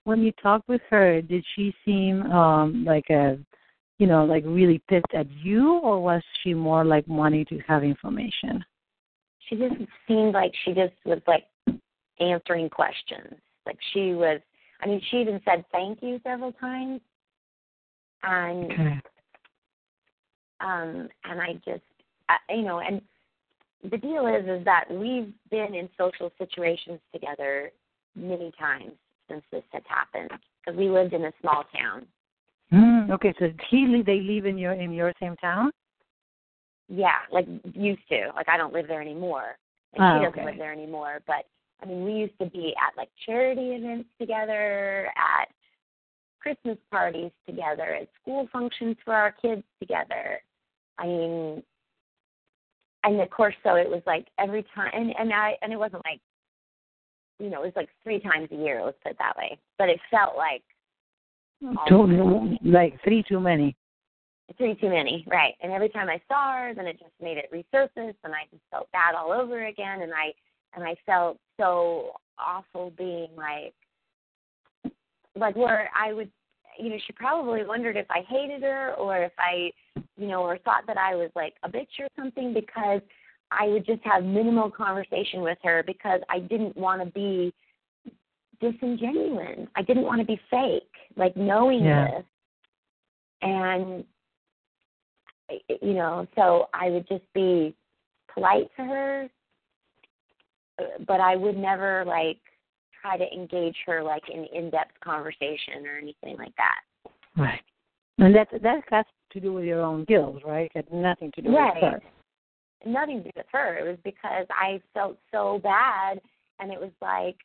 When 0.04 0.22
you 0.22 0.32
talked 0.42 0.68
with 0.68 0.80
her, 0.90 1.20
did 1.20 1.44
she 1.54 1.74
seem 1.84 2.22
um 2.30 2.84
like 2.84 3.10
a, 3.10 3.38
you 3.98 4.06
know, 4.06 4.24
like 4.24 4.44
really 4.46 4.80
pissed 4.88 5.14
at 5.14 5.30
you, 5.30 5.78
or 5.78 6.02
was 6.02 6.22
she 6.42 6.54
more 6.54 6.84
like 6.84 7.04
wanting 7.06 7.44
to 7.46 7.58
have 7.66 7.84
information? 7.84 8.64
She 9.48 9.56
just 9.56 9.74
seemed 10.06 10.32
like 10.32 10.52
she 10.64 10.72
just 10.72 10.94
was 11.04 11.20
like 11.26 11.44
answering 12.20 12.70
questions. 12.70 13.34
Like 13.66 13.78
she 13.92 14.12
was. 14.12 14.40
I 14.82 14.86
mean, 14.86 15.02
she 15.10 15.18
even 15.18 15.40
said 15.44 15.64
thank 15.72 16.02
you 16.02 16.20
several 16.24 16.52
times. 16.52 17.00
And 18.22 18.72
Okay. 18.72 19.00
Um 20.60 21.08
and 21.24 21.40
I 21.40 21.54
just 21.64 21.82
I, 22.28 22.36
you 22.54 22.62
know 22.62 22.80
and 22.80 23.00
the 23.90 23.96
deal 23.96 24.26
is 24.26 24.44
is 24.46 24.64
that 24.64 24.84
we've 24.90 25.32
been 25.50 25.74
in 25.74 25.88
social 25.98 26.30
situations 26.38 27.00
together 27.12 27.70
many 28.14 28.52
times 28.58 28.92
since 29.28 29.42
this 29.52 29.62
has 29.72 29.82
happened 29.86 30.30
because 30.64 30.78
we 30.78 30.88
lived 30.88 31.14
in 31.14 31.24
a 31.24 31.32
small 31.40 31.64
town. 31.76 32.06
Mm, 32.72 33.10
okay, 33.10 33.34
so 33.38 33.48
he 33.70 34.02
they 34.04 34.20
live 34.20 34.46
in 34.46 34.58
your 34.58 34.72
in 34.72 34.92
your 34.92 35.12
same 35.20 35.36
town. 35.36 35.70
Yeah, 36.88 37.18
like 37.32 37.46
used 37.74 38.06
to. 38.10 38.30
Like 38.34 38.48
I 38.48 38.56
don't 38.56 38.72
live 38.72 38.86
there 38.88 39.00
anymore. 39.00 39.56
And 39.94 40.02
Oh, 40.02 40.18
she 40.18 40.24
doesn't 40.24 40.40
okay. 40.40 40.50
live 40.50 40.58
there 40.58 40.72
anymore. 40.72 41.20
But 41.26 41.46
I 41.82 41.86
mean 41.86 42.04
we 42.04 42.12
used 42.12 42.38
to 42.40 42.46
be 42.46 42.74
at 42.76 42.96
like 42.96 43.08
charity 43.26 43.70
events 43.70 44.08
together, 44.20 45.10
at 45.16 45.48
Christmas 46.40 46.78
parties 46.90 47.32
together, 47.46 47.94
at 47.94 48.08
school 48.20 48.48
functions 48.52 48.96
for 49.04 49.14
our 49.14 49.32
kids 49.32 49.62
together. 49.80 50.40
I 51.00 51.06
mean 51.06 51.62
and 53.02 53.20
of 53.20 53.30
course 53.30 53.54
so 53.64 53.74
it 53.74 53.88
was 53.88 54.02
like 54.06 54.28
every 54.38 54.64
time 54.74 54.90
and, 54.94 55.12
and 55.18 55.32
I 55.32 55.56
and 55.62 55.72
it 55.72 55.78
wasn't 55.78 56.04
like 56.04 56.20
you 57.40 57.48
know, 57.48 57.62
it 57.62 57.66
was 57.66 57.72
like 57.76 57.88
three 58.04 58.20
times 58.20 58.48
a 58.52 58.54
year, 58.54 58.84
let's 58.84 58.98
put 59.02 59.12
it 59.12 59.18
that 59.18 59.36
way. 59.36 59.58
But 59.78 59.88
it 59.88 59.98
felt 60.10 60.36
like 60.36 60.62
hmm. 61.64 61.74
totally 61.88 62.58
like 62.62 63.02
three 63.02 63.24
too 63.26 63.40
many. 63.40 63.74
three 64.58 64.74
too 64.74 64.90
many, 64.90 65.24
right? 65.28 65.54
And 65.62 65.72
every 65.72 65.88
time 65.88 66.08
I 66.08 66.20
saw 66.28 66.52
her, 66.52 66.74
then 66.74 66.86
it 66.86 66.98
just 66.98 67.12
made 67.20 67.38
it 67.38 67.50
resurface, 67.50 68.14
and 68.24 68.34
I 68.34 68.44
just 68.50 68.62
felt 68.70 68.92
bad 68.92 69.14
all 69.14 69.32
over 69.32 69.66
again, 69.66 70.02
and 70.02 70.12
I 70.12 70.32
and 70.74 70.84
I 70.84 70.94
felt 71.06 71.38
so 71.58 72.12
awful 72.38 72.92
being 72.96 73.28
like, 73.36 73.74
like 75.34 75.56
where 75.56 75.90
I 75.96 76.12
would, 76.12 76.30
you 76.78 76.90
know, 76.90 76.96
she 77.06 77.12
probably 77.14 77.64
wondered 77.64 77.96
if 77.96 78.06
I 78.08 78.20
hated 78.28 78.62
her 78.62 78.94
or 78.94 79.24
if 79.24 79.32
I, 79.38 79.72
you 80.20 80.28
know, 80.28 80.42
or 80.42 80.58
thought 80.58 80.86
that 80.86 80.98
I 80.98 81.14
was 81.14 81.30
like 81.34 81.54
a 81.62 81.68
bitch 81.68 81.98
or 81.98 82.06
something 82.14 82.52
because 82.52 83.00
I 83.50 83.68
would 83.68 83.86
just 83.86 84.02
have 84.04 84.22
minimal 84.22 84.70
conversation 84.70 85.40
with 85.40 85.58
her 85.64 85.82
because 85.86 86.20
I 86.28 86.40
didn't 86.40 86.76
want 86.76 87.02
to 87.02 87.06
be 87.10 87.52
disingenuous. 88.60 89.66
I 89.74 89.82
didn't 89.82 90.04
want 90.04 90.20
to 90.20 90.26
be 90.26 90.38
fake, 90.50 90.92
like 91.16 91.36
knowing 91.36 91.84
Yeah. 91.84 92.18
this 92.18 92.24
and 93.42 94.04
you 95.80 95.94
know 95.94 96.26
so 96.36 96.68
i 96.74 96.90
would 96.90 97.08
just 97.08 97.24
be 97.34 97.74
polite 98.32 98.70
to 98.76 98.84
her 98.84 99.28
but 101.06 101.20
i 101.20 101.34
would 101.34 101.56
never 101.56 102.04
like 102.06 102.38
try 103.00 103.16
to 103.16 103.24
engage 103.32 103.76
her 103.86 104.02
like 104.02 104.22
in 104.28 104.44
in-depth 104.52 104.92
conversation 105.02 105.86
or 105.86 105.96
anything 105.96 106.36
like 106.36 106.54
that 106.56 106.80
Right. 107.36 107.62
And 108.20 108.34
that 108.34 108.48
that 108.62 108.82
has 108.90 109.06
to 109.32 109.40
do 109.40 109.52
with 109.52 109.64
your 109.64 109.80
own 109.82 110.04
guilt, 110.04 110.42
right? 110.44 110.70
It 110.74 110.84
had 110.84 110.92
nothing 110.92 111.32
to 111.34 111.42
do 111.42 111.50
Right. 111.50 111.74
with 111.74 111.82
her. 111.82 112.02
nothing 112.86 113.18
to 113.18 113.24
do 113.24 113.30
with 113.36 113.46
her 113.52 113.76
it 113.76 113.84
was 113.84 113.98
because 114.04 114.46
i 114.50 114.80
felt 114.94 115.18
so 115.30 115.60
bad 115.62 116.18
and 116.60 116.72
it 116.72 116.80
was 116.80 116.92
like 117.02 117.36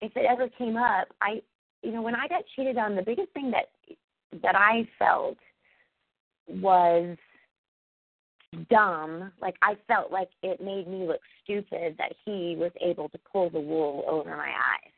if 0.00 0.16
it 0.16 0.24
ever 0.26 0.48
came 0.56 0.78
up 0.78 1.08
i 1.20 1.42
you 1.82 1.92
know 1.92 2.00
when 2.00 2.14
i 2.14 2.26
got 2.26 2.42
cheated 2.56 2.78
on 2.78 2.96
the 2.96 3.02
biggest 3.02 3.30
thing 3.32 3.50
that 3.50 3.66
that 4.42 4.56
i 4.56 4.88
felt 4.98 5.36
was 6.48 7.18
dumb 8.70 9.30
like 9.42 9.56
i 9.60 9.76
felt 9.86 10.10
like 10.10 10.30
it 10.42 10.58
made 10.62 10.88
me 10.88 11.06
look 11.06 11.20
stupid 11.44 11.94
that 11.98 12.12
he 12.24 12.56
was 12.58 12.72
able 12.80 13.10
to 13.10 13.18
pull 13.30 13.50
the 13.50 13.60
wool 13.60 14.04
over 14.08 14.34
my 14.36 14.48
eyes 14.48 14.92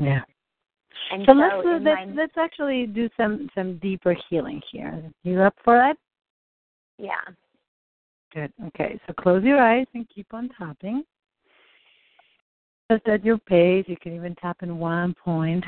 Yeah. 0.00 0.22
And 1.12 1.22
So 1.26 1.32
so, 1.32 1.38
let's 1.38 1.84
let's, 1.84 1.84
my, 1.84 2.04
let's 2.14 2.38
actually 2.38 2.86
do 2.86 3.08
some 3.16 3.48
some 3.54 3.78
deeper 3.78 4.16
healing 4.28 4.60
here. 4.70 5.02
You 5.22 5.40
up 5.40 5.54
for 5.64 5.76
that? 5.76 5.96
yeah 6.98 7.20
Good. 8.36 8.52
Okay. 8.66 9.00
So 9.06 9.14
close 9.14 9.42
your 9.44 9.58
eyes 9.58 9.86
and 9.94 10.06
keep 10.14 10.26
on 10.34 10.50
tapping. 10.58 11.02
Just 12.90 13.08
at 13.08 13.24
your 13.24 13.38
pace. 13.38 13.86
You 13.88 13.96
can 13.96 14.14
even 14.14 14.34
tap 14.34 14.58
in 14.62 14.78
one 14.78 15.14
point. 15.14 15.64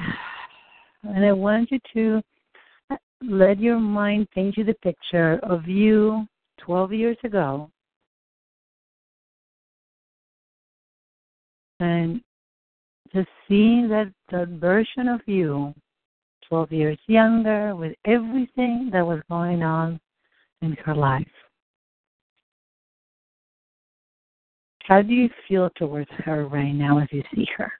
And 1.03 1.25
I 1.25 1.33
want 1.33 1.71
you 1.71 1.79
to 1.95 2.23
let 3.23 3.59
your 3.59 3.79
mind 3.79 4.29
paint 4.33 4.57
you 4.57 4.65
the 4.65 4.75
picture 4.75 5.41
of 5.43 5.67
you 5.67 6.27
12 6.59 6.93
years 6.93 7.17
ago. 7.25 7.71
And 11.81 12.21
just 13.13 13.29
seeing 13.49 13.89
that, 13.89 14.13
that 14.31 14.49
version 14.49 15.09
of 15.09 15.21
you 15.27 15.75
12 16.49 16.73
years 16.73 16.99
younger 17.07 17.77
with 17.77 17.95
everything 18.05 18.91
that 18.93 19.07
was 19.07 19.21
going 19.29 19.63
on 19.63 20.01
in 20.63 20.73
her 20.85 20.95
life. 20.95 21.27
How 24.85 25.03
do 25.03 25.13
you 25.13 25.29
feel 25.47 25.69
towards 25.77 26.11
her 26.25 26.47
right 26.47 26.73
now 26.73 26.99
as 26.99 27.09
you 27.13 27.23
see 27.35 27.47
her? 27.57 27.71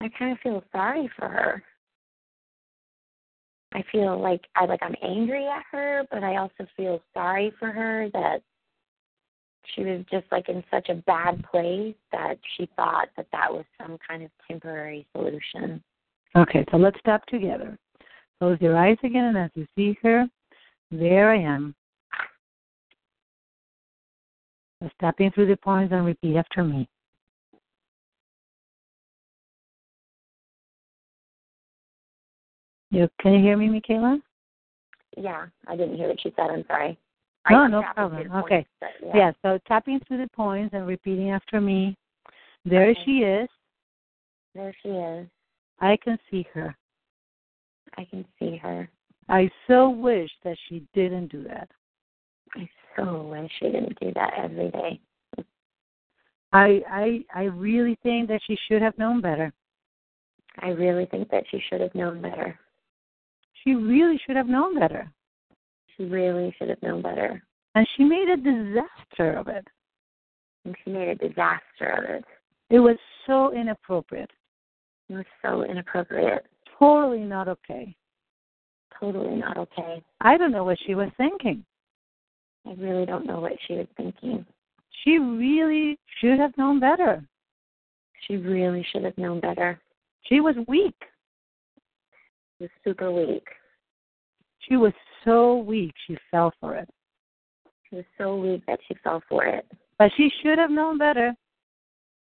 I 0.00 0.08
kind 0.16 0.32
of 0.32 0.38
feel 0.40 0.62
sorry 0.70 1.10
for 1.18 1.28
her. 1.28 1.62
I 3.74 3.82
feel 3.90 4.20
like 4.20 4.42
I 4.54 4.66
like 4.66 4.80
I'm 4.82 4.94
angry 5.02 5.46
at 5.48 5.64
her, 5.72 6.04
but 6.10 6.22
I 6.22 6.36
also 6.36 6.66
feel 6.76 7.00
sorry 7.12 7.52
for 7.58 7.72
her 7.72 8.08
that 8.12 8.42
she 9.74 9.82
was 9.84 10.04
just 10.10 10.26
like 10.30 10.48
in 10.48 10.62
such 10.70 10.88
a 10.88 10.94
bad 10.94 11.44
place 11.50 11.94
that 12.12 12.38
she 12.56 12.68
thought 12.76 13.08
that 13.16 13.26
that 13.32 13.52
was 13.52 13.64
some 13.80 13.98
kind 14.06 14.22
of 14.22 14.30
temporary 14.48 15.06
solution. 15.14 15.82
Okay, 16.36 16.64
so 16.70 16.76
let's 16.76 16.98
stop 16.98 17.24
together. 17.26 17.78
Close 18.40 18.58
your 18.60 18.76
eyes 18.76 18.98
again, 19.04 19.24
and 19.24 19.38
as 19.38 19.50
you 19.54 19.66
see 19.76 19.96
her, 20.02 20.26
there 20.90 21.30
I 21.30 21.38
am. 21.38 21.74
Stepping 24.98 25.30
through 25.30 25.46
the 25.46 25.56
points 25.56 25.92
and 25.94 26.04
repeat 26.04 26.36
after 26.36 26.62
me. 26.62 26.88
You 32.90 33.08
can 33.20 33.32
you 33.32 33.40
hear 33.40 33.56
me, 33.56 33.68
Mikaela? 33.68 34.20
Yeah, 35.16 35.46
I 35.66 35.76
didn't 35.76 35.96
hear 35.96 36.08
what 36.08 36.20
she 36.20 36.32
said. 36.36 36.50
I'm 36.50 36.64
sorry. 36.66 36.98
No, 37.50 37.66
no 37.66 37.82
problem. 37.94 38.32
Okay. 38.32 38.66
but 38.80 38.90
yeah. 39.02 39.12
Yeah, 39.14 39.32
so 39.42 39.58
tapping 39.66 40.00
through 40.00 40.18
the 40.18 40.28
points 40.28 40.74
and 40.74 40.86
repeating 40.86 41.30
after 41.30 41.60
me. 41.60 41.96
There 42.64 42.88
Okay. 42.90 43.00
she 43.04 43.18
is. 43.22 43.48
There 44.54 44.74
she 44.82 44.88
is. 44.88 45.28
I 45.80 45.96
can 46.02 46.18
see 46.30 46.46
her. 46.54 46.74
I 47.98 48.04
can 48.04 48.24
see 48.38 48.56
her. 48.56 48.88
I 49.28 49.50
so 49.66 49.90
wish 49.90 50.30
that 50.44 50.56
she 50.68 50.86
didn't 50.94 51.28
do 51.28 51.42
that. 51.44 51.68
I 52.54 52.68
so 52.96 53.22
wish 53.22 53.50
she 53.58 53.66
didn't 53.66 53.98
do 54.00 54.12
that 54.14 54.32
every 54.36 54.70
day. 54.70 55.00
I 56.52 56.82
I 56.88 57.24
I 57.34 57.42
really 57.44 57.98
think 58.02 58.28
that 58.28 58.40
she 58.46 58.56
should 58.66 58.82
have 58.82 58.96
known 58.96 59.20
better. 59.20 59.52
I 60.60 60.68
really 60.68 61.06
think 61.06 61.30
that 61.30 61.44
she 61.50 61.60
should 61.68 61.80
have 61.80 61.94
known 61.94 62.22
better. 62.22 62.58
She 63.64 63.74
really 63.74 64.20
should 64.24 64.36
have 64.36 64.46
known 64.46 64.78
better. 64.78 65.10
She 65.96 66.04
really 66.04 66.54
should 66.58 66.68
have 66.68 66.82
known 66.82 67.02
better. 67.02 67.42
And 67.74 67.86
she 67.96 68.04
made 68.04 68.28
a 68.28 68.36
disaster 68.36 69.32
of 69.36 69.48
it. 69.48 69.66
And 70.64 70.74
she 70.84 70.90
made 70.90 71.08
a 71.08 71.14
disaster 71.14 71.90
of 71.98 72.04
it. 72.04 72.24
It 72.70 72.80
was 72.80 72.96
so 73.26 73.52
inappropriate. 73.52 74.30
It 75.08 75.14
was 75.14 75.26
so 75.42 75.62
inappropriate. 75.64 76.46
Totally 76.78 77.20
not 77.20 77.48
okay. 77.48 77.94
Totally 78.98 79.36
not 79.36 79.58
okay. 79.58 80.02
I 80.20 80.36
don't 80.36 80.52
know 80.52 80.64
what 80.64 80.78
she 80.86 80.94
was 80.94 81.10
thinking. 81.16 81.64
I 82.66 82.72
really 82.78 83.04
don't 83.04 83.26
know 83.26 83.40
what 83.40 83.52
she 83.66 83.74
was 83.74 83.86
thinking. 83.96 84.46
She 85.02 85.18
really 85.18 85.98
should 86.20 86.38
have 86.38 86.56
known 86.56 86.80
better. 86.80 87.22
She 88.26 88.36
really 88.36 88.86
should 88.90 89.04
have 89.04 89.18
known 89.18 89.40
better. 89.40 89.80
She 90.22 90.40
was 90.40 90.54
weak. 90.66 90.96
She 92.56 92.64
was 92.64 92.70
super 92.82 93.12
weak. 93.12 93.46
She 94.60 94.76
was 94.76 94.92
so 95.24 95.58
weak 95.58 95.92
she 96.06 96.16
fell 96.30 96.52
for 96.60 96.76
it. 96.76 96.88
She 97.88 97.96
was 97.96 98.04
so 98.18 98.36
weak 98.36 98.64
that 98.66 98.80
she 98.86 98.94
fell 99.02 99.22
for 99.28 99.44
it. 99.44 99.66
But 99.98 100.10
she 100.16 100.30
should 100.42 100.58
have 100.58 100.70
known 100.70 100.98
better. 100.98 101.34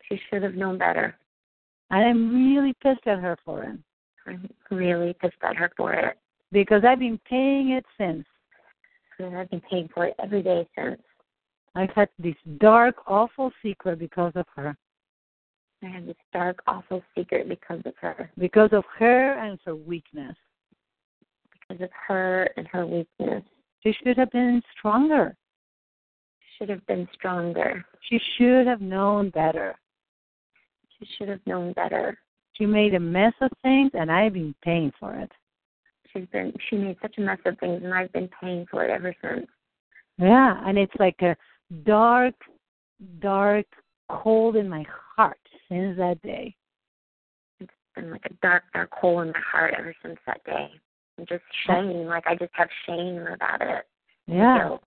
She 0.07 0.19
should 0.29 0.43
have 0.43 0.55
known 0.55 0.77
better. 0.77 1.17
And 1.91 2.03
I'm 2.03 2.33
really 2.33 2.73
pissed 2.81 3.05
at 3.07 3.19
her 3.19 3.37
for 3.43 3.63
it. 3.63 3.77
I'm 4.27 4.49
really 4.71 5.13
pissed 5.13 5.35
at 5.43 5.55
her 5.55 5.71
for 5.75 5.93
it. 5.93 6.17
Because 6.51 6.83
I've 6.87 6.99
been 6.99 7.19
paying 7.29 7.71
it 7.71 7.85
since. 7.97 8.25
And 9.19 9.37
I've 9.37 9.49
been 9.49 9.61
paying 9.69 9.89
for 9.93 10.05
it 10.05 10.15
every 10.23 10.41
day 10.41 10.67
since. 10.77 11.01
I've 11.75 11.91
had 11.91 12.09
this 12.17 12.35
dark, 12.59 12.95
awful 13.07 13.51
secret 13.61 13.99
because 13.99 14.31
of 14.35 14.45
her. 14.55 14.75
I 15.83 15.87
have 15.87 16.05
this 16.05 16.15
dark, 16.33 16.61
awful 16.67 17.03
secret 17.15 17.47
because 17.47 17.81
of 17.85 17.93
her. 18.01 18.31
Because 18.37 18.69
of 18.71 18.83
her 18.97 19.33
and 19.33 19.59
her 19.65 19.75
weakness. 19.75 20.35
Because 21.69 21.83
of 21.83 21.89
her 22.07 22.49
and 22.57 22.67
her 22.67 22.85
weakness. 22.85 23.43
She 23.81 23.93
should 24.03 24.17
have 24.17 24.31
been 24.31 24.61
stronger. 24.77 25.35
She 26.39 26.47
should 26.57 26.69
have 26.69 26.85
been 26.87 27.07
stronger. 27.13 27.85
She 28.09 28.19
should 28.37 28.67
have 28.67 28.81
known 28.81 29.29
better. 29.29 29.75
She 30.97 31.07
should 31.17 31.29
have 31.29 31.45
known 31.45 31.73
better. 31.73 32.17
She 32.53 32.65
made 32.65 32.95
a 32.95 32.99
mess 32.99 33.33
of 33.39 33.51
things, 33.63 33.91
and 33.93 34.11
I've 34.11 34.33
been 34.33 34.53
paying 34.63 34.91
for 34.99 35.15
it. 35.15 35.31
She's 36.11 36.25
been 36.33 36.51
she 36.69 36.75
made 36.75 36.97
such 37.01 37.17
a 37.19 37.21
mess 37.21 37.37
of 37.45 37.57
things, 37.59 37.81
and 37.83 37.93
I've 37.93 38.11
been 38.11 38.29
paying 38.41 38.65
for 38.69 38.83
it 38.83 38.89
ever 38.89 39.15
since. 39.21 39.47
Yeah, 40.17 40.61
and 40.65 40.77
it's 40.77 40.95
like 40.99 41.21
a 41.21 41.37
dark, 41.85 42.35
dark 43.19 43.65
cold 44.09 44.55
in 44.55 44.67
my 44.67 44.85
heart 45.15 45.39
since 45.69 45.95
that 45.97 46.21
day. 46.23 46.55
It's 47.59 47.71
been 47.95 48.11
like 48.11 48.25
a 48.25 48.33
dark, 48.41 48.63
dark 48.73 48.91
hole 48.91 49.21
in 49.21 49.27
my 49.27 49.39
heart 49.39 49.75
ever 49.77 49.95
since 50.03 50.17
that 50.25 50.43
day. 50.43 50.71
Just 51.27 51.43
shame, 51.67 52.05
like 52.05 52.25
I 52.27 52.35
just 52.35 52.51
have 52.53 52.69
shame 52.85 53.25
about 53.33 53.61
it. 53.61 53.85
Yeah. 54.27 54.67
Guilt. 54.67 54.83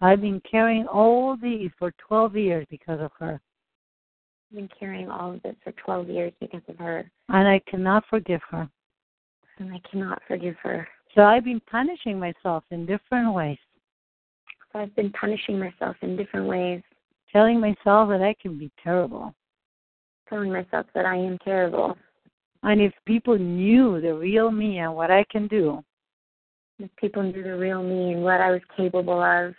I've 0.00 0.20
been 0.20 0.40
carrying 0.48 0.86
all 0.86 1.36
these 1.36 1.70
for 1.78 1.92
12 2.06 2.36
years 2.36 2.66
because 2.70 3.00
of 3.00 3.10
her. 3.18 3.40
I've 4.50 4.56
been 4.56 4.68
carrying 4.78 5.10
all 5.10 5.32
of 5.34 5.42
this 5.42 5.56
for 5.64 5.72
12 5.72 6.08
years 6.08 6.32
because 6.40 6.62
of 6.68 6.76
her, 6.78 7.10
And 7.28 7.48
I 7.48 7.60
cannot 7.68 8.04
forgive 8.08 8.40
her. 8.50 8.68
and 9.58 9.72
I 9.72 9.80
cannot 9.90 10.22
forgive 10.28 10.54
her. 10.62 10.86
So 11.14 11.22
I've 11.22 11.44
been 11.44 11.60
punishing 11.70 12.18
myself 12.18 12.62
in 12.70 12.86
different 12.86 13.34
ways, 13.34 13.58
So 14.72 14.78
I've 14.78 14.94
been 14.94 15.10
punishing 15.12 15.58
myself 15.58 15.96
in 16.02 16.16
different 16.16 16.46
ways, 16.46 16.80
telling 17.32 17.58
myself 17.60 18.08
that 18.10 18.22
I 18.22 18.34
can 18.40 18.56
be 18.58 18.70
terrible. 18.82 19.34
telling 20.28 20.52
myself 20.52 20.86
that 20.94 21.06
I 21.06 21.16
am 21.16 21.38
terrible. 21.38 21.96
And 22.68 22.82
if 22.82 22.92
people 23.06 23.38
knew 23.38 23.98
the 23.98 24.12
real 24.12 24.50
me 24.50 24.80
and 24.80 24.94
what 24.94 25.10
I 25.10 25.24
can 25.30 25.48
do, 25.48 25.82
If 26.78 26.90
people 26.96 27.22
knew 27.22 27.42
the 27.42 27.56
real 27.56 27.82
me 27.82 28.12
and 28.12 28.22
what 28.22 28.42
I 28.42 28.50
was 28.50 28.60
capable 28.76 29.22
of, 29.22 29.54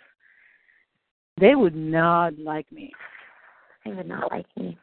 they 1.40 1.56
would 1.56 1.74
not 1.74 2.38
like 2.38 2.70
me. 2.70 2.92
they 3.84 3.90
would 3.90 4.06
not 4.06 4.30
like 4.30 4.46
me. 4.56 4.78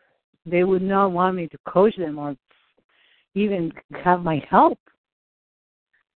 They 0.45 0.65
would 0.65 0.81
not 0.81 1.13
want 1.13 1.37
me 1.37 1.47
to 1.47 1.57
coach 1.69 1.95
them 1.95 2.19
or 2.19 2.35
even 3.33 3.71
have 4.03 4.23
my 4.23 4.43
help. 4.49 4.77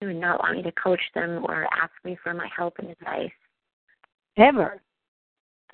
They 0.00 0.06
would 0.06 0.16
not 0.16 0.38
want 0.40 0.56
me 0.56 0.62
to 0.62 0.72
coach 0.82 1.02
them 1.14 1.44
or 1.46 1.68
ask 1.82 1.92
me 2.04 2.16
for 2.24 2.32
my 2.32 2.48
help 2.56 2.78
and 2.78 2.88
advice 2.88 3.30
Ever. 4.38 4.80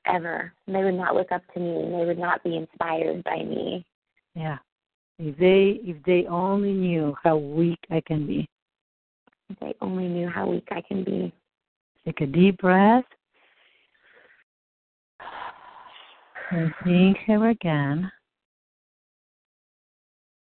ever. 0.05 0.53
They 0.67 0.83
would 0.83 0.95
not 0.95 1.15
look 1.15 1.31
up 1.31 1.43
to 1.55 1.61
me 1.61 1.77
and 1.81 1.95
they 1.95 2.05
would 2.05 2.19
not 2.19 2.43
be 2.43 2.57
inspired 2.57 3.23
by 3.23 3.37
me. 3.37 3.87
Yeah. 4.35 4.59
If 5.19 5.37
they 5.39 5.81
if 5.89 6.03
they 6.05 6.27
only 6.29 6.73
knew 6.73 7.15
how 7.23 7.37
weak 7.37 7.79
I 7.91 8.03
can 8.07 8.27
be. 8.27 8.49
If 9.49 9.59
they 9.61 9.75
only 9.81 10.09
knew 10.09 10.29
how 10.29 10.49
weak 10.51 10.67
I 10.71 10.83
can 10.87 11.05
be. 11.05 11.33
Take 12.05 12.21
a 12.21 12.27
deep 12.27 12.59
breath. 12.59 13.05
And 16.51 16.73
seeing 16.85 17.15
her 17.27 17.49
again. 17.51 18.11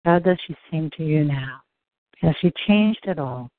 How 0.04 0.18
does 0.18 0.38
she 0.46 0.56
seem 0.70 0.90
to 0.96 1.04
you 1.04 1.24
now? 1.24 1.60
Has 2.22 2.34
she 2.40 2.52
changed 2.66 3.04
at 3.06 3.18
all? 3.18 3.50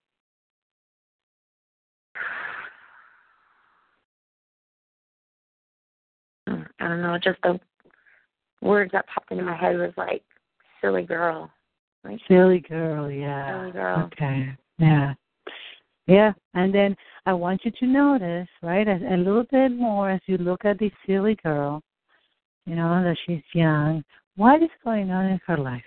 I 6.48 6.88
don't 6.88 7.02
know, 7.02 7.18
just 7.24 7.40
the 7.44 7.60
words 8.62 8.92
that 8.94 9.06
popped 9.08 9.32
into 9.32 9.44
my 9.44 9.56
head 9.56 9.78
was 9.78 9.94
like 9.98 10.24
silly 10.82 11.04
girl. 11.04 11.52
Like 12.04 12.20
Silly 12.28 12.60
girl, 12.60 13.10
yeah. 13.12 13.60
silly 13.60 13.72
girl. 13.72 14.10
Okay. 14.14 14.50
Yeah. 14.80 15.14
Yeah. 16.08 16.34
And 16.56 16.74
then 16.74 16.96
I 17.26 17.34
want 17.34 17.62
you 17.64 17.72
to 17.80 17.86
notice, 17.86 18.48
right, 18.64 18.88
a, 18.88 18.96
a 19.14 19.18
little 19.18 19.46
bit 19.52 19.72
more 19.72 20.10
as 20.10 20.22
you 20.26 20.38
look 20.40 20.66
at 20.66 20.80
this 20.80 20.92
silly 21.06 21.38
girl, 21.44 21.82
you 22.66 22.76
know, 22.76 23.04
that 23.04 23.18
she's 23.26 23.44
young. 23.54 24.04
What 24.36 24.64
is 24.64 24.70
going 24.84 25.12
on 25.12 25.26
in 25.28 25.40
her 25.46 25.58
life? 25.58 25.84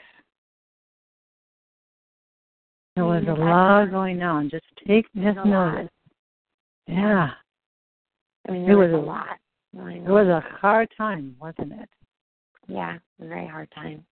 There 2.95 3.05
was 3.05 3.25
a 3.25 3.27
Mm, 3.27 3.39
lot 3.41 3.91
going 3.91 4.23
on. 4.23 4.49
Just 4.51 4.65
take 4.87 5.07
just 5.15 5.37
notice. 5.45 5.91
Yeah. 6.87 7.31
I 8.49 8.53
mean 8.53 8.63
It 8.63 8.67
there 8.67 8.79
was, 8.79 8.93
was 8.93 9.03
a- 9.03 9.07
lot. 9.07 9.39
It 9.77 10.09
was 10.09 10.29
a 10.29 10.41
hard 10.59 10.89
time, 10.97 11.35
wasn't 11.41 11.73
it? 11.73 11.89
yeah, 12.69 12.99
a 13.21 13.25
very 13.27 13.47
hard 13.49 13.69
time. 13.73 14.05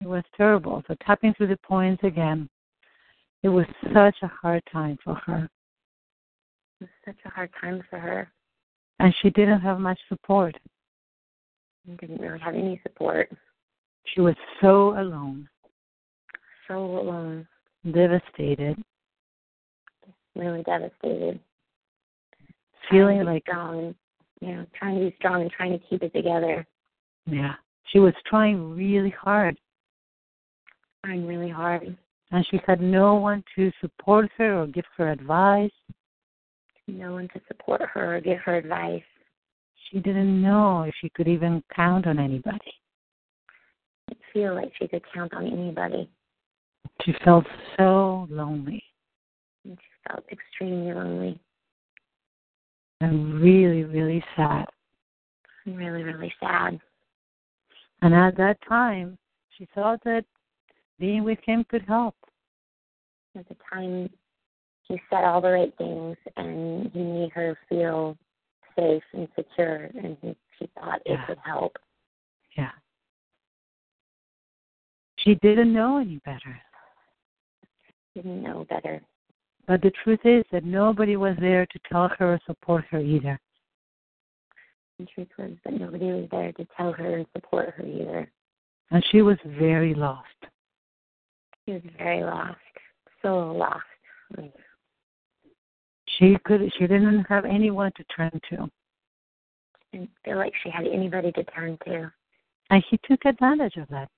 It 0.00 0.06
was 0.06 0.24
terrible. 0.36 0.82
So 0.86 0.94
tapping 1.06 1.34
through 1.34 1.48
the 1.48 1.58
points 1.58 2.02
again. 2.04 2.48
It 3.42 3.48
was 3.48 3.66
such 3.94 4.16
a 4.22 4.26
hard 4.28 4.62
time 4.72 4.98
for 5.04 5.14
her. 5.14 5.48
It 6.80 6.84
was 6.84 6.90
such 7.04 7.16
a 7.24 7.30
hard 7.30 7.50
time 7.60 7.82
for 7.88 7.98
her. 7.98 8.30
And 8.98 9.14
she 9.20 9.30
didn't 9.30 9.60
have 9.60 9.78
much 9.78 9.98
support. 10.08 10.56
and 11.86 11.98
didn't 11.98 12.20
really 12.20 12.38
have 12.40 12.54
any 12.54 12.80
support. 12.82 13.30
She 14.14 14.20
was 14.20 14.34
so 14.60 14.98
alone, 15.00 15.48
So 16.68 16.74
alone, 16.78 17.46
devastated, 17.92 18.76
really 20.34 20.62
devastated. 20.62 21.40
feeling 22.90 23.16
trying 23.16 23.18
to 23.18 23.24
be 23.24 23.30
like 23.30 23.42
strong, 23.42 23.94
you 24.40 24.48
know, 24.54 24.66
trying 24.78 24.98
to 24.98 25.10
be 25.10 25.16
strong 25.18 25.42
and 25.42 25.50
trying 25.50 25.72
to 25.72 25.84
keep 25.86 26.02
it 26.02 26.12
together. 26.14 26.66
yeah, 27.26 27.54
she 27.86 27.98
was 27.98 28.14
trying 28.26 28.74
really 28.74 29.10
hard 29.10 29.58
Trying 31.06 31.26
really 31.26 31.48
hard. 31.48 31.96
and 32.32 32.46
she 32.50 32.58
had 32.66 32.80
no 32.80 33.14
one 33.14 33.44
to 33.54 33.70
support 33.80 34.28
her 34.38 34.62
or 34.62 34.66
give 34.66 34.84
her 34.96 35.08
advice. 35.12 35.70
No 36.88 37.12
one 37.12 37.28
to 37.28 37.40
support 37.46 37.80
her 37.94 38.16
or 38.16 38.20
give 38.20 38.38
her 38.38 38.56
advice. 38.56 39.04
She 39.88 40.00
didn't 40.00 40.42
know 40.42 40.82
if 40.82 40.92
she 41.00 41.08
could 41.10 41.28
even 41.28 41.62
count 41.72 42.08
on 42.08 42.18
anybody. 42.18 42.72
Didn't 44.08 44.20
feel 44.32 44.56
like 44.56 44.72
she 44.80 44.88
could 44.88 45.02
count 45.14 45.32
on 45.32 45.46
anybody. 45.46 46.10
She 47.04 47.14
felt 47.24 47.44
so 47.76 48.26
lonely 48.28 48.82
And 49.64 49.78
she 49.78 50.08
felt 50.08 50.24
extremely 50.32 50.92
lonely 50.92 51.38
and 53.00 53.40
really, 53.40 53.84
really 53.84 54.24
sad. 54.34 54.64
and 55.66 55.78
really, 55.78 56.02
really 56.02 56.34
sad. 56.40 56.80
And 58.02 58.12
at 58.12 58.36
that 58.38 58.58
time, 58.68 59.18
she 59.56 59.68
thought 59.72 60.02
that 60.04 60.24
being 60.98 61.24
with 61.24 61.38
him 61.44 61.64
could 61.68 61.82
help. 61.82 62.14
At 63.36 63.48
the 63.48 63.56
time, 63.72 64.08
he 64.88 65.00
said 65.10 65.24
all 65.24 65.40
the 65.40 65.50
right 65.50 65.74
things 65.76 66.16
and 66.36 66.90
he 66.92 67.00
made 67.00 67.32
her 67.32 67.58
feel 67.68 68.16
safe 68.78 69.02
and 69.12 69.28
secure, 69.34 69.90
and 70.02 70.16
he, 70.20 70.36
she 70.58 70.68
thought 70.78 71.00
Yeah. 71.06 71.14
it 71.14 71.26
could 71.26 71.38
help. 71.44 71.76
Yeah. 72.56 72.70
She 75.18 75.34
didn't 75.36 75.72
know 75.72 75.98
any 75.98 76.20
better. 76.24 76.60
Didn't 78.14 78.42
know 78.42 78.66
better. 78.68 79.02
But 79.66 79.82
the 79.82 79.90
truth 80.04 80.20
is 80.24 80.44
that 80.52 80.64
nobody 80.64 81.16
was 81.16 81.36
there 81.40 81.66
to 81.66 81.78
tell 81.90 82.08
her 82.18 82.34
or 82.34 82.40
support 82.46 82.84
her 82.90 83.00
either. 83.00 83.40
The 84.98 85.06
truth 85.06 85.28
was 85.36 85.50
that 85.64 85.74
nobody 85.74 86.06
was 86.06 86.28
there 86.30 86.52
to 86.52 86.66
tell 86.76 86.92
her 86.92 87.16
and 87.16 87.26
support 87.34 87.74
her 87.76 87.84
either. 87.84 88.30
And 88.90 89.04
she 89.10 89.20
was 89.22 89.36
very 89.44 89.94
lost. 89.94 90.28
She 91.66 91.72
was 91.72 91.82
very 91.98 92.22
lost, 92.22 92.56
so 93.22 93.52
lost. 93.52 93.82
She 96.06 96.36
could 96.44 96.72
she 96.78 96.86
didn't 96.86 97.24
have 97.24 97.44
anyone 97.44 97.92
to 97.96 98.04
turn 98.04 98.30
to. 98.50 98.70
didn't 99.92 100.10
feel 100.24 100.38
like 100.38 100.52
she 100.62 100.70
had 100.70 100.86
anybody 100.86 101.32
to 101.32 101.44
turn 101.44 101.76
to. 101.86 102.10
And 102.70 102.84
he 102.88 102.98
took 103.04 103.24
advantage 103.24 103.76
of 103.76 103.88
that. 103.88 104.08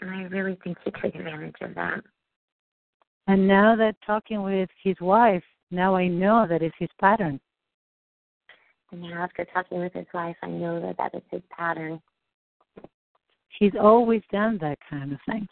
And 0.00 0.10
I 0.10 0.22
really 0.24 0.58
think 0.64 0.76
he 0.84 0.90
took 0.90 1.14
advantage 1.14 1.56
of 1.60 1.74
that. 1.76 2.02
And 3.26 3.46
now 3.46 3.76
that 3.76 3.96
talking 4.04 4.42
with 4.42 4.68
his 4.82 4.96
wife, 5.00 5.42
now 5.70 5.94
I 5.94 6.08
know 6.08 6.46
that 6.48 6.62
is 6.62 6.72
his 6.78 6.90
pattern. 7.00 7.40
And 8.92 9.02
now, 9.02 9.22
after 9.22 9.44
talking 9.46 9.80
with 9.80 9.92
his 9.92 10.06
wife, 10.12 10.36
I 10.42 10.48
know 10.48 10.80
that 10.80 10.96
that 10.98 11.14
is 11.14 11.22
his 11.30 11.42
pattern. 11.50 12.00
He's 13.58 13.72
always 13.80 14.22
done 14.30 14.58
that 14.60 14.78
kind 14.88 15.12
of 15.12 15.18
thing. 15.26 15.48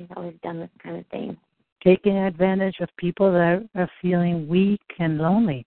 He's 0.00 0.08
always 0.16 0.34
done 0.42 0.60
this 0.60 0.70
kind 0.82 0.96
of 0.96 1.06
thing. 1.08 1.36
Taking 1.84 2.16
advantage 2.16 2.76
of 2.80 2.88
people 2.96 3.30
that 3.32 3.68
are 3.74 3.90
feeling 4.00 4.48
weak 4.48 4.80
and 4.98 5.18
lonely. 5.18 5.66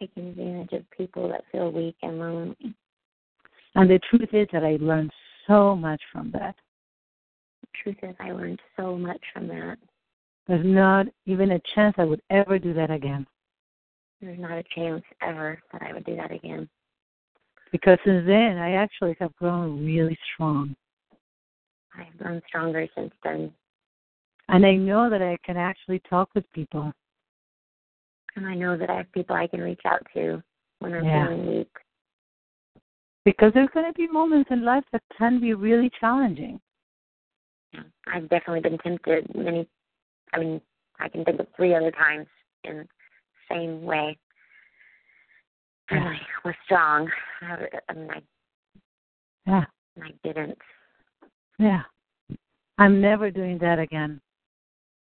Taking 0.00 0.30
advantage 0.30 0.72
of 0.72 0.90
people 0.90 1.28
that 1.28 1.44
feel 1.52 1.70
weak 1.70 1.94
and 2.02 2.18
lonely. 2.18 2.74
And 3.76 3.88
the 3.88 4.00
truth 4.10 4.30
is 4.32 4.48
that 4.52 4.64
I 4.64 4.78
learned 4.80 5.12
so 5.46 5.76
much 5.76 6.02
from 6.12 6.32
that. 6.32 6.56
The 7.60 7.68
truth 7.84 7.98
is, 8.02 8.16
I 8.18 8.32
learned 8.32 8.60
so 8.76 8.96
much 8.96 9.20
from 9.32 9.46
that. 9.46 9.78
There's 10.48 10.66
not 10.66 11.06
even 11.26 11.52
a 11.52 11.60
chance 11.76 11.94
I 11.98 12.04
would 12.04 12.22
ever 12.30 12.58
do 12.58 12.74
that 12.74 12.90
again. 12.90 13.28
There's 14.20 14.40
not 14.40 14.58
a 14.58 14.64
chance 14.74 15.04
ever 15.22 15.62
that 15.72 15.82
I 15.82 15.92
would 15.92 16.04
do 16.04 16.16
that 16.16 16.32
again. 16.32 16.68
Because 17.70 17.98
since 18.04 18.26
then, 18.26 18.58
I 18.58 18.72
actually 18.72 19.16
have 19.20 19.36
grown 19.36 19.86
really 19.86 20.18
strong. 20.34 20.74
I've 21.98 22.16
grown 22.18 22.42
stronger 22.46 22.86
since 22.94 23.12
then. 23.22 23.52
And 24.48 24.66
I 24.66 24.74
know 24.74 25.08
that 25.10 25.22
I 25.22 25.36
can 25.44 25.56
actually 25.56 26.00
talk 26.08 26.28
with 26.34 26.50
people. 26.52 26.92
And 28.36 28.46
I 28.46 28.54
know 28.54 28.76
that 28.76 28.90
I 28.90 28.96
have 28.98 29.12
people 29.12 29.36
I 29.36 29.46
can 29.46 29.60
reach 29.60 29.82
out 29.84 30.06
to 30.14 30.42
when 30.78 30.94
I'm 30.94 31.04
Yeah. 31.04 31.26
feeling 31.26 31.46
weak. 31.46 31.76
Because 33.24 33.52
there's 33.52 33.68
going 33.70 33.86
to 33.86 33.92
be 33.92 34.08
moments 34.08 34.50
in 34.50 34.64
life 34.64 34.84
that 34.92 35.02
can 35.16 35.40
be 35.40 35.54
really 35.54 35.90
challenging. 36.00 36.60
Yeah. 37.72 37.82
I've 38.06 38.28
definitely 38.28 38.60
been 38.60 38.78
tempted 38.78 39.34
many 39.34 39.68
I 40.32 40.38
mean, 40.38 40.60
I 40.98 41.08
can 41.08 41.24
think 41.24 41.40
of 41.40 41.46
three 41.56 41.74
other 41.74 41.90
times 41.90 42.26
in 42.64 42.78
the 42.78 42.86
same 43.48 43.82
way. 43.82 44.16
And 45.90 46.04
I 46.04 46.20
was 46.44 46.54
strong. 46.64 47.10
I, 47.42 47.66
I 47.88 47.92
mean, 47.94 48.10
I, 48.10 48.22
Yeah. 49.46 49.64
and 49.96 50.04
I 50.04 50.12
didn't. 50.22 50.58
Yeah. 51.60 51.82
I'm 52.78 53.02
never 53.02 53.30
doing 53.30 53.58
that 53.58 53.78
again. 53.78 54.18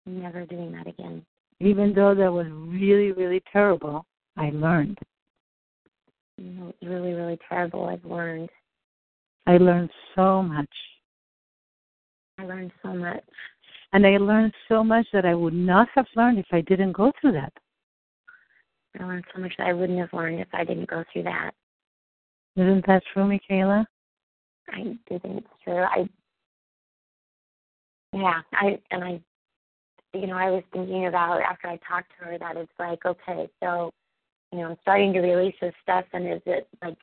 Never 0.05 0.45
doing 0.45 0.73
that 0.73 0.85
again. 0.85 1.25
Even 1.61 1.93
though 1.93 2.13
that 2.13 2.31
was 2.31 2.47
really, 2.51 3.13
really 3.13 3.41
terrible, 3.53 4.05
I 4.35 4.49
learned. 4.49 4.99
Really, 6.37 7.13
really 7.13 7.39
terrible. 7.47 7.85
I've 7.85 8.03
learned. 8.03 8.49
I 9.47 9.57
learned 9.57 9.91
so 10.15 10.43
much. 10.43 10.69
I 12.37 12.43
learned 12.45 12.71
so 12.83 12.93
much. 12.93 13.23
And 13.93 14.05
I 14.05 14.17
learned 14.17 14.53
so 14.67 14.83
much 14.83 15.05
that 15.13 15.25
I 15.25 15.33
would 15.33 15.53
not 15.53 15.87
have 15.95 16.07
learned 16.15 16.39
if 16.39 16.47
I 16.51 16.61
didn't 16.61 16.91
go 16.93 17.13
through 17.21 17.33
that. 17.33 17.53
I 18.99 19.05
learned 19.05 19.25
so 19.33 19.39
much 19.39 19.53
that 19.57 19.67
I 19.67 19.73
wouldn't 19.73 19.99
have 19.99 20.11
learned 20.11 20.41
if 20.41 20.47
I 20.53 20.65
didn't 20.65 20.89
go 20.89 21.05
through 21.13 21.23
that. 21.23 21.51
Isn't 22.57 22.85
that 22.87 23.03
true, 23.13 23.23
Mikaela? 23.23 23.85
I 24.69 24.83
do 24.83 25.19
think 25.19 25.37
it's 25.37 25.47
true. 25.63 25.83
I, 25.83 26.09
yeah, 28.13 28.41
I 28.53 28.79
and 28.91 29.03
I, 29.03 29.21
you 30.13 30.27
know, 30.27 30.35
I 30.35 30.49
was 30.49 30.63
thinking 30.73 31.07
about 31.07 31.41
after 31.41 31.67
I 31.67 31.79
talked 31.87 32.11
to 32.19 32.25
her 32.25 32.37
that 32.37 32.57
it's 32.57 32.71
like, 32.77 33.05
okay, 33.05 33.49
so, 33.61 33.91
you 34.51 34.59
know, 34.59 34.71
I'm 34.71 34.77
starting 34.81 35.13
to 35.13 35.21
release 35.21 35.55
this 35.61 35.73
stuff, 35.81 36.05
and 36.13 36.27
is 36.27 36.41
it 36.45 36.67
like 36.83 36.97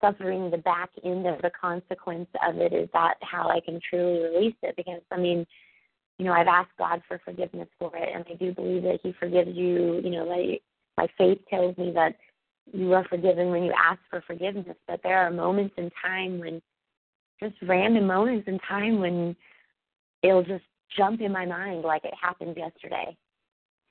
suffering 0.00 0.50
the 0.50 0.58
back 0.58 0.90
end 1.04 1.26
of 1.26 1.42
the 1.42 1.50
consequence 1.60 2.28
of 2.46 2.56
it? 2.56 2.72
Is 2.72 2.88
that 2.94 3.14
how 3.20 3.48
I 3.48 3.60
can 3.60 3.80
truly 3.88 4.22
release 4.22 4.56
it? 4.62 4.76
Because 4.76 5.02
I 5.10 5.18
mean, 5.18 5.46
you 6.18 6.24
know, 6.24 6.32
I've 6.32 6.46
asked 6.46 6.76
God 6.78 7.02
for 7.06 7.20
forgiveness 7.24 7.68
for 7.78 7.94
it, 7.94 8.08
and 8.14 8.24
I 8.30 8.34
do 8.34 8.54
believe 8.54 8.82
that 8.84 9.00
He 9.02 9.12
forgives 9.18 9.54
you. 9.54 10.00
You 10.02 10.10
know, 10.10 10.24
like 10.24 10.62
my 10.96 11.08
faith 11.18 11.38
tells 11.50 11.76
me 11.76 11.92
that 11.94 12.16
you 12.72 12.92
are 12.94 13.04
forgiven 13.04 13.50
when 13.50 13.64
you 13.64 13.72
ask 13.76 14.00
for 14.08 14.22
forgiveness, 14.26 14.76
but 14.88 15.00
there 15.02 15.18
are 15.18 15.30
moments 15.30 15.74
in 15.76 15.90
time 16.02 16.38
when 16.40 16.62
just 17.42 17.54
random 17.62 18.06
moments 18.06 18.46
in 18.46 18.58
time 18.60 19.00
when 19.00 19.34
it'll 20.22 20.42
just 20.42 20.64
jump 20.96 21.20
in 21.20 21.32
my 21.32 21.46
mind 21.46 21.82
like 21.82 22.04
it 22.04 22.14
happened 22.20 22.56
yesterday. 22.56 23.16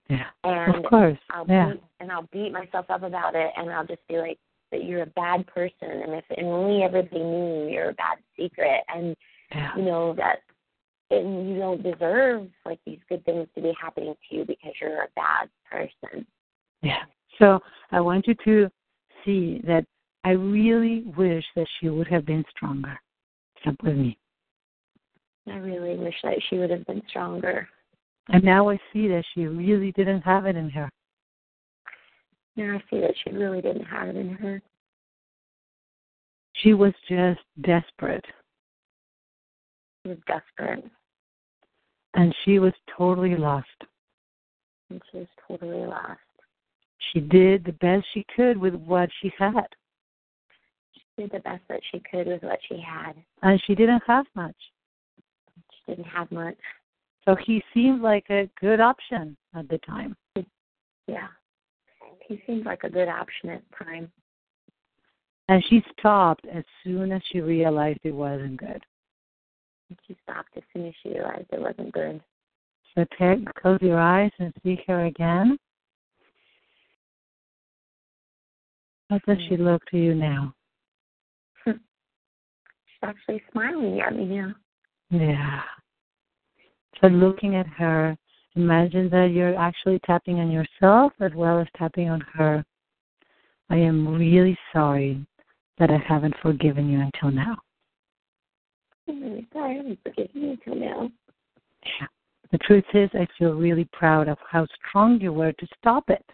Yeah. 0.10 0.26
And 0.44 0.76
of 0.76 0.90
course. 0.90 1.18
I'll 1.32 1.46
yeah. 1.48 1.72
beat 1.74 1.84
and 2.00 2.12
I'll 2.12 2.28
beat 2.32 2.52
myself 2.52 2.86
up 2.90 3.04
about 3.04 3.36
it 3.36 3.52
and 3.56 3.70
I'll 3.70 3.86
just 3.86 4.06
be 4.08 4.18
like 4.18 4.40
that 4.72 4.84
you're 4.84 5.04
a 5.04 5.08
bad 5.08 5.46
person 5.48 5.72
and 5.82 6.14
if 6.14 6.26
and 6.36 6.48
only 6.48 6.84
everybody 6.84 7.24
knew 7.24 7.70
you're 7.70 7.90
a 7.90 7.94
bad 7.94 8.18
secret 8.38 8.82
and 8.94 9.16
Yeah. 9.52 9.76
you 9.76 9.84
know 9.84 10.14
that 10.14 10.40
and 11.12 11.50
you 11.50 11.58
don't 11.58 11.82
deserve 11.82 12.48
like 12.66 12.80
these 12.86 13.00
good 13.08 13.24
things 13.26 13.48
to 13.56 13.62
be 13.62 13.74
happening 13.80 14.14
to 14.30 14.36
you 14.36 14.46
because 14.46 14.74
you're 14.80 15.04
a 15.04 15.10
bad 15.16 15.50
person. 15.70 16.26
Yeah. 16.82 17.04
So 17.40 17.60
I 17.92 18.00
want 18.00 18.28
you 18.28 18.36
to 18.46 18.70
see 19.26 19.62
that 19.66 19.86
I 20.24 20.32
really 20.32 21.06
wish 21.18 21.44
that 21.56 21.68
she 21.80 21.90
would 21.90 22.08
have 22.08 22.26
been 22.26 22.44
stronger. 22.56 23.00
Stop 23.62 23.76
with 23.84 23.96
me. 23.96 24.19
I 25.52 25.58
really 25.58 25.98
wish 25.98 26.16
that 26.24 26.42
she 26.50 26.58
would 26.58 26.70
have 26.70 26.86
been 26.86 27.02
stronger. 27.10 27.68
And 28.30 28.44
now 28.44 28.70
I 28.70 28.80
see 28.94 29.08
that 29.08 29.24
she 29.34 29.46
really 29.46 29.92
didn't 29.94 30.22
have 30.22 30.46
it 30.46 30.56
in 30.56 30.70
her. 30.70 30.90
Now 32.56 32.76
I 32.76 32.84
see 32.90 33.00
that 33.00 33.16
she 33.24 33.32
really 33.32 33.62
didn't 33.62 33.86
have 33.86 34.10
it 34.10 34.16
in 34.16 34.30
her. 34.36 34.62
She 36.54 36.74
was 36.74 36.94
just 37.08 37.40
desperate. 37.62 38.26
She 40.04 40.10
was 40.10 40.18
desperate 40.28 40.90
and 42.14 42.36
she 42.46 42.60
was 42.60 42.74
totally 42.98 43.36
lost. 43.36 43.68
and 44.90 45.02
she 45.12 45.18
was 45.20 45.28
totally 45.48 45.86
lost. 45.86 46.20
She 47.14 47.20
did 47.20 47.64
the 47.64 47.74
best 47.74 48.06
she 48.14 48.26
could 48.36 48.58
with 48.58 48.74
what 48.74 49.10
she 49.22 49.32
had. 49.38 49.68
She 50.94 51.22
did 51.22 51.32
the 51.32 51.40
best 51.40 51.62
that 51.70 51.82
she 51.92 52.02
could 52.12 52.28
with 52.28 52.42
what 52.42 52.60
she 52.68 52.80
had. 52.80 53.14
And 53.44 53.62
she 53.66 53.76
didn't 53.76 54.02
have 54.08 54.26
much. 54.36 54.56
Didn't 55.90 56.06
have 56.06 56.32
much. 56.32 56.58
So 57.26 57.36
he 57.36 57.64
seemed 57.74 58.02
like 58.02 58.30
a 58.30 58.48
good 58.62 58.80
option 58.80 59.36
at 59.56 59.68
the 59.70 59.80
time. 59.80 60.16
Yeah. 61.08 61.28
He 62.28 62.40
seemed 62.46 62.66
like 62.66 62.84
a 62.84 62.90
good 62.90 63.08
option 63.08 63.50
at 63.50 63.64
the 63.72 63.86
time. 63.86 64.12
And 65.48 65.64
she 65.68 65.84
stopped 65.98 66.46
as 66.54 66.64
soon 66.84 67.12
as 67.12 67.24
she 67.32 67.42
realized 67.42 68.02
it 68.04 68.12
wasn't 68.12 68.58
good. 68.58 68.84
She 70.08 70.16
stopped 70.22 70.50
as 70.56 70.62
soon 70.72 70.86
as 70.86 70.94
she 71.02 71.10
realized 71.10 71.48
it 71.52 71.60
wasn't 71.60 71.92
good. 71.92 72.22
So 72.94 73.06
take, 73.18 73.52
close 73.56 73.80
your 73.82 74.00
eyes 74.00 74.32
and 74.38 74.54
see 74.64 74.80
her 74.86 75.06
again. 75.06 75.58
How 79.10 79.20
does 79.28 79.38
she 79.50 79.56
hmm. 79.56 79.64
look 79.64 79.84
to 79.86 79.98
you 79.98 80.14
now? 80.14 80.54
She's 81.66 81.76
actually 83.02 83.42
smiling 83.52 84.00
at 84.02 84.16
me 84.16 84.26
now. 84.26 84.54
Yeah. 85.10 85.62
So 87.02 87.08
looking 87.08 87.56
at 87.56 87.68
her, 87.68 88.18
imagine 88.56 89.10
that 89.10 89.32
you're 89.32 89.58
actually 89.58 90.00
tapping 90.06 90.40
on 90.40 90.52
yourself 90.52 91.14
as 91.20 91.32
well 91.34 91.60
as 91.60 91.68
tapping 91.78 92.10
on 92.10 92.22
her. 92.34 92.64
I 93.70 93.78
am 93.78 94.08
really 94.08 94.58
sorry 94.74 95.26
that 95.78 95.90
I 95.90 95.98
haven't 95.98 96.36
forgiven 96.42 96.90
you 96.90 97.00
until 97.00 97.32
now. 97.32 97.58
I'm 99.08 99.22
really 99.22 99.48
sorry 99.54 99.74
I 99.74 99.78
haven't 99.78 100.00
forgiven 100.04 100.42
you 100.42 100.52
until 100.52 100.76
now. 100.76 101.12
Yeah. 101.86 102.08
The 102.52 102.58
truth 102.60 102.86
is, 102.94 103.10
I 103.14 103.28
feel 103.38 103.54
really 103.54 103.88
proud 103.94 104.28
of 104.28 104.38
how 104.50 104.68
strong 104.76 105.22
you 105.22 105.32
were 105.32 105.54
to 105.54 105.68
stop 105.78 106.10
it. 106.10 106.26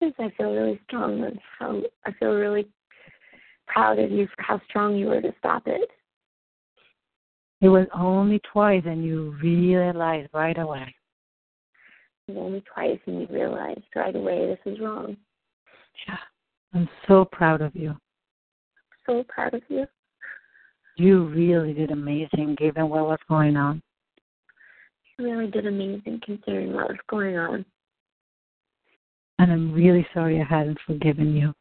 Yes, 0.00 0.12
I 0.18 0.30
feel 0.36 0.52
really 0.52 0.80
strong 0.86 1.24
and 1.24 1.38
how 1.58 1.82
I 2.06 2.12
feel 2.12 2.34
really 2.34 2.68
proud 3.66 3.98
of 3.98 4.10
you 4.10 4.26
for 4.26 4.42
how 4.42 4.60
strong 4.68 4.94
you 4.94 5.06
were 5.06 5.20
to 5.20 5.34
stop 5.38 5.64
it. 5.66 5.90
It 7.60 7.68
was 7.68 7.86
only 7.94 8.40
twice, 8.52 8.82
and 8.86 9.04
you 9.04 9.36
realized 9.42 10.30
right 10.32 10.58
away. 10.58 10.94
It 12.28 12.32
was 12.32 12.44
only 12.44 12.62
twice 12.72 12.98
and 13.06 13.22
you 13.22 13.26
realized 13.30 13.80
right 13.96 14.14
away 14.14 14.46
this 14.46 14.72
is 14.72 14.78
wrong. 14.80 15.16
Yeah. 16.06 16.18
I'm 16.74 16.88
so 17.06 17.24
proud 17.24 17.62
of 17.62 17.74
you. 17.74 17.96
So 19.06 19.24
proud 19.28 19.54
of 19.54 19.62
you. 19.68 19.86
You 20.96 21.24
really 21.28 21.72
did 21.72 21.90
amazing 21.90 22.56
given 22.58 22.90
what 22.90 23.06
was 23.06 23.18
going 23.28 23.56
on. 23.56 23.82
You 25.18 25.24
really 25.24 25.50
did 25.50 25.66
amazing 25.66 26.20
considering 26.24 26.74
what 26.74 26.88
was 26.88 26.98
going 27.08 27.38
on. 27.38 27.64
And 29.38 29.50
I'm 29.50 29.72
really 29.72 30.06
sorry 30.12 30.40
I 30.40 30.44
hadn't 30.44 30.78
forgiven 30.86 31.34
you. 31.34 31.54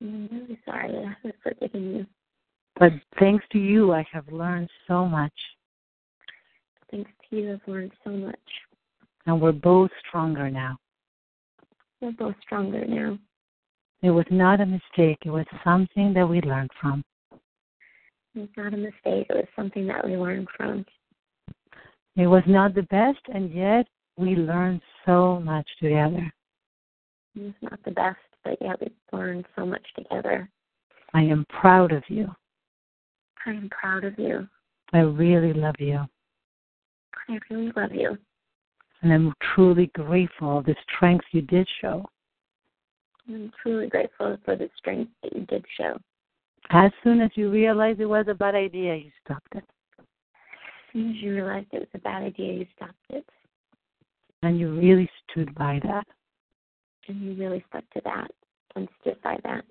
I'm 0.00 0.28
really 0.30 0.60
sorry 0.64 0.90
I 0.96 1.14
haven't 1.16 1.42
forgiven 1.42 1.96
you. 1.96 2.06
But 2.82 2.94
thanks 3.20 3.44
to 3.52 3.58
you, 3.58 3.92
I 3.92 4.04
have 4.10 4.26
learned 4.32 4.68
so 4.88 5.06
much. 5.06 5.32
Thanks 6.90 7.12
to 7.30 7.36
you, 7.36 7.52
I've 7.52 7.72
learned 7.72 7.92
so 8.02 8.10
much. 8.10 8.34
And 9.24 9.40
we're 9.40 9.52
both 9.52 9.92
stronger 10.08 10.50
now. 10.50 10.76
We're 12.00 12.10
both 12.10 12.34
stronger 12.42 12.84
now. 12.84 13.20
It 14.02 14.10
was 14.10 14.24
not 14.32 14.60
a 14.60 14.66
mistake, 14.66 15.18
it 15.24 15.30
was 15.30 15.46
something 15.62 16.12
that 16.14 16.28
we 16.28 16.40
learned 16.40 16.72
from. 16.80 17.04
It's 18.34 18.50
not 18.56 18.74
a 18.74 18.76
mistake. 18.76 19.28
It 19.30 19.36
was 19.36 19.46
something 19.54 19.86
that 19.86 20.04
we 20.04 20.16
learned 20.16 20.48
from. 20.56 20.84
It 22.16 22.26
was 22.26 22.42
not 22.48 22.74
the 22.74 22.82
best, 22.82 23.20
and 23.32 23.54
yet 23.54 23.86
we 24.16 24.34
learned 24.34 24.80
so 25.06 25.38
much 25.38 25.68
together. 25.80 26.32
It's 27.36 27.54
not 27.62 27.78
the 27.84 27.92
best, 27.92 28.18
but 28.42 28.58
yeah, 28.60 28.74
we 28.80 28.88
learned 29.16 29.46
so 29.54 29.64
much 29.64 29.86
together. 29.96 30.50
I 31.14 31.22
am 31.22 31.46
proud 31.48 31.92
of 31.92 32.02
you. 32.08 32.28
I 33.46 33.50
am 33.50 33.68
proud 33.70 34.04
of 34.04 34.18
you. 34.18 34.48
I 34.92 35.00
really 35.00 35.52
love 35.52 35.74
you. 35.78 36.00
I 37.28 37.38
really 37.50 37.72
love 37.74 37.92
you. 37.92 38.16
And 39.02 39.12
I'm 39.12 39.32
truly 39.54 39.86
grateful 39.94 40.58
of 40.58 40.66
the 40.66 40.76
strength 40.94 41.24
you 41.32 41.42
did 41.42 41.68
show. 41.80 42.04
I'm 43.28 43.52
truly 43.62 43.88
grateful 43.88 44.36
for 44.44 44.56
the 44.56 44.68
strength 44.76 45.10
that 45.22 45.34
you 45.34 45.44
did 45.46 45.64
show. 45.76 45.98
As 46.70 46.90
soon 47.02 47.20
as 47.20 47.30
you 47.34 47.50
realized 47.50 48.00
it 48.00 48.06
was 48.06 48.26
a 48.28 48.34
bad 48.34 48.54
idea, 48.54 48.96
you 48.96 49.10
stopped 49.24 49.54
it. 49.54 49.64
As 49.98 50.04
soon 50.92 51.10
as 51.10 51.16
you 51.22 51.34
realized 51.34 51.66
it 51.72 51.80
was 51.80 51.88
a 51.94 51.98
bad 51.98 52.22
idea, 52.22 52.52
you 52.52 52.66
stopped 52.76 52.94
it. 53.10 53.24
And 54.42 54.58
you 54.58 54.74
really 54.74 55.08
stood 55.30 55.54
by 55.54 55.80
that. 55.84 56.06
And 57.08 57.20
you 57.22 57.34
really 57.34 57.64
stuck 57.68 57.88
to 57.94 58.00
that 58.04 58.30
and 58.76 58.88
stood 59.00 59.20
by 59.22 59.38
that. 59.44 59.64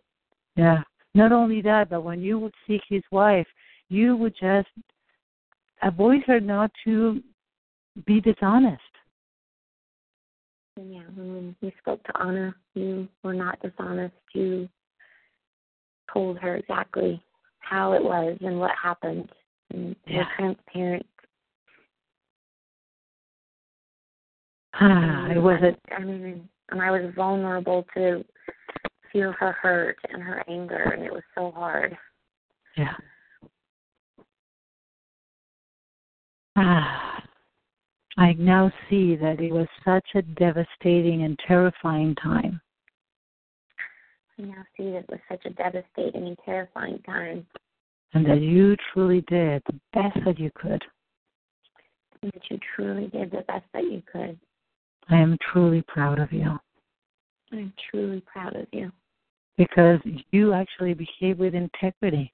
Yeah. 0.56 0.82
Not 1.14 1.32
only 1.32 1.62
that, 1.62 1.90
but 1.90 2.04
when 2.04 2.22
you 2.22 2.40
would 2.40 2.54
see 2.68 2.80
his 2.88 3.04
wife, 3.12 3.48
you 3.92 4.16
would 4.16 4.34
just 4.40 4.70
avoid 5.84 6.24
her 6.26 6.40
not 6.40 6.72
to 6.86 7.22
be 8.06 8.22
dishonest. 8.22 8.82
Yeah, 10.78 11.02
when 11.14 11.54
you 11.60 11.72
spoke 11.80 12.02
to 12.06 12.22
Anna, 12.22 12.56
you 12.74 13.10
were 13.22 13.34
not 13.34 13.62
dishonest. 13.62 14.16
You 14.34 14.70
told 16.12 16.38
her 16.40 16.56
exactly 16.56 17.22
how 17.60 17.92
it 17.92 18.02
was 18.02 18.38
and 18.40 18.60
what 18.60 18.72
happened. 18.82 19.30
And 19.72 19.96
Yeah. 20.08 20.20
were 20.20 20.26
transparent. 20.38 21.06
Ah, 24.74 25.28
it 25.30 25.38
was 25.38 25.62
a 25.62 25.78
I 25.94 26.00
mean, 26.00 26.50
and 26.70 26.82
I 26.82 26.92
was 26.92 27.14
vulnerable 27.14 27.86
to 27.94 28.24
feel 29.12 29.34
her 29.34 29.52
hurt 29.52 29.98
and 30.10 30.24
her 30.24 30.44
anger, 30.48 30.94
and 30.94 31.04
it 31.04 31.12
was 31.12 31.24
so 31.36 31.52
hard. 31.52 31.98
yeah. 32.78 32.96
Ah, 36.64 37.24
I 38.18 38.34
now 38.34 38.72
see 38.88 39.16
that 39.16 39.40
it 39.40 39.52
was 39.52 39.68
such 39.84 40.06
a 40.14 40.22
devastating 40.22 41.24
and 41.24 41.40
terrifying 41.48 42.14
time. 42.22 42.62
I 44.38 44.44
now 44.44 44.64
see 44.78 44.92
that 44.92 45.06
it 45.06 45.10
was 45.10 45.20
such 45.28 45.44
a 45.46 45.50
devastating 45.50 46.28
and 46.28 46.38
terrifying 46.46 47.00
time, 47.00 47.48
and 48.14 48.24
that 48.28 48.42
you 48.42 48.76
truly 48.94 49.22
did 49.22 49.64
the 49.66 49.80
best 49.92 50.24
that 50.24 50.38
you 50.38 50.52
could. 50.54 50.84
and 52.22 52.32
that 52.32 52.44
you 52.52 52.60
truly 52.76 53.08
did 53.08 53.32
the 53.32 53.42
best 53.48 53.66
that 53.74 53.86
you 53.86 54.04
could. 54.12 54.38
I 55.10 55.18
am 55.18 55.40
truly 55.52 55.82
proud 55.88 56.20
of 56.20 56.32
you 56.32 56.60
I'm 57.52 57.74
truly 57.90 58.22
proud 58.22 58.56
of 58.56 58.68
you 58.72 58.92
because 59.58 60.00
you 60.30 60.54
actually 60.54 60.94
behaved 60.94 61.40
with 61.40 61.56
integrity. 61.56 62.32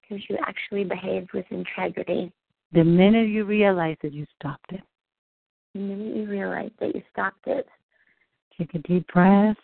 because 0.00 0.24
you 0.28 0.38
actually 0.44 0.82
behaved 0.82 1.32
with 1.32 1.46
integrity. 1.50 2.32
The 2.72 2.84
minute 2.84 3.28
you 3.28 3.44
realize 3.44 3.96
that 4.02 4.12
you 4.12 4.26
stopped 4.38 4.72
it, 4.72 4.82
The 5.74 5.80
minute 5.80 6.16
you 6.16 6.26
realized 6.26 6.72
that 6.80 6.94
you 6.94 7.02
stopped 7.12 7.46
it, 7.46 7.68
take 8.56 8.74
a 8.74 8.78
deep 8.78 9.06
breath. 9.12 9.56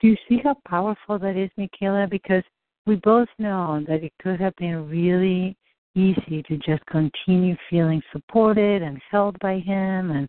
Do 0.00 0.08
you 0.08 0.16
see 0.28 0.40
how 0.44 0.56
powerful 0.68 1.18
that 1.18 1.36
is, 1.36 1.50
Mikaela? 1.58 2.10
Because 2.10 2.42
we 2.86 2.96
both 2.96 3.28
know 3.38 3.82
that 3.88 4.04
it 4.04 4.12
could 4.22 4.38
have 4.40 4.54
been 4.56 4.88
really 4.88 5.56
easy 5.94 6.42
to 6.42 6.58
just 6.58 6.84
continue 6.86 7.56
feeling 7.70 8.02
supported 8.12 8.82
and 8.82 9.00
held 9.10 9.38
by 9.38 9.58
him 9.58 10.10
and, 10.10 10.28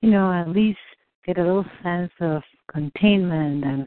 you 0.00 0.10
know, 0.10 0.32
at 0.32 0.48
least 0.48 0.78
get 1.26 1.38
a 1.38 1.42
little 1.42 1.66
sense 1.82 2.12
of 2.20 2.42
containment 2.72 3.64
and 3.64 3.86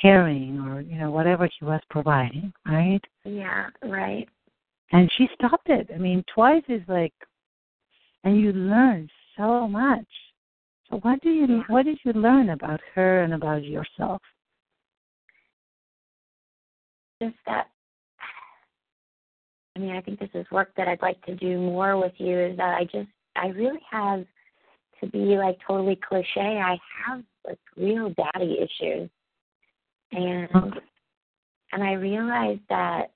caring 0.00 0.60
or, 0.60 0.80
you 0.80 0.96
know, 0.96 1.10
whatever 1.10 1.48
he 1.58 1.64
was 1.64 1.80
providing, 1.90 2.52
right? 2.66 3.00
yeah, 3.24 3.66
right. 3.84 4.28
And 4.92 5.10
she 5.16 5.28
stopped 5.34 5.68
it. 5.68 5.88
I 5.94 5.98
mean, 5.98 6.22
twice 6.32 6.62
is 6.68 6.82
like, 6.86 7.14
and 8.24 8.40
you 8.40 8.52
learn 8.52 9.08
so 9.36 9.66
much. 9.66 10.06
So 10.90 10.98
what 10.98 11.20
do 11.22 11.30
you, 11.30 11.64
what 11.68 11.86
did 11.86 11.98
you 12.04 12.12
learn 12.12 12.50
about 12.50 12.80
her 12.94 13.22
and 13.22 13.34
about 13.34 13.64
yourself? 13.64 14.20
Just 17.22 17.36
that. 17.46 17.68
I 19.74 19.78
mean, 19.78 19.96
I 19.96 20.02
think 20.02 20.20
this 20.20 20.28
is 20.34 20.44
work 20.50 20.72
that 20.76 20.88
I'd 20.88 21.00
like 21.00 21.24
to 21.24 21.34
do 21.34 21.58
more 21.58 21.98
with 21.98 22.12
you. 22.18 22.38
Is 22.38 22.56
that 22.58 22.76
I 22.76 22.84
just, 22.84 23.08
I 23.36 23.46
really 23.48 23.80
have 23.90 24.26
to 25.00 25.06
be 25.10 25.36
like 25.36 25.58
totally 25.66 25.96
cliche. 25.96 26.60
I 26.62 26.76
have 27.06 27.22
like 27.46 27.58
real 27.76 28.10
daddy 28.10 28.58
issues, 28.58 29.08
and 30.12 30.48
uh-huh. 30.54 30.80
and 31.72 31.82
I 31.82 31.92
realized 31.92 32.60
that 32.68 33.12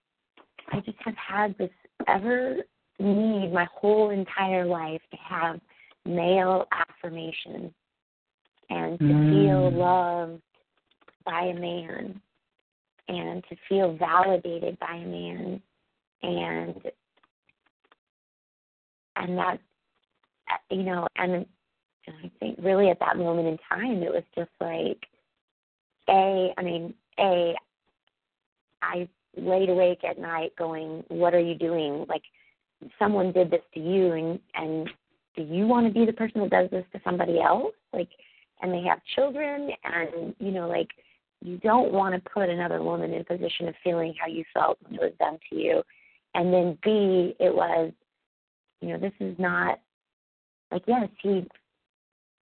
I 0.73 0.81
just 0.81 0.99
have 1.01 1.17
had 1.17 1.57
this 1.59 1.71
ever 2.09 2.57
need 2.99 3.53
my 3.53 3.67
whole 3.73 4.11
entire 4.11 4.65
life 4.65 5.03
to 5.11 5.17
have 5.17 5.61
male 6.05 6.67
affirmation 6.73 7.75
and 8.71 8.99
to 8.99 9.07
feel 9.31 9.71
Mm. 9.71 9.77
loved 9.77 10.43
by 11.25 11.43
a 11.43 11.55
man 11.55 12.21
and 13.09 13.45
to 13.49 13.57
feel 13.69 13.93
validated 13.93 14.79
by 14.79 14.95
a 14.95 15.07
man 15.07 15.63
and 16.23 16.93
and 19.17 19.39
that 19.39 19.61
you 20.71 20.83
know 20.83 21.07
and 21.17 21.47
I 22.09 22.31
think 22.39 22.59
really 22.61 22.91
at 22.91 23.01
that 23.01 23.17
moment 23.17 23.49
in 23.49 23.59
time 23.69 24.03
it 24.03 24.13
was 24.13 24.25
just 24.35 24.51
like 24.61 25.07
a 26.09 26.53
I 26.57 26.63
mean 26.63 26.95
a 27.19 27.55
I 28.83 29.09
laid 29.37 29.69
awake 29.69 30.05
at 30.05 30.19
night 30.19 30.53
going 30.57 31.05
what 31.09 31.35
are 31.35 31.41
you 31.41 31.55
doing? 31.55 32.07
Like 32.09 32.23
someone 32.99 33.33
did 33.33 33.51
this 33.51 33.63
to 33.75 33.81
you 33.81 34.13
and 34.13 34.39
and 34.55 34.91
do 35.37 35.43
you 35.43 35.67
want 35.67 35.87
to 35.87 35.93
be 35.93 36.07
the 36.07 36.13
person 36.13 36.41
that 36.41 36.51
does 36.51 36.71
this 36.71 36.85
to 36.93 37.01
somebody 37.05 37.41
else? 37.41 37.75
Like 37.93 38.09
and 38.63 38.73
they 38.73 38.83
have 38.83 38.99
children 39.15 39.71
and 39.85 40.35
you 40.39 40.51
know 40.51 40.69
like 40.69 40.89
you 41.43 41.59
don't 41.59 41.93
want 41.93 42.15
to 42.15 42.31
put 42.31 42.49
another 42.49 42.83
woman 42.83 43.13
in 43.13 43.21
a 43.21 43.25
position 43.25 43.69
of 43.69 43.75
feeling 43.85 44.15
how 44.19 44.27
you 44.27 44.45
felt 44.55 44.79
when 44.83 44.95
it 44.95 45.01
was 45.01 45.13
done 45.19 45.39
to 45.51 45.57
you. 45.57 45.83
And 46.35 46.53
then 46.53 46.79
b 46.83 47.37
it 47.39 47.55
was 47.55 47.93
you 48.81 48.89
know 48.89 48.99
this 48.99 49.13
is 49.21 49.39
not 49.39 49.81
like 50.71 50.83
yes 50.87 51.09
he 51.23 51.47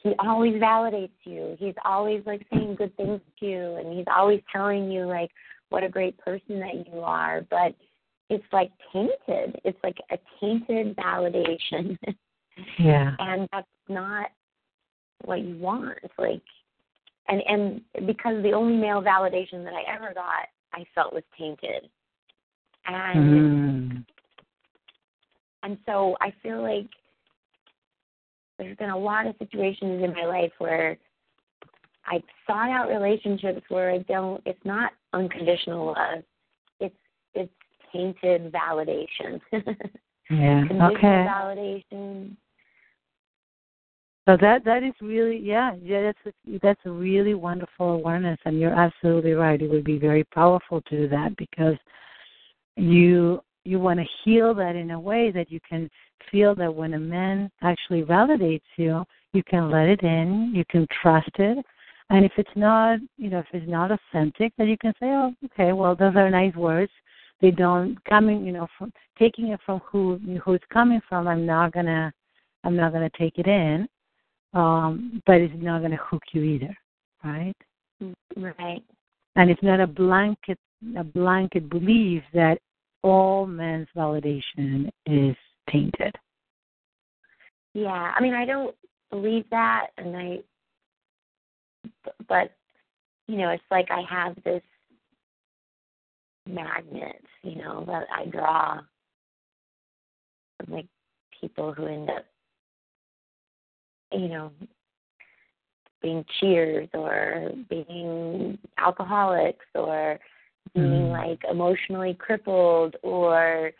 he 0.03 0.13
always 0.17 0.55
validates 0.55 1.09
you. 1.25 1.55
He's 1.59 1.75
always 1.85 2.23
like 2.25 2.45
saying 2.51 2.75
good 2.75 2.95
things 2.97 3.21
to 3.39 3.45
you 3.45 3.75
and 3.75 3.95
he's 3.95 4.07
always 4.13 4.41
telling 4.51 4.91
you 4.91 5.05
like 5.05 5.29
what 5.71 5.83
a 5.83 5.89
great 5.89 6.17
person 6.19 6.59
that 6.59 6.85
you 6.87 6.99
are 6.99 7.45
but 7.49 7.73
it's 8.29 8.43
like 8.53 8.71
tainted 8.93 9.59
it's 9.63 9.77
like 9.83 9.97
a 10.11 10.17
tainted 10.39 10.95
validation 10.95 11.97
Yeah. 12.77 13.15
and 13.19 13.47
that's 13.51 13.67
not 13.89 14.27
what 15.23 15.41
you 15.41 15.57
want 15.57 15.97
like 16.17 16.41
and 17.27 17.41
and 17.47 17.81
because 18.05 18.43
the 18.43 18.51
only 18.51 18.75
male 18.75 19.01
validation 19.01 19.63
that 19.63 19.73
i 19.73 19.83
ever 19.91 20.13
got 20.13 20.47
i 20.73 20.85
felt 20.93 21.13
was 21.13 21.23
tainted 21.37 21.89
and 22.85 23.25
Mm. 23.25 24.05
and 25.63 25.77
so 25.85 26.17
i 26.19 26.33
feel 26.43 26.61
like 26.61 26.87
there's 28.57 28.77
been 28.77 28.89
a 28.89 28.97
lot 28.97 29.25
of 29.25 29.35
situations 29.39 30.03
in 30.03 30.13
my 30.13 30.25
life 30.25 30.51
where 30.59 30.97
i 32.05 32.21
sought 32.47 32.69
out 32.69 32.89
relationships 32.89 33.61
where 33.69 33.91
i 33.91 33.97
don't 33.99 34.41
it's 34.45 34.63
not 34.65 34.91
unconditional 35.13 35.87
love 35.87 36.23
it's 36.79 36.95
it's 37.33 37.51
tainted 37.91 38.51
validation 38.51 39.39
Yeah. 40.31 40.63
Okay. 40.71 41.27
validation 41.27 42.37
So 44.25 44.37
that 44.39 44.63
that 44.63 44.81
is 44.81 44.93
really 45.01 45.37
yeah 45.37 45.75
yeah 45.81 46.01
that's 46.03 46.19
a, 46.25 46.59
that's 46.61 46.79
a 46.85 46.89
really 46.89 47.33
wonderful 47.33 47.89
awareness 47.91 48.39
and 48.45 48.59
you're 48.59 48.73
absolutely 48.73 49.33
right. 49.33 49.61
It 49.61 49.69
would 49.69 49.83
be 49.83 49.97
very 49.99 50.23
powerful 50.23 50.81
to 50.81 50.97
do 50.97 51.07
that 51.09 51.35
because 51.35 51.75
you 52.77 53.41
you 53.65 53.79
want 53.79 53.99
to 53.99 54.05
heal 54.23 54.53
that 54.53 54.75
in 54.75 54.91
a 54.91 54.99
way 54.99 55.31
that 55.31 55.51
you 55.51 55.59
can 55.67 55.89
feel 56.31 56.55
that 56.55 56.73
when 56.73 56.93
a 56.93 56.99
man 56.99 57.51
actually 57.61 58.03
validates 58.03 58.61
you, 58.77 59.03
you 59.33 59.43
can 59.43 59.69
let 59.69 59.87
it 59.87 60.01
in, 60.01 60.51
you 60.55 60.63
can 60.69 60.87
trust 61.01 61.29
it, 61.35 61.63
and 62.11 62.23
if 62.23 62.31
it's 62.37 62.55
not 62.55 62.99
you 63.17 63.29
know 63.29 63.39
if 63.39 63.47
it's 63.53 63.69
not 63.69 63.91
authentic, 63.91 64.53
then 64.57 64.67
you 64.67 64.77
can 64.77 64.93
say 64.99 65.07
oh 65.07 65.33
okay 65.45 65.71
well 65.73 65.95
those 65.95 66.15
are 66.15 66.29
nice 66.29 66.55
words. 66.55 66.91
They 67.41 67.51
don't 67.51 67.97
coming 68.05 68.45
you 68.45 68.51
know 68.51 68.67
from 68.77 68.93
taking 69.17 69.47
it 69.47 69.59
from 69.65 69.79
who 69.79 70.19
who 70.43 70.53
it's 70.53 70.65
coming 70.71 71.01
from. 71.09 71.27
I'm 71.27 71.45
not 71.45 71.73
gonna 71.73 72.13
I'm 72.63 72.75
not 72.75 72.93
gonna 72.93 73.09
take 73.17 73.39
it 73.39 73.47
in 73.47 73.87
um, 74.53 75.21
but 75.25 75.35
it's 75.35 75.53
not 75.57 75.79
going 75.79 75.91
to 75.91 75.97
hook 75.97 76.23
you 76.33 76.43
either, 76.43 76.77
right? 77.23 77.55
right 78.35 78.83
And 79.35 79.49
it's 79.49 79.63
not 79.63 79.79
a 79.79 79.87
blanket 79.87 80.57
a 80.97 81.03
blanket 81.03 81.69
belief 81.69 82.23
that 82.33 82.57
all 83.03 83.45
men's 83.45 83.87
validation 83.95 84.89
is 85.05 85.35
tainted. 85.69 86.15
Yeah, 87.75 88.11
I 88.15 88.19
mean, 88.19 88.33
I 88.33 88.45
don't 88.45 88.75
believe 89.11 89.45
that, 89.51 89.87
and 89.97 90.17
I, 90.17 90.39
but 92.27 92.51
you 93.27 93.37
know, 93.37 93.49
it's 93.49 93.63
like 93.71 93.89
I 93.91 94.01
have 94.09 94.35
this 94.43 94.61
magnet, 96.47 97.23
you 97.43 97.55
know, 97.55 97.83
that 97.87 98.07
I 98.15 98.25
draw 98.25 98.79
from 100.57 100.73
like 100.73 100.87
people 101.39 101.73
who 101.73 101.85
end 101.87 102.09
up, 102.09 102.25
you 104.11 104.27
know, 104.27 104.51
being 106.01 106.25
cheers 106.39 106.89
or 106.93 107.51
being 107.69 108.57
alcoholics 108.77 109.65
or 109.75 110.19
being 110.73 111.09
Mm. 111.09 111.11
like 111.11 111.43
emotionally 111.49 112.13
crippled 112.13 112.95
or 113.03 113.71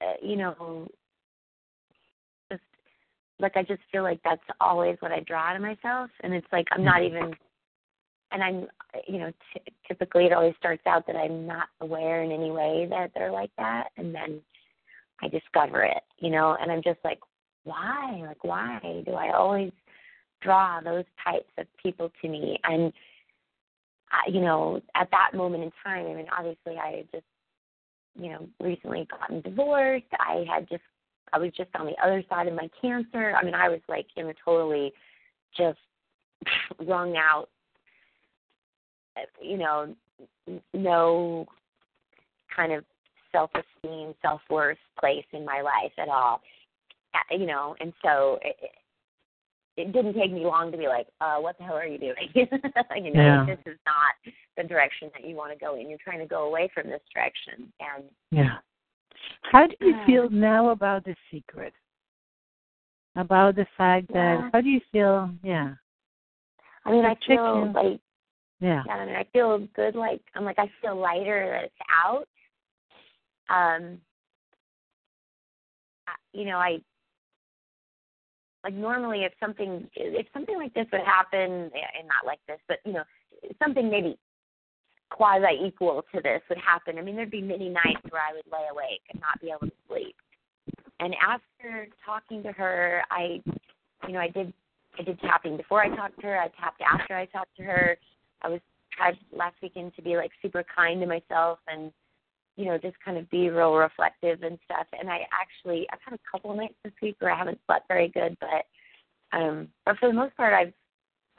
uh, 0.00 0.14
you 0.22 0.36
know, 0.36 0.88
like 3.40 3.56
I 3.56 3.62
just 3.62 3.82
feel 3.90 4.02
like 4.02 4.20
that's 4.22 4.42
always 4.60 4.96
what 5.00 5.12
I 5.12 5.20
draw 5.20 5.40
out 5.40 5.56
of 5.56 5.62
myself, 5.62 6.10
and 6.22 6.34
it's 6.34 6.46
like 6.52 6.66
I'm 6.72 6.84
not 6.84 7.00
mm-hmm. 7.00 7.16
even, 7.16 7.34
and 8.32 8.42
I'm, 8.42 8.66
you 9.08 9.18
know, 9.18 9.32
t- 9.52 9.72
typically 9.88 10.26
it 10.26 10.32
always 10.32 10.54
starts 10.58 10.82
out 10.86 11.06
that 11.06 11.16
I'm 11.16 11.46
not 11.46 11.68
aware 11.80 12.22
in 12.22 12.32
any 12.32 12.50
way 12.50 12.86
that 12.90 13.10
they're 13.14 13.32
like 13.32 13.50
that, 13.58 13.88
and 13.96 14.14
then 14.14 14.40
I 15.22 15.28
discover 15.28 15.82
it, 15.82 16.02
you 16.18 16.30
know, 16.30 16.56
and 16.60 16.70
I'm 16.70 16.82
just 16.82 17.00
like, 17.04 17.18
why? 17.64 18.22
Like, 18.26 18.42
why 18.42 19.02
do 19.04 19.12
I 19.12 19.32
always 19.34 19.72
draw 20.40 20.80
those 20.80 21.04
types 21.22 21.50
of 21.58 21.66
people 21.82 22.10
to 22.22 22.28
me? 22.28 22.58
And, 22.64 22.92
I, 24.10 24.30
you 24.30 24.40
know, 24.40 24.80
at 24.94 25.10
that 25.10 25.32
moment 25.34 25.64
in 25.64 25.70
time, 25.84 26.06
I 26.06 26.14
mean, 26.14 26.26
obviously 26.36 26.78
I 26.78 26.96
had 26.98 27.12
just, 27.12 27.24
you 28.18 28.30
know, 28.30 28.48
recently 28.60 29.06
gotten 29.10 29.42
divorced. 29.42 30.06
I 30.18 30.44
had 30.52 30.68
just, 30.68 30.82
I 31.32 31.38
was 31.38 31.52
just 31.56 31.70
on 31.74 31.86
the 31.86 31.96
other 32.04 32.22
side 32.28 32.48
of 32.48 32.54
my 32.54 32.68
cancer. 32.80 33.34
I 33.36 33.44
mean, 33.44 33.54
I 33.54 33.68
was 33.68 33.80
like 33.88 34.06
in 34.16 34.26
a 34.26 34.34
totally 34.44 34.92
just 35.56 35.78
wrung 36.86 37.16
out, 37.16 37.48
you 39.42 39.58
know, 39.58 39.94
no 40.74 41.46
kind 42.54 42.72
of 42.72 42.84
self 43.32 43.50
esteem, 43.54 44.14
self 44.22 44.40
worth 44.50 44.78
place 44.98 45.24
in 45.32 45.44
my 45.44 45.60
life 45.60 45.92
at 45.98 46.08
all. 46.08 46.40
You 47.30 47.46
know, 47.46 47.74
and 47.80 47.92
so 48.04 48.38
it, 48.42 48.56
it 49.76 49.92
didn't 49.92 50.14
take 50.14 50.32
me 50.32 50.44
long 50.44 50.70
to 50.70 50.78
be 50.78 50.86
like, 50.86 51.06
uh, 51.20 51.36
what 51.36 51.58
the 51.58 51.64
hell 51.64 51.74
are 51.74 51.86
you 51.86 51.98
doing? 51.98 52.28
you 52.34 52.46
know, 53.12 53.22
Yeah. 53.22 53.46
this 53.46 53.58
is 53.66 53.78
not 53.86 54.32
the 54.56 54.64
direction 54.64 55.10
that 55.14 55.26
you 55.26 55.34
want 55.34 55.52
to 55.52 55.58
go 55.58 55.74
in. 55.76 55.88
You're 55.88 55.98
trying 56.02 56.20
to 56.20 56.26
go 56.26 56.46
away 56.46 56.70
from 56.72 56.88
this 56.88 57.00
direction. 57.14 57.72
And 57.80 58.04
Yeah. 58.30 58.58
How 59.42 59.66
do 59.66 59.74
you 59.80 59.96
feel 60.06 60.30
now 60.30 60.70
about 60.70 61.04
the 61.04 61.14
secret? 61.30 61.72
About 63.16 63.56
the 63.56 63.66
fact 63.76 64.08
that 64.08 64.38
Yeah. 64.40 64.50
how 64.52 64.60
do 64.60 64.68
you 64.68 64.80
feel? 64.92 65.30
Yeah. 65.42 65.74
I 66.84 66.92
mean, 66.92 67.04
I 67.04 67.14
feel 67.16 67.72
like, 67.72 68.00
Yeah. 68.60 68.82
yeah, 68.86 68.96
I 68.96 69.04
mean, 69.06 69.16
I 69.16 69.24
feel 69.24 69.58
good. 69.74 69.94
Like, 69.94 70.22
I'm 70.34 70.44
like, 70.44 70.58
I 70.58 70.68
feel 70.80 70.94
lighter 70.96 71.48
that 71.50 71.64
it's 71.64 71.74
out. 72.04 72.28
Um, 73.48 74.00
I- 76.06 76.16
you 76.32 76.44
know, 76.44 76.58
I, 76.58 76.80
like 78.64 78.74
normally 78.74 79.24
if 79.24 79.32
something 79.40 79.88
if 79.94 80.26
something 80.32 80.56
like 80.56 80.74
this 80.74 80.86
would 80.92 81.00
happen 81.00 81.50
and 81.50 82.06
not 82.06 82.26
like 82.26 82.40
this 82.46 82.58
but 82.68 82.78
you 82.84 82.92
know 82.92 83.04
something 83.62 83.88
maybe 83.88 84.18
quasi 85.10 85.66
equal 85.66 86.04
to 86.14 86.20
this 86.22 86.40
would 86.48 86.58
happen 86.58 86.98
i 86.98 87.02
mean 87.02 87.16
there'd 87.16 87.30
be 87.30 87.42
many 87.42 87.68
nights 87.68 88.02
where 88.10 88.22
i 88.22 88.32
would 88.32 88.44
lay 88.52 88.66
awake 88.70 89.02
and 89.12 89.20
not 89.20 89.40
be 89.40 89.48
able 89.48 89.66
to 89.66 89.72
sleep 89.88 90.16
and 91.00 91.14
after 91.26 91.88
talking 92.04 92.42
to 92.42 92.52
her 92.52 93.02
i 93.10 93.40
you 94.06 94.12
know 94.12 94.20
i 94.20 94.28
did 94.28 94.52
i 94.98 95.02
did 95.02 95.20
tapping 95.20 95.56
before 95.56 95.82
i 95.82 95.94
talked 95.94 96.18
to 96.20 96.26
her 96.26 96.38
i 96.38 96.48
tapped 96.60 96.80
after 96.80 97.16
i 97.16 97.26
talked 97.26 97.54
to 97.56 97.62
her 97.62 97.96
i 98.42 98.48
was 98.48 98.60
tried 98.96 99.16
last 99.32 99.54
weekend 99.62 99.94
to 99.94 100.02
be 100.02 100.16
like 100.16 100.30
super 100.42 100.64
kind 100.74 101.00
to 101.00 101.06
myself 101.06 101.58
and 101.68 101.92
you 102.60 102.66
know, 102.66 102.76
just 102.76 102.96
kind 103.02 103.16
of 103.16 103.30
be 103.30 103.48
real 103.48 103.74
reflective 103.74 104.42
and 104.42 104.58
stuff. 104.66 104.86
And 104.98 105.08
I 105.08 105.20
actually 105.32 105.86
I've 105.92 106.00
had 106.04 106.14
a 106.14 106.20
couple 106.30 106.54
nights 106.54 106.74
this 106.84 106.92
week 107.00 107.16
where 107.18 107.32
I 107.32 107.38
haven't 107.38 107.58
slept 107.66 107.88
very 107.88 108.08
good, 108.08 108.36
but 108.38 109.36
um 109.36 109.68
but 109.86 109.96
for 109.98 110.08
the 110.08 110.14
most 110.14 110.36
part 110.36 110.52
I've 110.52 110.74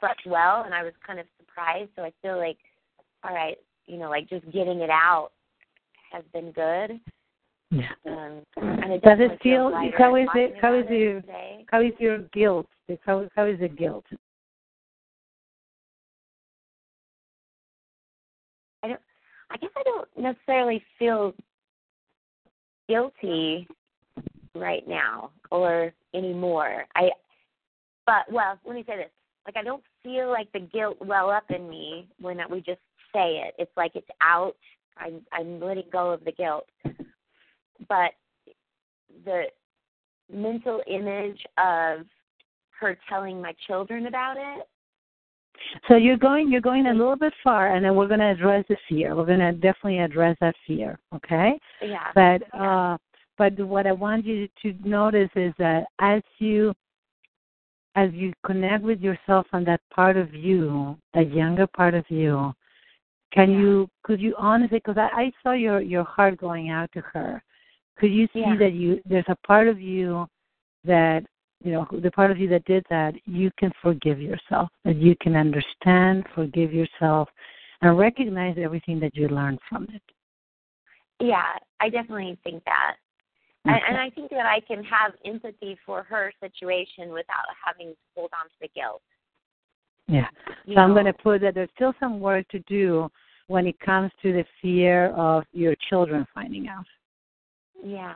slept 0.00 0.22
well 0.26 0.64
and 0.64 0.74
I 0.74 0.82
was 0.82 0.92
kind 1.06 1.20
of 1.20 1.26
surprised. 1.38 1.90
So 1.94 2.02
I 2.02 2.12
feel 2.22 2.38
like 2.38 2.58
all 3.24 3.34
right, 3.34 3.56
you 3.86 3.98
know, 3.98 4.10
like 4.10 4.28
just 4.28 4.44
getting 4.52 4.80
it 4.80 4.90
out 4.90 5.30
has 6.12 6.24
been 6.32 6.52
good. 6.52 7.00
Yeah. 7.70 7.88
Um 8.06 8.42
and 8.56 8.92
it 8.92 9.02
Does 9.02 9.18
it 9.20 9.40
feel- 9.42 9.70
how 9.96 10.14
is 10.16 10.28
it- 10.34 10.56
how 10.60 10.74
it 10.74 10.90
your- 10.90 11.20
today. 11.22 11.64
How 11.70 11.80
is 11.80 11.92
your 11.98 12.18
guilt? 12.32 12.66
How 13.06 13.26
how 13.34 13.46
is 13.46 13.58
the 13.60 13.68
guilt? 13.68 14.04
I 18.82 18.88
don't. 18.88 19.00
I 19.50 19.56
guess 19.58 19.70
I 19.76 19.82
don't 19.84 20.08
necessarily 20.18 20.82
feel 20.98 21.34
guilty 22.88 23.68
right 24.54 24.86
now 24.88 25.30
or 25.50 25.92
anymore. 26.14 26.86
I 26.96 27.10
but 28.06 28.30
well, 28.30 28.58
let 28.66 28.74
me 28.74 28.84
say 28.86 28.96
this. 28.96 29.10
Like 29.46 29.56
I 29.56 29.62
don't 29.62 29.82
feel 30.02 30.30
like 30.30 30.50
the 30.52 30.60
guilt 30.60 30.98
well 31.00 31.30
up 31.30 31.50
in 31.50 31.68
me 31.68 32.08
when 32.20 32.38
we 32.50 32.60
just 32.60 32.80
say 33.12 33.42
it. 33.46 33.54
It's 33.58 33.76
like 33.76 33.92
it's 33.94 34.08
out. 34.20 34.56
I'm 34.96 35.22
I'm 35.32 35.60
letting 35.60 35.84
go 35.92 36.10
of 36.10 36.24
the 36.24 36.32
guilt. 36.32 36.68
But 37.88 38.12
the 39.24 39.44
mental 40.32 40.82
image 40.86 41.44
of 41.58 42.06
her 42.80 42.98
telling 43.08 43.40
my 43.40 43.54
children 43.66 44.06
about 44.06 44.36
it 44.36 44.66
So 45.88 45.96
you're 45.96 46.16
going 46.16 46.50
you're 46.50 46.60
going 46.60 46.86
a 46.86 46.92
little 46.92 47.16
bit 47.16 47.32
far 47.44 47.74
and 47.74 47.84
then 47.84 47.94
we're 47.94 48.08
gonna 48.08 48.32
address 48.32 48.64
the 48.68 48.76
fear. 48.88 49.14
We're 49.14 49.26
gonna 49.26 49.52
definitely 49.52 49.98
address 49.98 50.36
that 50.40 50.54
fear, 50.66 50.98
okay? 51.14 51.58
yeah 51.80 52.10
But 52.14 52.42
Yeah. 52.54 52.92
uh 52.92 52.98
but 53.38 53.58
what 53.60 53.86
I 53.86 53.92
want 53.92 54.24
you 54.24 54.48
to 54.62 54.74
notice 54.84 55.30
is 55.36 55.52
that 55.58 55.86
as 56.00 56.22
you 56.38 56.74
as 57.94 58.10
you 58.12 58.32
connect 58.44 58.82
with 58.84 59.00
yourself 59.00 59.46
and 59.52 59.66
that 59.66 59.80
part 59.94 60.16
of 60.16 60.32
you, 60.34 60.96
that 61.14 61.32
younger 61.32 61.66
part 61.66 61.94
of 61.94 62.04
you, 62.08 62.54
can 63.32 63.50
Yeah. 63.52 63.58
you 63.58 63.90
could 64.04 64.20
you 64.20 64.34
honestly 64.36 64.78
because 64.78 64.98
I, 64.98 65.08
I 65.22 65.32
saw 65.42 65.52
your 65.52 65.80
your 65.80 66.04
heart 66.04 66.36
going 66.36 66.70
out 66.70 66.90
to 66.92 67.00
her. 67.00 67.42
Could 67.98 68.12
you 68.12 68.26
see 68.32 68.40
Yeah. 68.40 68.56
that 68.56 68.72
you 68.72 69.00
there's 69.04 69.28
a 69.28 69.36
part 69.46 69.68
of 69.68 69.80
you 69.80 70.26
that 70.84 71.24
you 71.62 71.72
know 71.72 71.86
the 71.92 72.10
part 72.10 72.30
of 72.30 72.38
you 72.38 72.48
that 72.48 72.64
did 72.64 72.84
that 72.90 73.14
you 73.24 73.50
can 73.58 73.72
forgive 73.80 74.20
yourself 74.20 74.68
that 74.84 74.96
you 74.96 75.14
can 75.20 75.36
understand 75.36 76.26
forgive 76.34 76.72
yourself 76.72 77.28
and 77.82 77.96
recognize 77.98 78.56
everything 78.58 78.98
that 79.00 79.14
you 79.14 79.28
learned 79.28 79.60
from 79.68 79.84
it 79.94 80.02
yeah, 81.22 81.56
I 81.80 81.88
definitely 81.88 82.36
think 82.42 82.64
that. 82.64 82.96
And, 83.64 83.76
Okay. 83.76 83.84
and 83.88 83.96
I 83.96 84.10
think 84.10 84.30
that 84.30 84.44
I 84.44 84.58
can 84.58 84.82
have 84.82 85.12
empathy 85.24 85.78
for 85.86 86.02
her 86.02 86.32
situation 86.40 87.12
without 87.12 87.46
having 87.64 87.90
to 87.90 87.96
hold 88.16 88.30
on 88.34 88.48
to 88.48 88.54
the 88.60 88.68
guilt. 88.74 89.02
yeah 90.08 90.26
you 90.64 90.74
so 90.74 90.80
i'm 90.80 90.92
going 90.92 91.06
to 91.06 91.12
put 91.12 91.40
that 91.40 91.54
there's 91.54 91.70
still 91.76 91.94
some 92.00 92.18
work 92.18 92.46
to 92.48 92.58
do 92.60 93.08
when 93.52 93.66
it 93.66 93.78
comes 93.80 94.10
to 94.22 94.32
the 94.32 94.44
fear 94.62 95.10
of 95.10 95.44
your 95.52 95.74
children 95.90 96.26
finding 96.34 96.68
out 96.68 96.86
Yeah. 97.84 98.14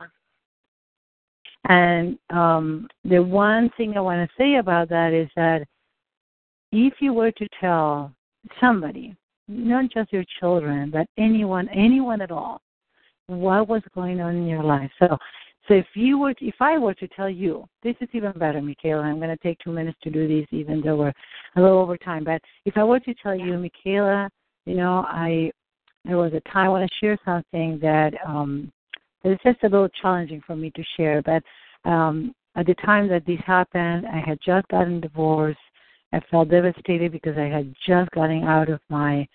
And 1.69 2.17
um, 2.31 2.87
the 3.03 3.21
one 3.21 3.69
thing 3.77 3.95
I 3.95 3.99
want 3.99 4.27
to 4.27 4.35
say 4.41 4.55
about 4.55 4.89
that 4.89 5.13
is 5.13 5.29
that 5.35 5.63
if 6.71 6.93
you 6.99 7.13
were 7.13 7.31
to 7.31 7.47
tell 7.61 8.11
somebody, 8.59 9.15
not 9.47 9.91
just 9.91 10.11
your 10.11 10.23
children, 10.39 10.89
but 10.89 11.07
anyone, 11.19 11.69
anyone 11.69 12.21
at 12.21 12.31
all, 12.31 12.61
what 13.27 13.67
was 13.67 13.83
going 13.93 14.21
on 14.21 14.35
in 14.35 14.47
your 14.47 14.63
life. 14.63 14.89
So, 14.99 15.17
so 15.67 15.73
if 15.73 15.87
you 15.93 16.17
were, 16.17 16.33
to, 16.33 16.45
if 16.45 16.55
I 16.61 16.77
were 16.77 16.93
to 16.95 17.07
tell 17.09 17.29
you, 17.29 17.67
this 17.83 17.95
is 18.01 18.09
even 18.13 18.31
better, 18.33 18.59
Mikaela. 18.61 19.03
I'm 19.03 19.17
going 19.17 19.29
to 19.29 19.43
take 19.43 19.59
two 19.59 19.71
minutes 19.71 19.97
to 20.03 20.09
do 20.09 20.27
this, 20.27 20.47
even 20.51 20.81
though 20.81 20.95
we're 20.95 21.13
a 21.57 21.61
little 21.61 21.79
over 21.79 21.97
time. 21.97 22.23
But 22.23 22.41
if 22.65 22.77
I 22.77 22.83
were 22.83 23.01
to 23.01 23.13
tell 23.15 23.35
you, 23.35 23.53
Mikaela, 23.85 24.29
you 24.67 24.75
know, 24.75 25.05
I 25.07 25.51
there 26.05 26.17
was 26.17 26.33
a 26.33 26.41
time 26.51 26.67
I 26.67 26.69
want 26.69 26.89
to 26.89 26.97
share 26.99 27.17
something 27.25 27.79
that 27.81 28.13
um, 28.25 28.71
it's 29.23 29.41
just 29.43 29.63
a 29.63 29.69
little 29.69 29.89
challenging 30.01 30.41
for 30.45 30.55
me 30.55 30.71
to 30.71 30.83
share. 30.95 31.21
But 31.21 31.43
um, 31.89 32.33
at 32.55 32.65
the 32.65 32.75
time 32.75 33.07
that 33.09 33.25
this 33.25 33.39
happened, 33.45 34.05
I 34.07 34.21
had 34.25 34.39
just 34.45 34.67
gotten 34.69 35.01
divorced. 35.01 35.59
I 36.13 36.21
felt 36.31 36.49
devastated 36.49 37.11
because 37.11 37.37
I 37.37 37.45
had 37.45 37.73
just 37.85 38.11
gotten 38.11 38.43
out 38.43 38.69
of 38.69 38.79
my 38.89 39.27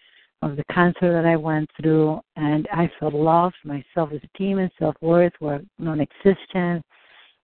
of 0.42 0.56
the 0.56 0.64
cancer 0.72 1.12
that 1.12 1.24
I 1.24 1.36
went 1.36 1.70
through, 1.80 2.20
and 2.34 2.66
I 2.72 2.90
felt 2.98 3.14
lost. 3.14 3.54
My 3.64 3.84
self-esteem 3.94 4.58
and 4.58 4.70
self-worth 4.76 5.34
were 5.40 5.60
non-existent, 5.78 6.84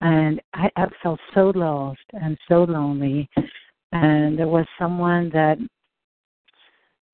and 0.03 0.43
I, 0.53 0.69
I 0.77 0.87
felt 1.03 1.19
so 1.35 1.53
lost 1.55 2.03
and 2.13 2.37
so 2.49 2.65
lonely. 2.65 3.31
And 3.93 4.39
there 4.39 4.49
was 4.49 4.67
someone 4.79 5.31
that 5.31 5.57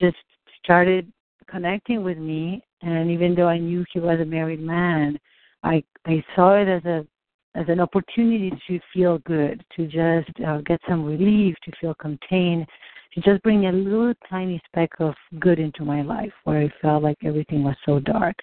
just 0.01 0.17
started 0.63 1.11
connecting 1.51 2.03
with 2.03 2.19
me, 2.19 2.63
and 2.83 3.11
even 3.11 3.35
though 3.35 3.49
I 3.49 3.59
knew 3.59 3.85
he 3.93 4.01
was 4.01 4.21
a 4.21 4.25
married 4.25 4.61
man, 4.61 5.19
I 5.63 5.83
I 6.07 6.25
saw 6.35 6.55
it 6.55 6.69
as 6.69 6.85
a 6.85 7.07
as 7.55 7.67
an 7.69 7.81
opportunity 7.81 8.53
to 8.69 8.79
feel 8.93 9.19
good, 9.19 9.65
to 9.77 9.87
just 9.87 10.31
uh, 10.47 10.61
get 10.67 10.81
some 10.89 11.05
relief, 11.05 11.57
to 11.65 11.73
feel 11.81 11.95
contained, 11.95 12.67
to 13.15 13.21
just 13.21 13.43
bring 13.43 13.67
a 13.67 13.73
little 13.73 14.13
tiny 14.29 14.61
speck 14.67 14.91
of 15.01 15.15
good 15.41 15.59
into 15.59 15.85
my 15.85 16.03
life 16.03 16.33
where 16.45 16.61
I 16.61 16.73
felt 16.81 17.03
like 17.03 17.19
everything 17.25 17.65
was 17.65 17.77
so 17.85 17.99
dark. 18.01 18.37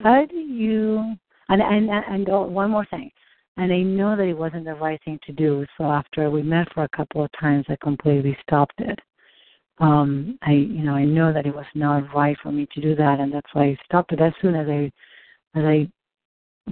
How 0.00 0.24
do 0.24 0.36
you? 0.36 1.14
And 1.48 1.60
and 1.60 1.90
and 1.90 2.28
oh, 2.30 2.42
one 2.42 2.70
more 2.70 2.86
thing, 2.86 3.10
and 3.58 3.72
I 3.72 3.82
know 3.82 4.16
that 4.16 4.26
it 4.26 4.36
wasn't 4.36 4.64
the 4.64 4.74
right 4.74 5.00
thing 5.04 5.18
to 5.26 5.32
do. 5.32 5.66
So 5.76 5.84
after 5.84 6.30
we 6.30 6.42
met 6.42 6.72
for 6.72 6.84
a 6.84 6.96
couple 6.96 7.22
of 7.22 7.30
times, 7.38 7.66
I 7.68 7.76
completely 7.82 8.36
stopped 8.42 8.80
it. 8.80 8.98
Um, 9.78 10.38
I 10.42 10.52
you 10.52 10.84
know 10.84 10.94
I 10.94 11.04
know 11.04 11.32
that 11.32 11.46
it 11.46 11.54
was 11.54 11.66
not 11.74 12.14
right 12.14 12.36
for 12.42 12.52
me 12.52 12.66
to 12.74 12.80
do 12.80 12.94
that, 12.94 13.20
and 13.20 13.32
that's 13.32 13.52
why 13.52 13.64
I 13.64 13.78
stopped 13.84 14.12
it 14.12 14.20
as 14.20 14.32
soon 14.40 14.54
as 14.54 14.68
I 14.68 14.90
as 15.58 15.64
I 15.64 15.88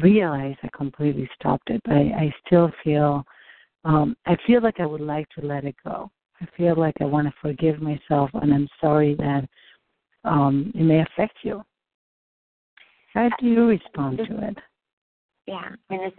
realized, 0.00 0.58
I 0.62 0.68
completely 0.76 1.28
stopped 1.38 1.70
it. 1.70 1.80
But 1.84 1.94
I, 1.94 2.00
I 2.00 2.34
still 2.46 2.70
feel, 2.82 3.24
um, 3.84 4.16
I 4.26 4.36
feel 4.46 4.62
like 4.62 4.80
I 4.80 4.86
would 4.86 5.00
like 5.00 5.28
to 5.38 5.46
let 5.46 5.64
it 5.64 5.76
go. 5.84 6.10
I 6.40 6.46
feel 6.56 6.76
like 6.76 6.94
I 7.00 7.04
want 7.04 7.28
to 7.28 7.34
forgive 7.40 7.80
myself, 7.80 8.30
and 8.34 8.52
I'm 8.52 8.68
sorry 8.80 9.14
that 9.16 9.44
um, 10.24 10.72
it 10.74 10.82
may 10.82 11.00
affect 11.00 11.36
you. 11.42 11.62
How 13.14 13.28
do 13.38 13.46
you 13.46 13.66
respond 13.66 14.18
to 14.18 14.48
it? 14.48 14.58
Yeah, 15.46 15.68
and 15.90 16.00
it's 16.02 16.16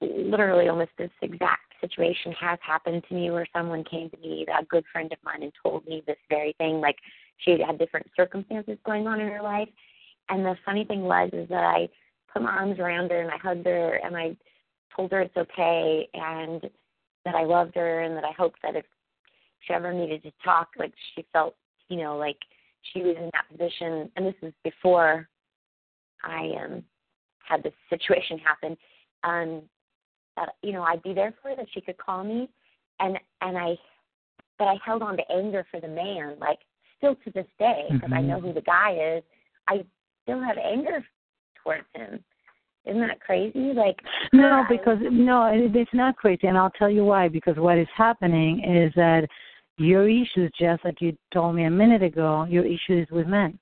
literally 0.00 0.68
almost 0.68 0.90
this 0.98 1.10
exact 1.22 1.71
situation 1.86 2.32
has 2.32 2.58
happened 2.62 3.04
to 3.08 3.14
me 3.14 3.30
where 3.30 3.46
someone 3.52 3.84
came 3.84 4.08
to 4.10 4.16
me, 4.18 4.46
a 4.48 4.64
good 4.64 4.84
friend 4.92 5.12
of 5.12 5.18
mine, 5.22 5.42
and 5.42 5.52
told 5.62 5.86
me 5.86 6.02
this 6.06 6.16
very 6.30 6.54
thing. 6.58 6.80
Like 6.80 6.96
she 7.38 7.58
had 7.66 7.78
different 7.78 8.06
circumstances 8.16 8.78
going 8.86 9.06
on 9.06 9.20
in 9.20 9.28
her 9.28 9.42
life, 9.42 9.68
and 10.28 10.44
the 10.44 10.56
funny 10.64 10.84
thing 10.84 11.02
was 11.02 11.30
is 11.32 11.48
that 11.48 11.64
I 11.64 11.88
put 12.32 12.42
my 12.42 12.50
arms 12.50 12.78
around 12.78 13.10
her 13.10 13.20
and 13.20 13.30
I 13.30 13.36
hugged 13.36 13.66
her 13.66 13.96
and 13.96 14.16
I 14.16 14.36
told 14.94 15.12
her 15.12 15.20
it's 15.20 15.36
okay 15.36 16.08
and 16.14 16.62
that 17.24 17.34
I 17.34 17.44
loved 17.44 17.74
her 17.76 18.00
and 18.00 18.16
that 18.16 18.24
I 18.24 18.32
hoped 18.32 18.60
that 18.62 18.76
if 18.76 18.84
she 19.60 19.74
ever 19.74 19.92
needed 19.92 20.22
to 20.24 20.32
talk, 20.44 20.68
like 20.78 20.92
she 21.14 21.24
felt, 21.32 21.54
you 21.88 21.98
know, 21.98 22.16
like 22.16 22.38
she 22.92 23.02
was 23.02 23.16
in 23.16 23.30
that 23.32 23.50
position. 23.50 24.10
And 24.16 24.26
this 24.26 24.34
was 24.42 24.52
before 24.64 25.28
I 26.24 26.52
um 26.62 26.84
had 27.46 27.62
this 27.62 27.74
situation 27.90 28.38
happen. 28.38 28.76
Um, 29.24 29.62
that 30.36 30.50
you 30.62 30.72
know 30.72 30.82
I'd 30.82 31.02
be 31.02 31.14
there 31.14 31.34
for 31.42 31.50
her, 31.50 31.56
that 31.56 31.66
she 31.72 31.80
could 31.80 31.98
call 31.98 32.24
me, 32.24 32.48
and 33.00 33.18
and 33.40 33.56
I, 33.56 33.76
but 34.58 34.66
I 34.66 34.74
held 34.84 35.02
on 35.02 35.16
to 35.16 35.22
anger 35.30 35.66
for 35.70 35.80
the 35.80 35.88
man, 35.88 36.36
like 36.40 36.58
still 36.98 37.14
to 37.16 37.30
this 37.32 37.46
day, 37.58 37.84
because 37.90 38.10
mm-hmm. 38.10 38.14
I 38.14 38.22
know 38.22 38.40
who 38.40 38.52
the 38.52 38.62
guy 38.62 39.16
is. 39.16 39.22
I 39.68 39.84
still 40.22 40.40
have 40.40 40.56
anger 40.58 41.04
towards 41.62 41.86
him. 41.94 42.22
Isn't 42.84 43.00
that 43.00 43.20
crazy? 43.20 43.72
Like 43.74 43.98
no, 44.32 44.64
because 44.68 44.98
no, 45.00 45.50
it's 45.52 45.94
not 45.94 46.16
crazy, 46.16 46.46
and 46.46 46.58
I'll 46.58 46.70
tell 46.70 46.90
you 46.90 47.04
why. 47.04 47.28
Because 47.28 47.56
what 47.56 47.78
is 47.78 47.88
happening 47.96 48.58
is 48.64 48.92
that 48.96 49.26
your 49.78 50.08
issues, 50.08 50.50
just 50.58 50.84
like 50.84 51.00
you 51.00 51.16
told 51.32 51.54
me 51.54 51.64
a 51.64 51.70
minute 51.70 52.02
ago, 52.02 52.44
your 52.48 52.64
issue 52.64 53.00
is 53.00 53.06
with 53.10 53.26
men. 53.26 53.58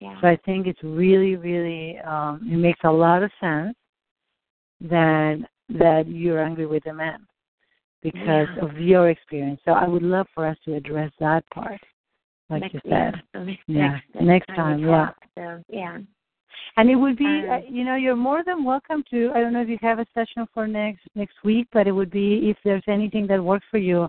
Yeah. 0.00 0.20
So 0.20 0.26
I 0.26 0.36
think 0.44 0.66
it's 0.66 0.82
really, 0.82 1.36
really, 1.36 1.98
um, 1.98 2.40
it 2.50 2.56
makes 2.56 2.80
a 2.82 2.90
lot 2.90 3.22
of 3.22 3.30
sense 3.40 3.76
that 4.80 5.38
that 5.78 6.08
you're 6.08 6.42
angry 6.42 6.66
with 6.66 6.84
the 6.84 6.92
man 6.92 7.26
because 8.02 8.48
yeah. 8.56 8.64
of 8.64 8.76
your 8.78 9.10
experience. 9.10 9.60
So 9.64 9.72
I 9.72 9.86
would 9.86 10.02
love 10.02 10.26
for 10.34 10.46
us 10.46 10.56
to 10.64 10.74
address 10.74 11.12
that 11.20 11.44
part, 11.50 11.80
like 12.50 12.62
next, 12.62 12.74
you 12.74 12.80
said. 12.84 13.14
Yeah, 13.34 13.44
next, 13.44 13.62
yeah. 13.66 13.90
next, 14.14 14.24
next 14.24 14.46
time, 14.48 14.56
time 14.56 14.88
yeah. 14.88 15.10
So, 15.36 15.62
yeah. 15.68 15.98
And 16.76 16.90
it 16.90 16.96
would 16.96 17.16
be, 17.16 17.24
um, 17.24 17.50
uh, 17.50 17.58
you 17.68 17.84
know, 17.84 17.96
you're 17.96 18.16
more 18.16 18.42
than 18.44 18.64
welcome 18.64 19.04
to. 19.10 19.30
I 19.34 19.40
don't 19.40 19.52
know 19.52 19.62
if 19.62 19.68
you 19.68 19.78
have 19.82 19.98
a 19.98 20.06
session 20.14 20.46
for 20.54 20.66
next 20.66 21.02
next 21.14 21.36
week, 21.44 21.68
but 21.72 21.86
it 21.86 21.92
would 21.92 22.10
be 22.10 22.50
if 22.50 22.56
there's 22.64 22.82
anything 22.88 23.26
that 23.28 23.42
works 23.42 23.66
for 23.70 23.78
you. 23.78 24.08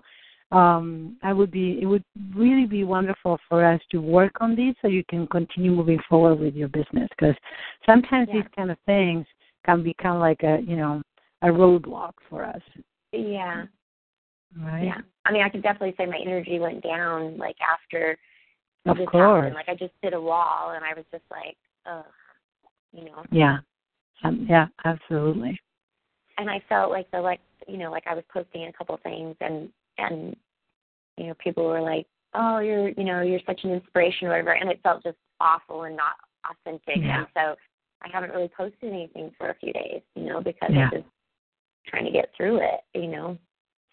Um, 0.52 1.16
I 1.22 1.32
would 1.32 1.50
be. 1.50 1.78
It 1.80 1.86
would 1.86 2.04
really 2.34 2.66
be 2.66 2.84
wonderful 2.84 3.38
for 3.48 3.64
us 3.64 3.80
to 3.90 3.98
work 3.98 4.32
on 4.40 4.54
this, 4.54 4.74
so 4.80 4.88
you 4.88 5.04
can 5.08 5.26
continue 5.26 5.72
moving 5.72 5.98
forward 6.08 6.38
with 6.38 6.54
your 6.54 6.68
business. 6.68 7.08
Because 7.10 7.34
sometimes 7.84 8.28
Yeah. 8.28 8.34
these 8.34 8.50
kind 8.54 8.70
of 8.70 8.78
things 8.86 9.26
can 9.66 9.82
become 9.82 10.18
like 10.20 10.42
a, 10.42 10.60
you 10.60 10.76
know, 10.76 11.02
a 11.44 11.48
roadblock 11.52 12.12
for 12.28 12.44
us. 12.44 12.62
Yeah. 13.12 13.66
Right. 14.58 14.84
Yeah. 14.84 14.98
I 15.24 15.32
mean, 15.32 15.42
I 15.42 15.48
could 15.48 15.62
definitely 15.62 15.94
say 15.96 16.06
my 16.06 16.18
energy 16.24 16.58
went 16.58 16.82
down 16.82 17.36
like 17.38 17.56
after 17.60 18.16
Of 18.86 18.96
this 18.96 19.08
course. 19.08 19.44
happened. 19.44 19.54
Like 19.54 19.68
I 19.68 19.74
just 19.74 19.94
hit 20.02 20.14
a 20.14 20.20
wall, 20.20 20.72
and 20.74 20.84
I 20.84 20.94
was 20.94 21.04
just 21.12 21.24
like, 21.30 21.56
ugh, 21.86 22.04
you 22.92 23.04
know. 23.04 23.24
Yeah. 23.30 23.58
Um, 24.22 24.46
yeah. 24.48 24.66
Absolutely. 24.84 25.58
And 26.38 26.50
I 26.50 26.62
felt 26.68 26.90
like 26.90 27.10
the 27.10 27.20
like, 27.20 27.40
you 27.68 27.78
know, 27.78 27.90
like 27.90 28.04
I 28.06 28.14
was 28.14 28.24
posting 28.32 28.64
a 28.66 28.72
couple 28.72 28.98
things, 29.02 29.36
and 29.40 29.68
and 29.98 30.34
you 31.16 31.26
know, 31.28 31.34
people 31.42 31.64
were 31.64 31.80
like, 31.80 32.06
oh, 32.34 32.58
you're, 32.58 32.88
you 32.90 33.04
know, 33.04 33.20
you're 33.22 33.40
such 33.46 33.60
an 33.64 33.70
inspiration 33.70 34.26
or 34.26 34.30
whatever, 34.30 34.52
and 34.52 34.68
it 34.70 34.80
felt 34.82 35.02
just 35.04 35.16
awful 35.40 35.84
and 35.84 35.96
not 35.96 36.14
authentic, 36.50 36.96
Yeah. 36.96 37.18
and 37.18 37.26
so 37.34 37.54
I 38.02 38.08
haven't 38.12 38.30
really 38.30 38.50
posted 38.56 38.92
anything 38.92 39.30
for 39.38 39.48
a 39.50 39.54
few 39.54 39.72
days, 39.72 40.02
you 40.16 40.24
know, 40.24 40.40
because 40.40 40.70
Yeah. 40.72 40.86
I'm 40.86 40.90
just 40.90 41.04
trying 41.86 42.04
to 42.04 42.10
get 42.10 42.30
through 42.36 42.56
it, 42.58 42.80
you 42.94 43.08
know. 43.08 43.38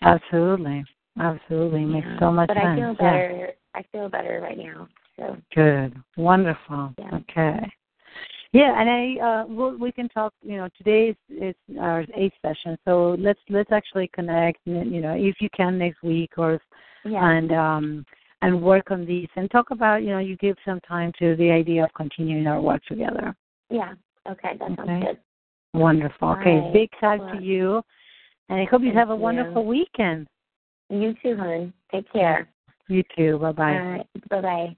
Absolutely. 0.02 0.84
Absolutely. 1.20 1.86
Makes 1.86 2.08
Yeah. 2.08 2.20
so 2.20 2.32
much 2.32 2.48
but 2.48 2.58
sense. 2.58 2.68
I 2.68 2.76
feel 2.76 2.94
Yeah. 2.94 2.94
better. 2.94 3.54
I 3.74 3.84
feel 3.84 4.10
better 4.10 4.40
right 4.42 4.58
now. 4.58 4.88
So 5.18 5.38
Good. 5.54 5.96
Wonderful. 6.18 6.94
Yeah. 6.98 7.16
Okay. 7.16 7.72
Yeah, 8.54 8.80
and 8.80 8.90
I 8.90 9.26
uh 9.26 9.46
we'll, 9.48 9.78
we 9.78 9.92
can 9.94 10.10
talk, 10.10 10.34
you 10.42 10.58
know, 10.58 10.68
today 10.78 11.10
is, 11.10 11.16
is 11.30 11.56
our 11.80 12.04
eighth 12.16 12.34
session. 12.42 12.78
So 12.84 13.16
let's 13.20 13.40
let's 13.50 13.72
actually 13.72 14.10
connect, 14.10 14.60
you 14.66 15.02
know, 15.02 15.14
if 15.16 15.36
you 15.40 15.50
can 15.56 15.78
next 15.78 16.04
week 16.04 16.32
or 16.38 16.60
yeah, 17.06 17.30
and 17.30 17.52
um 17.54 18.06
and 18.42 18.62
work 18.62 18.92
on 18.92 19.06
these 19.06 19.30
and 19.36 19.50
talk 19.52 19.72
about, 19.72 20.04
you 20.04 20.10
know, 20.10 20.20
you 20.20 20.36
give 20.38 20.58
some 20.66 20.82
time 20.82 21.14
to 21.20 21.36
the 21.38 21.50
idea 21.50 21.84
of 21.86 21.94
continuing 21.94 22.48
our 22.48 22.60
work 22.62 22.84
together. 22.86 23.36
yeah. 23.70 23.94
Okay, 24.30 24.52
that 24.60 24.68
sounds 24.76 24.82
Okay. 24.82 25.00
good. 25.00 25.20
Wonderful. 25.74 26.30
Okay, 26.30 26.60
right. 26.60 26.74
big 26.74 26.90
hug 27.00 27.20
Well, 27.20 27.32
to 27.32 27.42
you. 27.42 27.82
And 28.50 28.60
I 28.60 28.66
hope 28.66 28.82
you 28.82 28.92
have 28.92 29.10
a 29.10 29.16
you. 29.16 29.22
wonderful 29.22 29.66
weekend. 29.66 30.28
You 30.90 31.16
too, 31.24 31.38
hon. 31.38 31.74
Take 31.92 32.12
care. 32.12 32.50
You 32.88 33.04
too. 33.16 33.38
Bye 33.40 33.52
bye. 33.54 33.78
Right. 33.78 34.08
Bye 34.30 34.42
bye. 34.42 34.78